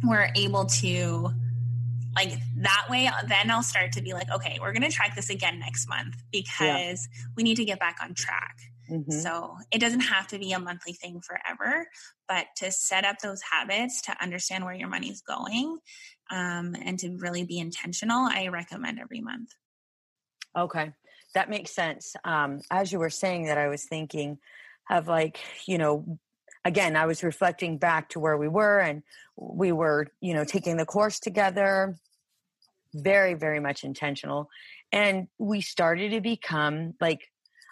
we're 0.04 0.28
able 0.36 0.66
to, 0.66 1.30
like 2.14 2.34
that 2.58 2.86
way, 2.90 3.10
then 3.26 3.50
I'll 3.50 3.62
start 3.62 3.92
to 3.92 4.02
be 4.02 4.12
like, 4.12 4.30
okay, 4.30 4.58
we're 4.60 4.72
going 4.72 4.82
to 4.82 4.94
track 4.94 5.16
this 5.16 5.30
again 5.30 5.58
next 5.58 5.88
month 5.88 6.14
because 6.30 7.08
yeah. 7.10 7.24
we 7.36 7.42
need 7.42 7.56
to 7.56 7.64
get 7.64 7.80
back 7.80 7.96
on 8.02 8.12
track. 8.12 8.56
Mm-hmm. 8.90 9.10
So 9.10 9.56
it 9.72 9.78
doesn't 9.78 10.00
have 10.00 10.26
to 10.28 10.38
be 10.38 10.52
a 10.52 10.60
monthly 10.60 10.92
thing 10.92 11.20
forever, 11.20 11.86
but 12.28 12.46
to 12.58 12.70
set 12.70 13.04
up 13.04 13.16
those 13.22 13.40
habits 13.50 14.02
to 14.02 14.22
understand 14.22 14.64
where 14.64 14.74
your 14.74 14.88
money's 14.88 15.22
going 15.22 15.78
um, 16.30 16.74
and 16.80 16.98
to 17.00 17.16
really 17.16 17.44
be 17.44 17.58
intentional, 17.58 18.28
I 18.30 18.48
recommend 18.48 18.98
every 18.98 19.20
month. 19.20 19.50
Okay, 20.56 20.92
that 21.34 21.50
makes 21.50 21.74
sense. 21.74 22.14
Um, 22.24 22.60
as 22.70 22.92
you 22.92 22.98
were 22.98 23.10
saying 23.10 23.46
that, 23.46 23.58
I 23.58 23.68
was 23.68 23.84
thinking 23.84 24.38
of 24.90 25.08
like, 25.08 25.40
you 25.66 25.78
know, 25.78 26.18
again, 26.64 26.96
I 26.96 27.06
was 27.06 27.22
reflecting 27.22 27.78
back 27.78 28.10
to 28.10 28.20
where 28.20 28.36
we 28.36 28.48
were 28.48 28.80
and 28.80 29.02
we 29.36 29.72
were, 29.72 30.08
you 30.20 30.34
know, 30.34 30.44
taking 30.44 30.76
the 30.76 30.86
course 30.86 31.20
together, 31.20 31.96
very, 32.94 33.34
very 33.34 33.60
much 33.60 33.84
intentional. 33.84 34.48
And 34.92 35.28
we 35.38 35.60
started 35.60 36.12
to 36.12 36.20
become 36.20 36.94
like 37.00 37.20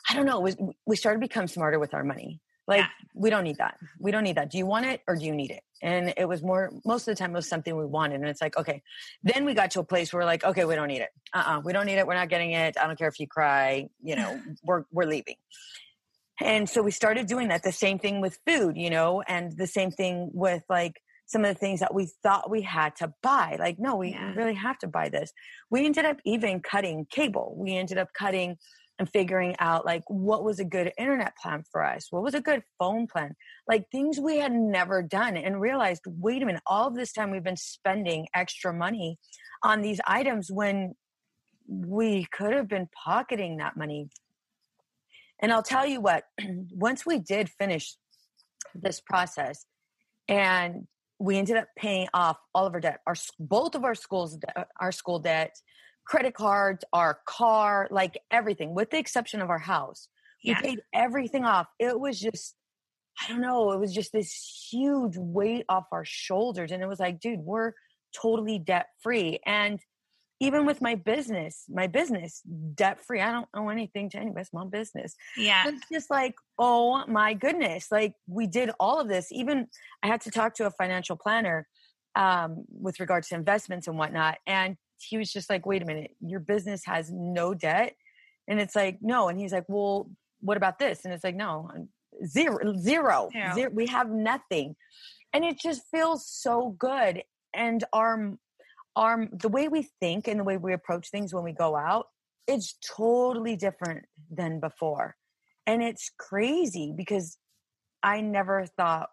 I 0.09 0.15
don't 0.15 0.27
know, 0.27 0.41
was, 0.41 0.57
we 0.87 0.97
started 0.97 1.21
to 1.21 1.29
become 1.29 1.49
smarter 1.49 1.79
with 1.79 1.95
our 1.95 2.05
money. 2.05 2.41
Like 2.67 2.81
yeah. 2.81 2.89
we 3.15 3.31
don't 3.31 3.45
need 3.45 3.59
that. 3.59 3.79
We 3.99 4.11
don't 4.11 4.25
need 4.25 4.37
that. 4.37 4.51
Do 4.51 4.59
you 4.59 4.67
want 4.67 4.87
it 4.87 5.03
or 5.07 5.17
do 5.17 5.25
you 5.25 5.35
need 5.35 5.51
it? 5.51 5.63
And 5.83 6.15
it 6.17 6.27
was 6.27 6.43
more 6.43 6.73
most 6.85 7.07
of 7.07 7.15
the 7.15 7.19
time 7.19 7.33
it 7.33 7.35
was 7.35 7.49
something 7.49 7.77
we 7.77 7.85
wanted. 7.85 8.17
And 8.21 8.29
it's 8.29 8.41
like, 8.41 8.57
okay. 8.57 8.83
Then 9.23 9.45
we 9.45 9.53
got 9.53 9.71
to 9.73 9.81
a 9.81 9.85
place 9.85 10.13
where 10.13 10.21
we're 10.23 10.27
like, 10.27 10.45
okay, 10.45 10.65
we 10.65 10.75
don't 10.75 10.89
need 10.89 11.03
it. 11.03 11.11
Uh-uh. 11.35 11.61
We 11.63 11.75
don't 11.75 11.85
need 11.85 11.99
it. 11.99 12.07
We're 12.07 12.15
not 12.15 12.31
getting 12.31 12.53
it. 12.53 12.79
I 12.79 12.87
don't 12.87 12.99
care 12.99 13.09
if 13.09 13.21
you 13.21 13.27
cry, 13.27 13.89
you 14.03 14.17
know, 14.17 14.41
we're 14.65 14.85
we're 14.91 15.07
leaving. 15.07 15.37
And 16.41 16.69
so 16.69 16.83
we 16.83 16.91
started 16.91 17.27
doing 17.27 17.49
that. 17.49 17.63
The 17.63 17.73
same 17.73 17.99
thing 17.99 18.21
with 18.21 18.39
food, 18.47 18.77
you 18.77 18.91
know, 18.91 19.23
and 19.23 19.57
the 19.57 19.67
same 19.67 19.91
thing 19.91 20.31
with 20.33 20.65
like 20.69 21.01
some 21.27 21.45
of 21.45 21.55
the 21.55 21.59
things 21.59 21.81
that 21.81 21.95
we 21.95 22.11
thought 22.23 22.51
we 22.51 22.63
had 22.63 22.97
to 22.97 23.13
buy. 23.23 23.57
Like, 23.59 23.79
no, 23.79 23.97
we 23.97 24.11
yeah. 24.11 24.35
really 24.35 24.55
have 24.55 24.79
to 24.79 24.87
buy 24.87 25.09
this. 25.09 25.33
We 25.71 25.85
ended 25.85 26.05
up 26.05 26.19
even 26.25 26.61
cutting 26.61 27.07
cable. 27.09 27.55
We 27.57 27.77
ended 27.77 27.99
up 27.99 28.09
cutting 28.13 28.57
and 28.99 29.09
figuring 29.09 29.57
out 29.59 29.85
like 29.85 30.03
what 30.09 30.45
was 30.45 30.61
a 30.61 30.65
good 30.65 30.93
internet 30.99 31.37
plan 31.37 31.65
for 31.71 31.85
us? 31.85 32.07
What 32.11 32.23
was 32.23 32.35
a 32.35 32.41
good 32.41 32.63
phone 32.79 33.07
plan? 33.07 33.35
Like 33.67 33.91
things 33.91 34.21
we 34.21 34.39
had 34.39 34.53
never 34.53 35.03
done 35.03 35.37
and 35.37 35.61
realized 35.61 36.03
wait 36.07 36.43
a 36.43 36.47
minute 36.47 36.63
all 36.67 36.91
this 36.91 37.13
time 37.13 37.31
we've 37.31 37.43
been 37.43 37.57
spending 37.57 38.27
extra 38.35 38.73
money 38.73 39.19
on 39.63 39.83
these 39.83 40.01
items 40.07 40.51
when 40.51 40.95
we 41.67 42.27
could 42.31 42.53
have 42.53 42.69
been 42.69 42.89
pocketing 43.05 43.57
that 43.57 43.77
money. 43.77 44.09
And 45.41 45.53
i'll 45.53 45.63
tell 45.63 45.87
you 45.87 46.01
what 46.01 46.25
once 46.71 47.05
we 47.05 47.19
did 47.19 47.51
finish 47.51 47.97
this 48.75 49.01
process 49.01 49.67
and 50.29 50.87
we 51.19 51.37
ended 51.37 51.57
up 51.57 51.69
paying 51.77 52.09
off 52.13 52.37
all 52.55 52.67
of 52.67 52.75
our 52.75 52.81
debt 52.81 53.01
our 53.07 53.15
both 53.39 53.75
of 53.75 53.85
our 53.85 53.95
schools 53.95 54.39
uh, 54.57 54.65
our 54.81 54.93
school 54.93 55.19
debt 55.19 55.57
credit 56.07 56.35
cards, 56.35 56.85
our 56.93 57.19
car, 57.27 57.89
like 57.91 58.19
everything, 58.31 58.75
with 58.75 58.91
the 58.91 58.99
exception 58.99 59.41
of 59.41 59.51
our 59.51 59.59
house. 59.59 60.09
Yeah. 60.43 60.61
We 60.63 60.69
paid 60.69 60.81
everything 60.93 61.45
off. 61.45 61.67
It 61.79 61.99
was 61.99 62.21
just, 62.21 62.55
I 63.23 63.29
don't 63.29 63.41
know, 63.41 63.73
it 63.73 63.81
was 63.81 63.95
just 63.95 64.13
this 64.13 64.69
huge 64.71 65.17
weight 65.17 65.65
off 65.69 65.87
our 65.93 66.05
shoulders. 66.05 66.71
And 66.73 66.83
it 66.83 66.87
was 66.87 67.01
like, 67.01 67.21
dude, 67.21 67.41
we're 67.41 67.73
totally 68.15 68.59
debt 68.59 68.87
free. 69.03 69.41
And 69.47 69.81
even 70.41 70.67
with 70.67 70.83
my 70.83 70.97
business, 70.97 71.65
my 71.69 71.87
business 71.87 72.43
debt 72.75 73.01
free. 73.01 73.21
I 73.21 73.31
don't 73.33 73.49
owe 73.55 73.69
anything 73.69 74.11
to 74.11 74.19
anybody. 74.19 74.43
It's 74.43 74.53
my 74.53 74.67
business. 74.67 75.15
Yeah. 75.37 75.69
It's 75.69 75.89
just 75.91 76.11
like, 76.11 76.35
oh 76.59 77.07
my 77.07 77.35
goodness. 77.35 77.87
Like 77.91 78.15
we 78.27 78.47
did 78.47 78.71
all 78.81 79.01
of 79.01 79.09
this. 79.09 79.29
Even 79.31 79.69
I 80.03 80.09
had 80.09 80.21
to 80.23 80.31
talk 80.31 80.55
to 80.57 80.67
a 80.67 80.71
financial 80.73 81.17
planner 81.17 81.67
um, 82.17 82.65
with 82.69 83.01
regards 83.01 83.29
to 83.29 83.37
investments 83.37 83.87
and 83.87 83.97
whatnot. 83.97 84.39
And 84.47 84.77
he 85.05 85.19
was 85.19 85.33
just 85.33 85.51
like, 85.51 85.67
wait 85.67 85.83
a 85.83 85.87
minute, 85.87 86.13
your 86.21 86.41
business 86.41 86.85
has 86.85 87.11
no 87.11 87.55
debt. 87.55 87.95
And 88.49 88.61
it's 88.61 88.77
like, 88.77 88.99
no. 89.01 89.29
And 89.29 89.39
he's 89.39 89.53
like, 89.53 89.65
well, 89.69 90.11
what 90.41 90.57
about 90.57 90.79
this? 90.79 91.05
And 91.05 91.15
it's 91.15 91.25
like, 91.25 91.37
no, 91.37 91.71
zero, 92.27 92.59
zero, 92.79 93.29
yeah. 93.35 93.55
zero. 93.55 93.71
We 93.73 93.87
have 93.87 94.11
nothing. 94.11 94.77
And 95.33 95.45
it 95.45 95.59
just 95.59 95.83
feels 95.91 96.29
so 96.29 96.77
good. 96.79 97.23
And 97.55 97.83
our, 97.93 98.35
our, 98.97 99.29
the 99.33 99.49
way 99.49 99.69
we 99.69 99.89
think 100.01 100.29
and 100.29 100.41
the 100.41 100.45
way 100.45 100.57
we 100.57 100.73
approach 100.73 101.11
things 101.11 101.33
when 101.33 101.45
we 101.45 101.53
go 101.53 101.77
out, 101.77 102.07
it's 102.47 102.77
totally 102.97 103.57
different 103.57 104.05
than 104.31 104.61
before. 104.61 105.17
And 105.67 105.83
it's 105.83 106.11
crazy 106.19 106.93
because 106.95 107.39
I 108.03 108.21
never 108.21 108.67
thought 108.77 109.09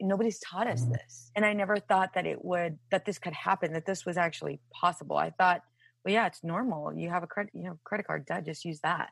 nobody's 0.00 0.38
taught 0.40 0.66
us 0.66 0.82
mm-hmm. 0.82 0.92
this 0.92 1.30
and 1.34 1.44
i 1.44 1.52
never 1.52 1.76
thought 1.76 2.10
that 2.14 2.26
it 2.26 2.44
would 2.44 2.78
that 2.90 3.04
this 3.04 3.18
could 3.18 3.32
happen 3.32 3.72
that 3.72 3.86
this 3.86 4.04
was 4.04 4.16
actually 4.16 4.60
possible. 4.72 5.16
I 5.16 5.30
thought 5.30 5.62
well 6.04 6.12
yeah 6.12 6.26
it's 6.26 6.42
normal. 6.42 6.94
You 6.94 7.10
have 7.10 7.22
a 7.22 7.26
credit 7.26 7.52
you 7.54 7.64
know 7.64 7.78
credit 7.84 8.06
card 8.06 8.26
debt 8.26 8.44
just 8.44 8.64
use 8.64 8.80
that. 8.80 9.10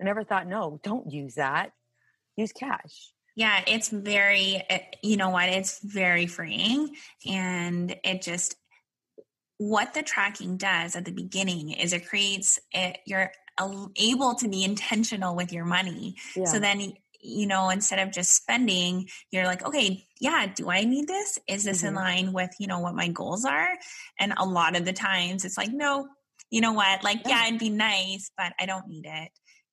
I 0.00 0.04
never 0.04 0.24
thought 0.24 0.46
no 0.46 0.80
don't 0.82 1.12
use 1.12 1.34
that. 1.34 1.72
Use 2.36 2.52
cash. 2.52 3.12
Yeah 3.36 3.62
it's 3.66 3.88
very 3.88 4.62
eh, 4.68 4.80
you 5.02 5.16
know 5.16 5.30
what? 5.30 5.48
It's 5.48 5.80
very 5.82 6.26
freeing 6.26 6.94
and 7.26 7.94
it 8.04 8.22
just 8.22 8.56
what 9.58 9.94
the 9.94 10.02
tracking 10.02 10.56
does 10.56 10.96
at 10.96 11.04
the 11.04 11.12
beginning 11.12 11.70
is 11.70 11.92
it 11.92 12.08
creates 12.08 12.58
it 12.72 12.98
you're 13.06 13.30
able 13.96 14.34
to 14.34 14.48
be 14.48 14.64
intentional 14.64 15.36
with 15.36 15.52
your 15.52 15.64
money. 15.64 16.16
Yeah. 16.34 16.46
so 16.46 16.58
then 16.58 16.94
you 17.24 17.46
know, 17.46 17.70
instead 17.70 17.98
of 17.98 18.12
just 18.12 18.30
spending, 18.30 19.08
you're 19.30 19.46
like, 19.46 19.64
okay, 19.64 20.04
yeah, 20.20 20.46
do 20.54 20.70
I 20.70 20.84
need 20.84 21.08
this? 21.08 21.38
Is 21.48 21.64
this 21.64 21.78
mm-hmm. 21.78 21.88
in 21.88 21.94
line 21.94 22.32
with, 22.32 22.50
you 22.60 22.66
know, 22.66 22.80
what 22.80 22.94
my 22.94 23.08
goals 23.08 23.44
are? 23.44 23.68
And 24.20 24.34
a 24.36 24.44
lot 24.44 24.76
of 24.76 24.84
the 24.84 24.92
times 24.92 25.44
it's 25.44 25.56
like, 25.56 25.72
no, 25.72 26.08
you 26.50 26.60
know 26.60 26.72
what? 26.72 27.02
Like, 27.02 27.20
yeah, 27.26 27.46
it'd 27.46 27.58
be 27.58 27.70
nice, 27.70 28.30
but 28.36 28.52
I 28.60 28.66
don't 28.66 28.86
need 28.86 29.06
it. 29.06 29.30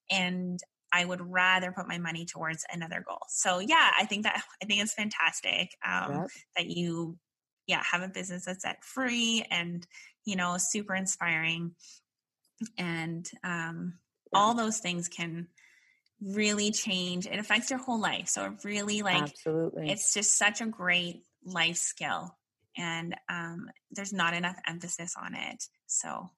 And 0.09 0.59
I 0.93 1.05
would 1.05 1.21
rather 1.21 1.71
put 1.71 1.87
my 1.87 1.97
money 1.97 2.25
towards 2.25 2.65
another 2.71 3.03
goal. 3.05 3.21
So 3.29 3.59
yeah, 3.59 3.91
I 3.97 4.05
think 4.05 4.23
that 4.23 4.41
I 4.61 4.65
think 4.65 4.81
it's 4.81 4.93
fantastic 4.93 5.69
um, 5.85 6.11
yep. 6.11 6.27
that 6.57 6.67
you 6.67 7.17
yeah 7.67 7.81
have 7.89 8.01
a 8.01 8.09
business 8.09 8.45
that's 8.45 8.63
debt 8.63 8.83
free 8.83 9.45
and 9.49 9.85
you 10.25 10.35
know 10.35 10.55
super 10.57 10.93
inspiring, 10.93 11.75
and 12.77 13.29
um, 13.43 13.93
all 14.33 14.53
those 14.53 14.79
things 14.79 15.07
can 15.07 15.47
really 16.21 16.71
change. 16.71 17.25
It 17.25 17.39
affects 17.39 17.69
your 17.69 17.79
whole 17.79 17.99
life. 17.99 18.27
So 18.27 18.45
it 18.45 18.63
really 18.63 19.01
like 19.01 19.23
absolutely 19.23 19.89
it's 19.89 20.13
just 20.13 20.37
such 20.37 20.61
a 20.61 20.65
great 20.65 21.23
life 21.45 21.77
skill. 21.77 22.35
And 22.77 23.15
um, 23.27 23.69
there's 23.91 24.13
not 24.13 24.33
enough 24.33 24.57
emphasis 24.65 25.15
on 25.21 25.35
it. 25.35 25.63
So 25.87 26.29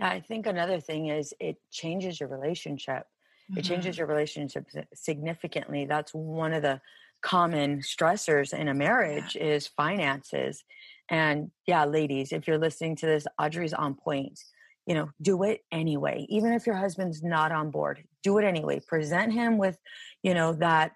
yeah, 0.00 0.08
I 0.08 0.20
think 0.20 0.46
another 0.46 0.80
thing 0.80 1.08
is 1.08 1.34
it 1.40 1.56
changes 1.70 2.20
your 2.20 2.28
relationship. 2.28 3.04
Mm-hmm. 3.50 3.58
It 3.58 3.64
changes 3.64 3.98
your 3.98 4.06
relationship 4.06 4.66
significantly. 4.94 5.84
That's 5.86 6.12
one 6.14 6.52
of 6.52 6.62
the 6.62 6.80
common 7.20 7.80
stressors 7.80 8.52
in 8.52 8.68
a 8.68 8.74
marriage 8.74 9.36
yeah. 9.36 9.44
is 9.44 9.66
finances. 9.66 10.64
And 11.08 11.50
yeah, 11.66 11.84
ladies, 11.84 12.32
if 12.32 12.46
you're 12.46 12.58
listening 12.58 12.96
to 12.96 13.06
this, 13.06 13.26
Audrey's 13.38 13.74
on 13.74 13.94
point 13.94 14.40
you 14.86 14.94
know, 14.94 15.10
do 15.20 15.42
it 15.44 15.60
anyway. 15.70 16.26
Even 16.28 16.52
if 16.52 16.66
your 16.66 16.76
husband's 16.76 17.22
not 17.22 17.52
on 17.52 17.70
board, 17.70 18.04
do 18.22 18.38
it 18.38 18.44
anyway. 18.44 18.80
Present 18.86 19.32
him 19.32 19.58
with, 19.58 19.78
you 20.22 20.34
know, 20.34 20.52
that 20.54 20.92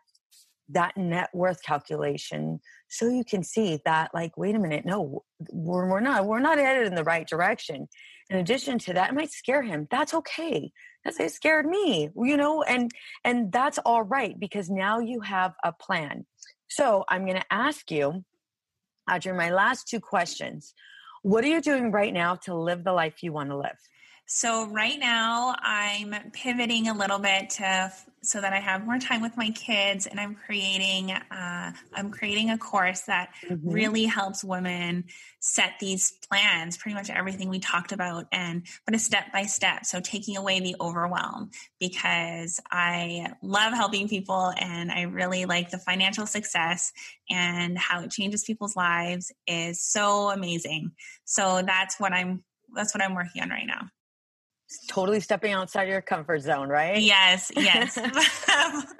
that 0.68 0.96
net 0.96 1.30
worth 1.32 1.62
calculation 1.62 2.60
so 2.88 3.08
you 3.08 3.24
can 3.24 3.42
see 3.42 3.80
that 3.84 4.10
like 4.12 4.36
wait 4.36 4.54
a 4.54 4.58
minute 4.58 4.84
no 4.84 5.22
we're, 5.52 5.88
we're 5.88 6.00
not 6.00 6.26
we're 6.26 6.40
not 6.40 6.58
headed 6.58 6.86
in 6.86 6.94
the 6.94 7.04
right 7.04 7.28
direction 7.28 7.86
in 8.30 8.38
addition 8.38 8.78
to 8.78 8.92
that 8.92 9.10
it 9.10 9.14
might 9.14 9.30
scare 9.30 9.62
him 9.62 9.86
that's 9.90 10.12
okay 10.12 10.70
that's 11.04 11.20
it 11.20 11.30
scared 11.30 11.66
me 11.66 12.10
you 12.16 12.36
know 12.36 12.62
and 12.64 12.90
and 13.24 13.52
that's 13.52 13.78
all 13.78 14.02
right 14.02 14.40
because 14.40 14.68
now 14.68 14.98
you 14.98 15.20
have 15.20 15.52
a 15.62 15.72
plan 15.72 16.26
so 16.68 17.04
i'm 17.08 17.24
going 17.24 17.38
to 17.38 17.52
ask 17.52 17.90
you 17.90 18.24
audrey 19.10 19.32
my 19.32 19.50
last 19.50 19.86
two 19.86 20.00
questions 20.00 20.74
what 21.26 21.42
are 21.42 21.48
you 21.48 21.60
doing 21.60 21.90
right 21.90 22.14
now 22.14 22.36
to 22.36 22.54
live 22.54 22.84
the 22.84 22.92
life 22.92 23.20
you 23.24 23.32
want 23.32 23.50
to 23.50 23.56
live? 23.56 23.76
So 24.28 24.66
right 24.66 24.98
now 24.98 25.54
I'm 25.60 26.12
pivoting 26.32 26.88
a 26.88 26.94
little 26.94 27.20
bit 27.20 27.50
to 27.50 27.92
so 28.22 28.40
that 28.40 28.52
I 28.52 28.58
have 28.58 28.84
more 28.84 28.98
time 28.98 29.22
with 29.22 29.36
my 29.36 29.50
kids, 29.50 30.08
and 30.08 30.18
I'm 30.18 30.34
creating 30.34 31.12
uh, 31.12 31.72
I'm 31.94 32.10
creating 32.10 32.50
a 32.50 32.58
course 32.58 33.02
that 33.02 33.30
mm-hmm. 33.48 33.70
really 33.70 34.04
helps 34.04 34.42
women 34.42 35.04
set 35.38 35.74
these 35.78 36.12
plans, 36.28 36.76
pretty 36.76 36.96
much 36.96 37.08
everything 37.08 37.48
we 37.48 37.60
talked 37.60 37.92
about, 37.92 38.26
and 38.32 38.66
but 38.84 38.96
a 38.96 38.98
step 38.98 39.32
by 39.32 39.44
step. 39.44 39.86
So 39.86 40.00
taking 40.00 40.36
away 40.36 40.58
the 40.58 40.74
overwhelm 40.80 41.50
because 41.78 42.58
I 42.68 43.32
love 43.42 43.74
helping 43.74 44.08
people, 44.08 44.52
and 44.58 44.90
I 44.90 45.02
really 45.02 45.44
like 45.44 45.70
the 45.70 45.78
financial 45.78 46.26
success 46.26 46.92
and 47.30 47.78
how 47.78 48.02
it 48.02 48.10
changes 48.10 48.42
people's 48.42 48.74
lives 48.74 49.30
is 49.46 49.80
so 49.80 50.30
amazing. 50.30 50.90
So 51.24 51.62
that's 51.64 52.00
what 52.00 52.12
I'm 52.12 52.42
that's 52.74 52.92
what 52.92 53.04
I'm 53.04 53.14
working 53.14 53.40
on 53.40 53.50
right 53.50 53.68
now 53.68 53.88
totally 54.88 55.20
stepping 55.20 55.52
outside 55.52 55.88
your 55.88 56.00
comfort 56.00 56.40
zone, 56.40 56.68
right? 56.68 57.00
Yes, 57.00 57.50
yes. 57.56 57.98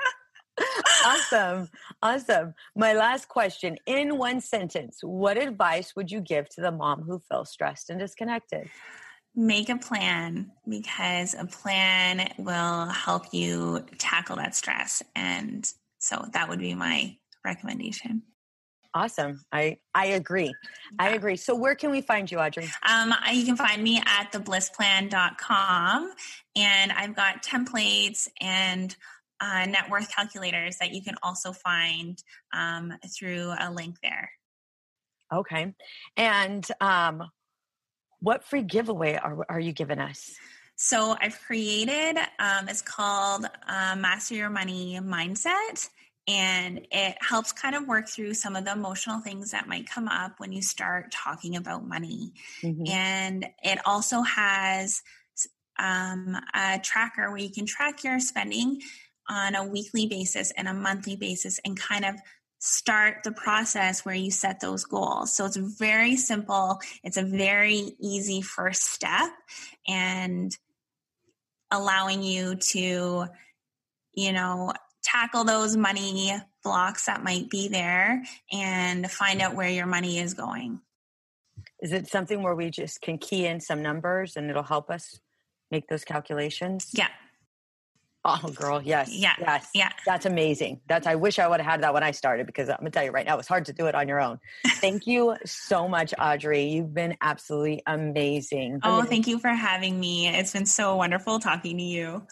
awesome. 1.04 1.68
Awesome. 2.02 2.54
My 2.74 2.92
last 2.92 3.28
question 3.28 3.76
in 3.86 4.18
one 4.18 4.40
sentence, 4.40 4.98
what 5.02 5.36
advice 5.36 5.94
would 5.96 6.10
you 6.10 6.20
give 6.20 6.48
to 6.50 6.60
the 6.60 6.70
mom 6.70 7.02
who 7.02 7.20
feels 7.30 7.50
stressed 7.50 7.90
and 7.90 7.98
disconnected? 7.98 8.68
Make 9.34 9.68
a 9.68 9.76
plan 9.76 10.50
because 10.68 11.34
a 11.34 11.44
plan 11.44 12.32
will 12.38 12.86
help 12.86 13.34
you 13.34 13.84
tackle 13.98 14.36
that 14.36 14.54
stress. 14.54 15.02
And 15.14 15.70
so 15.98 16.24
that 16.32 16.48
would 16.48 16.58
be 16.58 16.74
my 16.74 17.16
recommendation. 17.44 18.22
Awesome. 18.96 19.44
I 19.52 19.76
I 19.94 20.06
agree. 20.06 20.54
I 20.98 21.10
agree. 21.10 21.36
So 21.36 21.54
where 21.54 21.74
can 21.74 21.90
we 21.90 22.00
find 22.00 22.30
you, 22.30 22.38
Audrey? 22.38 22.66
Um, 22.88 23.12
you 23.30 23.44
can 23.44 23.54
find 23.54 23.82
me 23.82 23.98
at 23.98 24.32
theblssplan.com 24.32 26.12
and 26.56 26.92
I've 26.92 27.14
got 27.14 27.44
templates 27.44 28.26
and 28.40 28.96
uh, 29.38 29.66
net 29.66 29.90
worth 29.90 30.10
calculators 30.16 30.78
that 30.78 30.94
you 30.94 31.02
can 31.02 31.14
also 31.22 31.52
find 31.52 32.18
um, 32.54 32.94
through 33.14 33.52
a 33.60 33.70
link 33.70 33.96
there. 34.02 34.30
Okay. 35.30 35.74
And 36.16 36.66
um, 36.80 37.22
what 38.20 38.44
free 38.44 38.62
giveaway 38.62 39.16
are, 39.16 39.44
are 39.50 39.60
you 39.60 39.74
giving 39.74 39.98
us? 39.98 40.32
So 40.76 41.16
I've 41.20 41.38
created, 41.42 42.16
um, 42.38 42.66
it's 42.70 42.80
called 42.80 43.44
uh, 43.68 43.96
Master 43.96 44.36
Your 44.36 44.48
Money 44.48 44.98
Mindset 45.02 45.90
and 46.28 46.86
it 46.90 47.16
helps 47.20 47.52
kind 47.52 47.74
of 47.74 47.86
work 47.86 48.08
through 48.08 48.34
some 48.34 48.56
of 48.56 48.64
the 48.64 48.72
emotional 48.72 49.20
things 49.20 49.52
that 49.52 49.68
might 49.68 49.88
come 49.88 50.08
up 50.08 50.34
when 50.38 50.52
you 50.52 50.60
start 50.60 51.12
talking 51.12 51.56
about 51.56 51.86
money. 51.86 52.32
Mm-hmm. 52.62 52.86
And 52.88 53.46
it 53.62 53.78
also 53.86 54.22
has 54.22 55.02
um, 55.78 56.36
a 56.54 56.80
tracker 56.82 57.30
where 57.30 57.38
you 57.38 57.50
can 57.50 57.66
track 57.66 58.02
your 58.02 58.18
spending 58.18 58.80
on 59.28 59.54
a 59.54 59.64
weekly 59.64 60.06
basis 60.06 60.52
and 60.56 60.68
a 60.68 60.74
monthly 60.74 61.16
basis 61.16 61.60
and 61.64 61.78
kind 61.78 62.04
of 62.04 62.16
start 62.58 63.22
the 63.22 63.32
process 63.32 64.04
where 64.04 64.14
you 64.14 64.30
set 64.30 64.60
those 64.60 64.84
goals. 64.84 65.34
So 65.34 65.44
it's 65.44 65.56
very 65.56 66.16
simple, 66.16 66.80
it's 67.04 67.16
a 67.16 67.22
very 67.22 67.92
easy 68.00 68.40
first 68.40 68.82
step, 68.82 69.30
and 69.86 70.56
allowing 71.70 72.22
you 72.22 72.56
to, 72.56 73.26
you 74.14 74.32
know, 74.32 74.72
tackle 75.06 75.44
those 75.44 75.76
money 75.76 76.34
blocks 76.64 77.06
that 77.06 77.22
might 77.22 77.48
be 77.48 77.68
there 77.68 78.24
and 78.52 79.08
find 79.10 79.40
out 79.40 79.54
where 79.54 79.68
your 79.68 79.86
money 79.86 80.18
is 80.18 80.34
going. 80.34 80.80
Is 81.80 81.92
it 81.92 82.08
something 82.08 82.42
where 82.42 82.54
we 82.54 82.70
just 82.70 83.00
can 83.00 83.18
key 83.18 83.46
in 83.46 83.60
some 83.60 83.82
numbers 83.82 84.36
and 84.36 84.50
it'll 84.50 84.62
help 84.62 84.90
us 84.90 85.20
make 85.70 85.88
those 85.88 86.04
calculations? 86.04 86.90
Yeah. 86.92 87.08
Oh, 88.28 88.50
girl, 88.52 88.82
yes. 88.82 89.14
Yeah. 89.14 89.34
Yes. 89.38 89.68
Yeah. 89.72 89.92
That's 90.04 90.26
amazing. 90.26 90.80
That's, 90.88 91.06
I 91.06 91.14
wish 91.14 91.38
I 91.38 91.46
would 91.46 91.60
have 91.60 91.70
had 91.70 91.82
that 91.82 91.94
when 91.94 92.02
I 92.02 92.10
started 92.10 92.46
because 92.46 92.68
I'm 92.68 92.78
going 92.78 92.90
to 92.90 92.90
tell 92.90 93.04
you 93.04 93.12
right 93.12 93.24
now, 93.24 93.38
it's 93.38 93.46
hard 93.46 93.66
to 93.66 93.72
do 93.72 93.86
it 93.86 93.94
on 93.94 94.08
your 94.08 94.20
own. 94.20 94.40
Thank 94.66 95.06
you 95.06 95.36
so 95.44 95.86
much, 95.86 96.12
Audrey. 96.18 96.64
You've 96.64 96.92
been 96.92 97.16
absolutely 97.20 97.82
amazing. 97.86 98.80
Oh, 98.82 99.04
thank 99.04 99.28
you 99.28 99.38
for 99.38 99.50
having 99.50 100.00
me. 100.00 100.26
It's 100.26 100.52
been 100.52 100.66
so 100.66 100.96
wonderful 100.96 101.38
talking 101.38 101.78
to 101.78 101.84
you. 101.84 102.26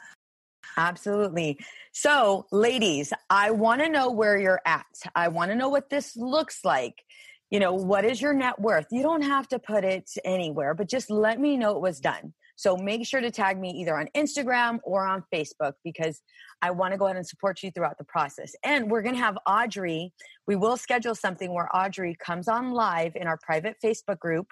Absolutely. 0.77 1.59
So, 1.93 2.47
ladies, 2.51 3.13
I 3.31 3.53
want 3.53 3.83
to 3.83 3.89
know 3.89 4.11
where 4.11 4.37
you're 4.37 4.61
at. 4.67 4.87
I 5.15 5.29
want 5.29 5.51
to 5.51 5.57
know 5.57 5.69
what 5.69 5.91
this 5.91 6.17
looks 6.17 6.65
like. 6.65 7.05
You 7.51 7.61
know, 7.61 7.75
what 7.75 8.05
is 8.05 8.21
your 8.21 8.35
net 8.35 8.61
worth? 8.61 8.87
You 8.91 9.03
don't 9.03 9.23
have 9.23 9.49
to 9.49 9.59
put 9.59 9.85
it 9.85 10.11
anywhere, 10.25 10.75
but 10.75 10.89
just 10.89 11.11
let 11.11 11.39
me 11.39 11.57
know 11.57 11.77
it 11.77 11.81
was 11.81 12.01
done. 12.01 12.33
So 12.57 12.77
make 12.77 13.07
sure 13.07 13.21
to 13.21 13.31
tag 13.31 13.59
me 13.59 13.71
either 13.71 13.99
on 13.99 14.09
Instagram 14.17 14.79
or 14.85 15.07
on 15.07 15.25
Facebook 15.33 15.73
because 15.83 16.21
I 16.63 16.71
want 16.71 16.93
to 16.93 16.99
go 16.99 17.07
ahead 17.07 17.17
and 17.17 17.27
support 17.27 17.63
you 17.63 17.71
throughout 17.71 17.99
the 17.99 18.05
process. 18.05 18.55
And 18.65 18.91
we're 18.91 19.03
going 19.03 19.15
to 19.15 19.21
have 19.21 19.37
Audrey, 19.47 20.13
we 20.47 20.57
will 20.57 20.77
schedule 20.77 21.15
something 21.15 21.53
where 21.53 21.69
Audrey 21.75 22.17
comes 22.25 22.49
on 22.49 22.73
live 22.73 23.17
in 23.17 23.27
our 23.27 23.39
private 23.43 23.77
Facebook 23.85 24.19
group, 24.19 24.47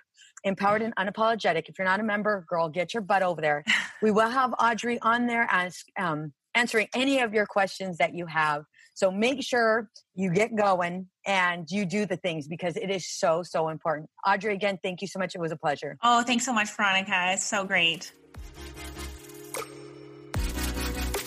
Empowered 0.45 0.83
and 0.83 0.95
Unapologetic. 0.97 1.69
If 1.69 1.79
you're 1.79 1.87
not 1.87 2.01
a 2.01 2.05
member, 2.05 2.45
girl, 2.49 2.69
get 2.69 2.93
your 2.93 3.03
butt 3.03 3.23
over 3.23 3.41
there. 3.41 3.65
We 4.03 4.11
will 4.11 4.31
have 4.31 4.53
Audrey 4.59 4.99
on 5.01 5.29
there 5.29 5.47
as 5.49 5.85
um, 5.97 6.33
answering 6.57 6.89
any 6.93 7.21
of 7.21 7.33
your 7.33 7.47
questions 7.47 7.99
that 7.99 8.17
you 8.17 8.27
have. 8.27 8.65
So 8.95 9.11
make 9.11 9.43
sure 9.43 9.89
you 10.15 10.31
get 10.31 10.55
going 10.55 11.09
and 11.27 11.67
you 11.71 11.87
do 11.87 12.07
the 12.07 12.17
things 12.17 12.47
because 12.47 12.77
it 12.77 12.91
is 12.91 13.09
so, 13.09 13.43
so 13.43 13.69
important. 13.69 14.11
Audrey, 14.27 14.55
again, 14.55 14.79
thank 14.83 15.01
you 15.01 15.09
so 15.09 15.19
much. 15.19 15.35
It 15.35 15.41
was 15.41 15.53
a 15.53 15.57
pleasure. 15.57 15.97
Oh, 16.03 16.23
thanks 16.23 16.45
so 16.45 16.53
much, 16.53 16.71
Veronica. 16.77 17.33
It's 17.33 17.47
so 17.47 17.65
great. 17.65 18.13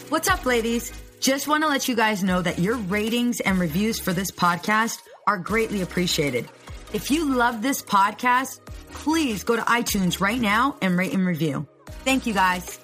What's 0.10 0.30
up, 0.30 0.46
ladies? 0.46 0.94
Just 1.20 1.48
want 1.48 1.64
to 1.64 1.68
let 1.68 1.88
you 1.88 1.96
guys 1.96 2.24
know 2.24 2.42
that 2.42 2.60
your 2.60 2.76
ratings 2.76 3.40
and 3.40 3.60
reviews 3.60 4.00
for 4.00 4.14
this 4.14 4.30
podcast 4.30 5.02
are 5.26 5.40
greatly 5.40 5.82
appreciated. 5.82 6.48
If 6.94 7.10
you 7.10 7.34
love 7.34 7.64
this 7.64 7.82
podcast, 7.82 8.60
please 8.92 9.44
go 9.44 9.56
to 9.56 9.62
iTunes 9.64 10.22
right 10.22 10.40
now 10.40 10.78
and 10.82 10.98
rate 10.98 11.14
and 11.14 11.26
review. 11.26 11.68
Thank 12.04 12.28
you, 12.28 12.34
guys. 12.34 12.80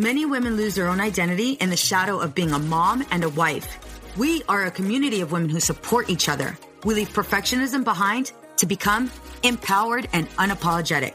Many 0.00 0.24
women 0.24 0.56
lose 0.56 0.74
their 0.76 0.88
own 0.88 0.98
identity 0.98 1.58
in 1.60 1.68
the 1.68 1.76
shadow 1.76 2.20
of 2.20 2.34
being 2.34 2.52
a 2.52 2.58
mom 2.58 3.04
and 3.10 3.22
a 3.22 3.28
wife. 3.28 3.68
We 4.16 4.42
are 4.48 4.64
a 4.64 4.70
community 4.70 5.20
of 5.20 5.30
women 5.30 5.50
who 5.50 5.60
support 5.60 6.08
each 6.08 6.30
other. 6.30 6.56
We 6.84 6.94
leave 6.94 7.10
perfectionism 7.10 7.84
behind 7.84 8.32
to 8.56 8.64
become 8.64 9.10
empowered 9.42 10.08
and 10.14 10.26
unapologetic. 10.36 11.12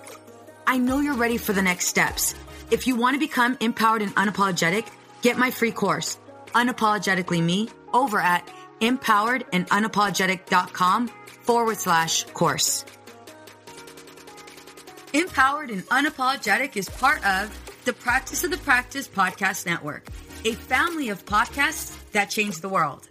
I 0.68 0.78
know 0.78 1.00
you're 1.00 1.16
ready 1.16 1.38
for 1.38 1.52
the 1.52 1.64
next 1.64 1.88
steps. 1.88 2.36
If 2.70 2.86
you 2.86 2.96
want 2.96 3.16
to 3.16 3.20
become 3.20 3.58
empowered 3.60 4.04
and 4.04 4.14
unapologetic, 4.14 4.86
get 5.24 5.40
my 5.40 5.50
free 5.50 5.72
course, 5.72 6.20
Unapologetically 6.54 7.42
Me, 7.42 7.70
over 7.92 8.20
at 8.20 8.48
empoweredandunapologetic.com 8.82 11.08
forward 11.42 11.78
slash 11.78 12.26
course. 12.26 12.86
Empowered 15.12 15.72
and 15.72 15.84
Unapologetic 15.88 16.78
is 16.78 16.88
part 16.88 17.26
of 17.26 17.65
the 17.86 17.94
Practice 17.94 18.44
of 18.44 18.50
the 18.50 18.58
Practice 18.58 19.08
Podcast 19.08 19.68
Network, 19.68 20.08
a 20.44 20.54
family 20.54 21.10
of 21.10 21.24
podcasts 21.26 21.96
that 22.14 22.32
change 22.32 22.60
the 22.60 22.70
world. 22.70 23.08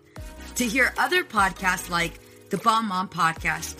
To 0.57 0.65
hear 0.67 0.93
other 0.99 1.23
podcasts 1.23 1.89
like 1.89 2.19
the 2.51 2.59
Bomb 2.59 2.89
Mom 2.89 3.09
Podcast, 3.09 3.77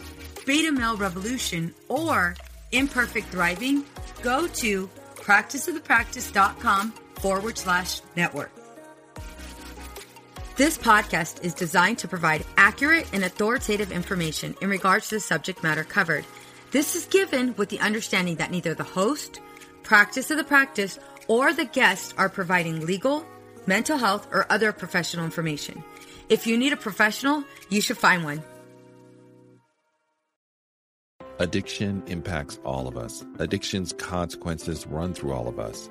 Beta 0.47 0.71
Male 0.71 0.97
Revolution, 0.97 1.75
or 1.89 2.37
Imperfect 2.71 3.27
Thriving, 3.27 3.85
go 4.23 4.47
to 4.47 4.89
practiceofthepractice.com 5.17 6.93
forward 7.17 7.59
slash 7.59 8.01
network. 8.15 8.53
This 10.57 10.79
podcast 10.79 11.43
is 11.43 11.55
designed 11.55 11.99
to 11.99 12.09
provide 12.09 12.45
accurate 12.57 13.09
and 13.13 13.25
authoritative 13.25 13.91
information 13.91 14.55
in 14.61 14.71
regards 14.71 15.09
to 15.09 15.17
the 15.17 15.21
subject 15.21 15.65
matter 15.65 15.83
covered. 15.83 16.25
This 16.71 16.95
is 16.95 17.07
given 17.07 17.57
with 17.57 17.69
the 17.69 17.81
understanding 17.81 18.37
that 18.37 18.53
neither 18.53 18.75
the 18.75 18.85
host, 18.85 19.41
practice 19.85 20.31
of 20.31 20.37
the 20.39 20.45
practice, 20.45 20.99
or 21.29 21.53
the 21.53 21.65
guests 21.65 22.13
are 22.19 22.29
providing 22.29 22.85
legal, 22.85 23.25
mental 23.67 23.97
health, 23.97 24.27
or 24.33 24.51
other 24.51 24.73
professional 24.73 25.25
information. 25.25 25.85
If 26.29 26.47
you 26.47 26.59
need 26.59 26.73
a 26.73 26.77
professional, 26.77 27.45
you 27.71 27.81
should 27.81 27.99
find 27.99 28.25
one. 28.25 28.43
Addiction 31.39 32.03
impacts 32.07 32.59
all 32.65 32.87
of 32.87 32.97
us. 32.97 33.25
Addiction's 33.39 33.93
consequences 33.93 34.87
run 34.87 35.15
through 35.15 35.33
all 35.33 35.49
of 35.49 35.59
us. 35.59 35.91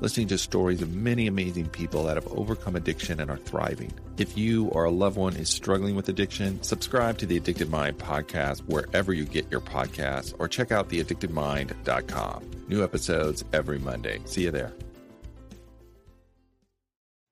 listening 0.00 0.28
to 0.28 0.38
stories 0.38 0.82
of 0.82 0.94
many 0.94 1.26
amazing 1.26 1.68
people 1.68 2.04
that 2.04 2.16
have 2.16 2.26
overcome 2.28 2.76
addiction 2.76 3.20
and 3.20 3.30
are 3.30 3.36
thriving. 3.36 3.92
If 4.18 4.36
you 4.36 4.66
or 4.68 4.84
a 4.84 4.90
loved 4.90 5.16
one 5.16 5.36
is 5.36 5.48
struggling 5.48 5.96
with 5.96 6.08
addiction, 6.08 6.62
subscribe 6.62 7.18
to 7.18 7.26
the 7.26 7.36
Addicted 7.36 7.70
Mind 7.70 7.98
podcast 7.98 8.60
wherever 8.60 9.12
you 9.12 9.24
get 9.24 9.50
your 9.50 9.60
podcasts 9.60 10.34
or 10.38 10.48
check 10.48 10.72
out 10.72 10.88
theaddictedmind.com. 10.88 12.50
New 12.68 12.82
episodes 12.82 13.44
every 13.52 13.78
Monday. 13.78 14.20
See 14.24 14.42
you 14.42 14.50
there. 14.50 14.72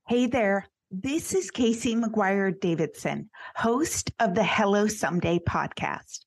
Hey 0.08 0.26
there. 0.26 0.66
This 0.90 1.32
is 1.34 1.50
Casey 1.50 1.96
McGuire 1.96 2.60
Davidson, 2.60 3.30
host 3.56 4.10
of 4.20 4.34
the 4.34 4.44
Hello 4.44 4.86
Someday 4.86 5.38
podcast. 5.38 6.26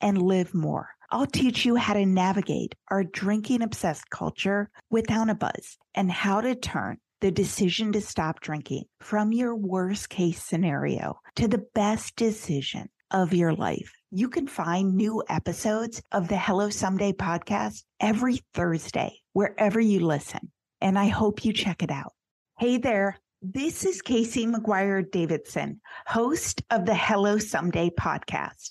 and 0.00 0.20
live 0.20 0.54
more. 0.54 0.90
I'll 1.10 1.26
teach 1.26 1.64
you 1.64 1.76
how 1.76 1.94
to 1.94 2.04
navigate 2.04 2.74
our 2.88 3.02
drinking 3.02 3.62
obsessed 3.62 4.10
culture 4.10 4.70
without 4.90 5.30
a 5.30 5.34
buzz 5.34 5.78
and 5.94 6.12
how 6.12 6.40
to 6.42 6.54
turn 6.54 6.98
the 7.20 7.30
decision 7.30 7.92
to 7.92 8.00
stop 8.00 8.40
drinking 8.40 8.84
from 9.00 9.32
your 9.32 9.56
worst 9.56 10.08
case 10.08 10.42
scenario 10.42 11.18
to 11.36 11.48
the 11.48 11.64
best 11.74 12.14
decision 12.16 12.88
of 13.10 13.32
your 13.32 13.54
life. 13.54 13.92
You 14.10 14.28
can 14.28 14.46
find 14.46 14.94
new 14.94 15.22
episodes 15.28 16.02
of 16.12 16.28
the 16.28 16.38
Hello 16.38 16.70
Someday 16.70 17.12
podcast 17.12 17.84
every 18.00 18.40
Thursday, 18.54 19.18
wherever 19.32 19.80
you 19.80 20.00
listen. 20.00 20.52
And 20.80 20.98
I 20.98 21.08
hope 21.08 21.44
you 21.44 21.52
check 21.52 21.82
it 21.82 21.90
out. 21.90 22.12
Hey 22.58 22.76
there. 22.76 23.18
This 23.40 23.84
is 23.84 24.02
Casey 24.02 24.46
McGuire 24.46 25.08
Davidson, 25.08 25.80
host 26.06 26.62
of 26.70 26.86
the 26.86 26.94
Hello 26.94 27.38
Someday 27.38 27.90
podcast. 27.90 28.70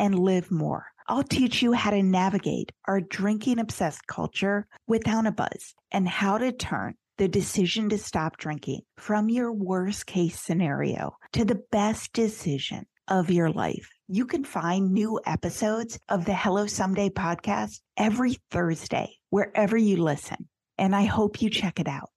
and 0.00 0.18
live 0.18 0.50
more. 0.50 0.86
I'll 1.06 1.22
teach 1.22 1.60
you 1.62 1.72
how 1.72 1.90
to 1.90 2.02
navigate 2.02 2.72
our 2.86 3.00
drinking 3.00 3.58
obsessed 3.58 4.06
culture 4.06 4.66
without 4.88 5.26
a 5.26 5.32
buzz 5.32 5.74
and 5.92 6.08
how 6.08 6.38
to 6.38 6.52
turn 6.52 6.94
the 7.18 7.28
decision 7.28 7.90
to 7.90 7.98
stop 7.98 8.38
drinking 8.38 8.80
from 8.96 9.28
your 9.28 9.52
worst 9.52 10.06
case 10.06 10.40
scenario 10.40 11.16
to 11.34 11.44
the 11.44 11.60
best 11.70 12.12
decision 12.14 12.86
of 13.08 13.30
your 13.30 13.50
life. 13.50 13.90
You 14.08 14.24
can 14.24 14.42
find 14.42 14.92
new 14.92 15.20
episodes 15.26 15.98
of 16.08 16.24
the 16.24 16.34
Hello 16.34 16.66
Someday 16.66 17.10
podcast 17.10 17.80
every 17.96 18.38
Thursday, 18.50 19.16
wherever 19.28 19.76
you 19.76 19.98
listen. 19.98 20.48
And 20.78 20.96
I 20.96 21.04
hope 21.04 21.42
you 21.42 21.50
check 21.50 21.78
it 21.78 21.88
out. 21.88 22.08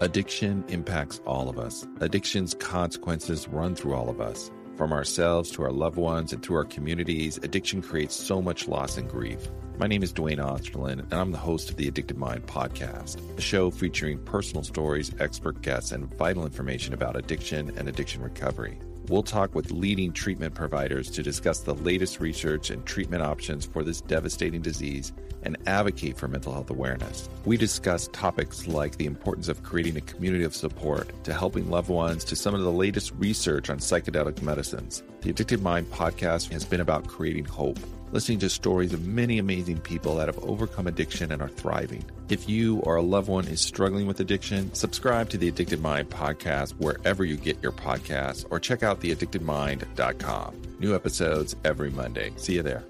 Addiction 0.00 0.64
impacts 0.68 1.20
all 1.24 1.48
of 1.48 1.58
us. 1.58 1.86
Addiction's 2.00 2.54
consequences 2.54 3.46
run 3.46 3.74
through 3.74 3.94
all 3.94 4.08
of 4.08 4.20
us. 4.20 4.50
From 4.78 4.92
ourselves 4.92 5.50
to 5.50 5.64
our 5.64 5.72
loved 5.72 5.96
ones 5.96 6.32
and 6.32 6.40
through 6.40 6.54
our 6.54 6.64
communities, 6.64 7.36
addiction 7.42 7.82
creates 7.82 8.14
so 8.14 8.40
much 8.40 8.68
loss 8.68 8.96
and 8.96 9.10
grief. 9.10 9.48
My 9.76 9.88
name 9.88 10.04
is 10.04 10.12
Duane 10.12 10.38
Osterlind, 10.38 11.00
and 11.00 11.12
I'm 11.12 11.32
the 11.32 11.36
host 11.36 11.68
of 11.68 11.76
the 11.76 11.88
Addicted 11.88 12.16
Mind 12.16 12.46
podcast, 12.46 13.18
a 13.36 13.40
show 13.40 13.72
featuring 13.72 14.24
personal 14.24 14.62
stories, 14.62 15.10
expert 15.18 15.62
guests, 15.62 15.90
and 15.90 16.06
vital 16.14 16.44
information 16.44 16.94
about 16.94 17.16
addiction 17.16 17.76
and 17.76 17.88
addiction 17.88 18.22
recovery. 18.22 18.78
We'll 19.08 19.24
talk 19.24 19.52
with 19.52 19.72
leading 19.72 20.12
treatment 20.12 20.54
providers 20.54 21.10
to 21.10 21.24
discuss 21.24 21.58
the 21.58 21.74
latest 21.74 22.20
research 22.20 22.70
and 22.70 22.86
treatment 22.86 23.24
options 23.24 23.66
for 23.66 23.82
this 23.82 24.00
devastating 24.00 24.62
disease 24.62 25.12
and 25.42 25.56
advocate 25.66 26.16
for 26.16 26.28
mental 26.28 26.52
health 26.52 26.70
awareness. 26.70 27.28
We 27.44 27.56
discuss 27.56 28.08
topics 28.12 28.66
like 28.66 28.96
the 28.96 29.06
importance 29.06 29.48
of 29.48 29.62
creating 29.62 29.96
a 29.96 30.02
community 30.02 30.44
of 30.44 30.54
support 30.54 31.10
to 31.24 31.32
helping 31.32 31.70
loved 31.70 31.88
ones 31.88 32.24
to 32.24 32.36
some 32.36 32.54
of 32.54 32.62
the 32.62 32.72
latest 32.72 33.12
research 33.18 33.70
on 33.70 33.78
psychedelic 33.78 34.42
medicines. 34.42 35.02
The 35.20 35.30
Addicted 35.30 35.62
Mind 35.62 35.90
podcast 35.90 36.52
has 36.52 36.64
been 36.64 36.80
about 36.80 37.08
creating 37.08 37.44
hope 37.44 37.78
listening 38.12 38.38
to 38.40 38.48
stories 38.48 38.92
of 38.92 39.06
many 39.06 39.38
amazing 39.38 39.78
people 39.78 40.16
that 40.16 40.28
have 40.28 40.38
overcome 40.44 40.86
addiction 40.86 41.32
and 41.32 41.42
are 41.42 41.48
thriving. 41.48 42.04
If 42.28 42.48
you 42.48 42.78
or 42.80 42.96
a 42.96 43.02
loved 43.02 43.28
one 43.28 43.46
is 43.48 43.60
struggling 43.60 44.06
with 44.06 44.20
addiction, 44.20 44.72
subscribe 44.74 45.28
to 45.30 45.38
the 45.38 45.48
Addicted 45.48 45.80
Mind 45.80 46.10
podcast 46.10 46.72
wherever 46.78 47.24
you 47.24 47.36
get 47.36 47.62
your 47.62 47.72
podcasts 47.72 48.44
or 48.50 48.60
check 48.60 48.82
out 48.82 49.00
theaddictedmind.com. 49.00 50.62
New 50.78 50.94
episodes 50.94 51.56
every 51.64 51.90
Monday. 51.90 52.32
See 52.36 52.54
you 52.54 52.62
there. 52.62 52.84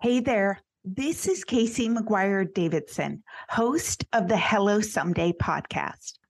Hey 0.00 0.20
there. 0.20 0.60
This 0.84 1.26
is 1.26 1.42
Casey 1.42 1.88
McGuire 1.88 2.54
Davidson, 2.54 3.24
host 3.48 4.04
of 4.12 4.28
the 4.28 4.36
Hello 4.36 4.80
Someday 4.80 5.32
podcast. 5.32 6.17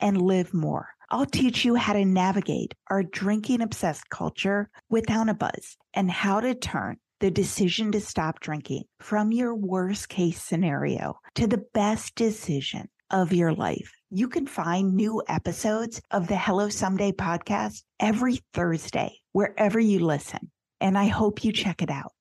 and 0.00 0.20
live 0.20 0.54
more. 0.54 0.88
I'll 1.10 1.26
teach 1.26 1.64
you 1.64 1.74
how 1.74 1.92
to 1.92 2.04
navigate 2.04 2.74
our 2.88 3.02
drinking 3.02 3.62
obsessed 3.62 4.08
culture 4.10 4.70
without 4.88 5.28
a 5.28 5.34
buzz 5.34 5.76
and 5.92 6.10
how 6.10 6.40
to 6.40 6.54
turn 6.54 6.98
the 7.18 7.30
decision 7.30 7.92
to 7.92 8.00
stop 8.00 8.40
drinking 8.40 8.84
from 9.00 9.32
your 9.32 9.54
worst 9.54 10.08
case 10.08 10.40
scenario 10.42 11.18
to 11.34 11.46
the 11.46 11.64
best 11.74 12.14
decision 12.14 12.88
of 13.10 13.32
your 13.32 13.52
life. 13.52 13.92
You 14.10 14.28
can 14.28 14.46
find 14.46 14.94
new 14.94 15.22
episodes 15.28 16.00
of 16.10 16.28
the 16.28 16.36
Hello 16.36 16.68
Someday 16.68 17.12
podcast 17.12 17.82
every 17.98 18.40
Thursday, 18.54 19.18
wherever 19.32 19.78
you 19.78 19.98
listen. 20.00 20.50
And 20.80 20.96
I 20.96 21.06
hope 21.06 21.44
you 21.44 21.52
check 21.52 21.82
it 21.82 21.90
out. 21.90 22.12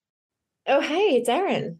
Oh, 0.67 0.81
hey, 0.81 1.15
it's 1.15 1.29
Erin. 1.29 1.79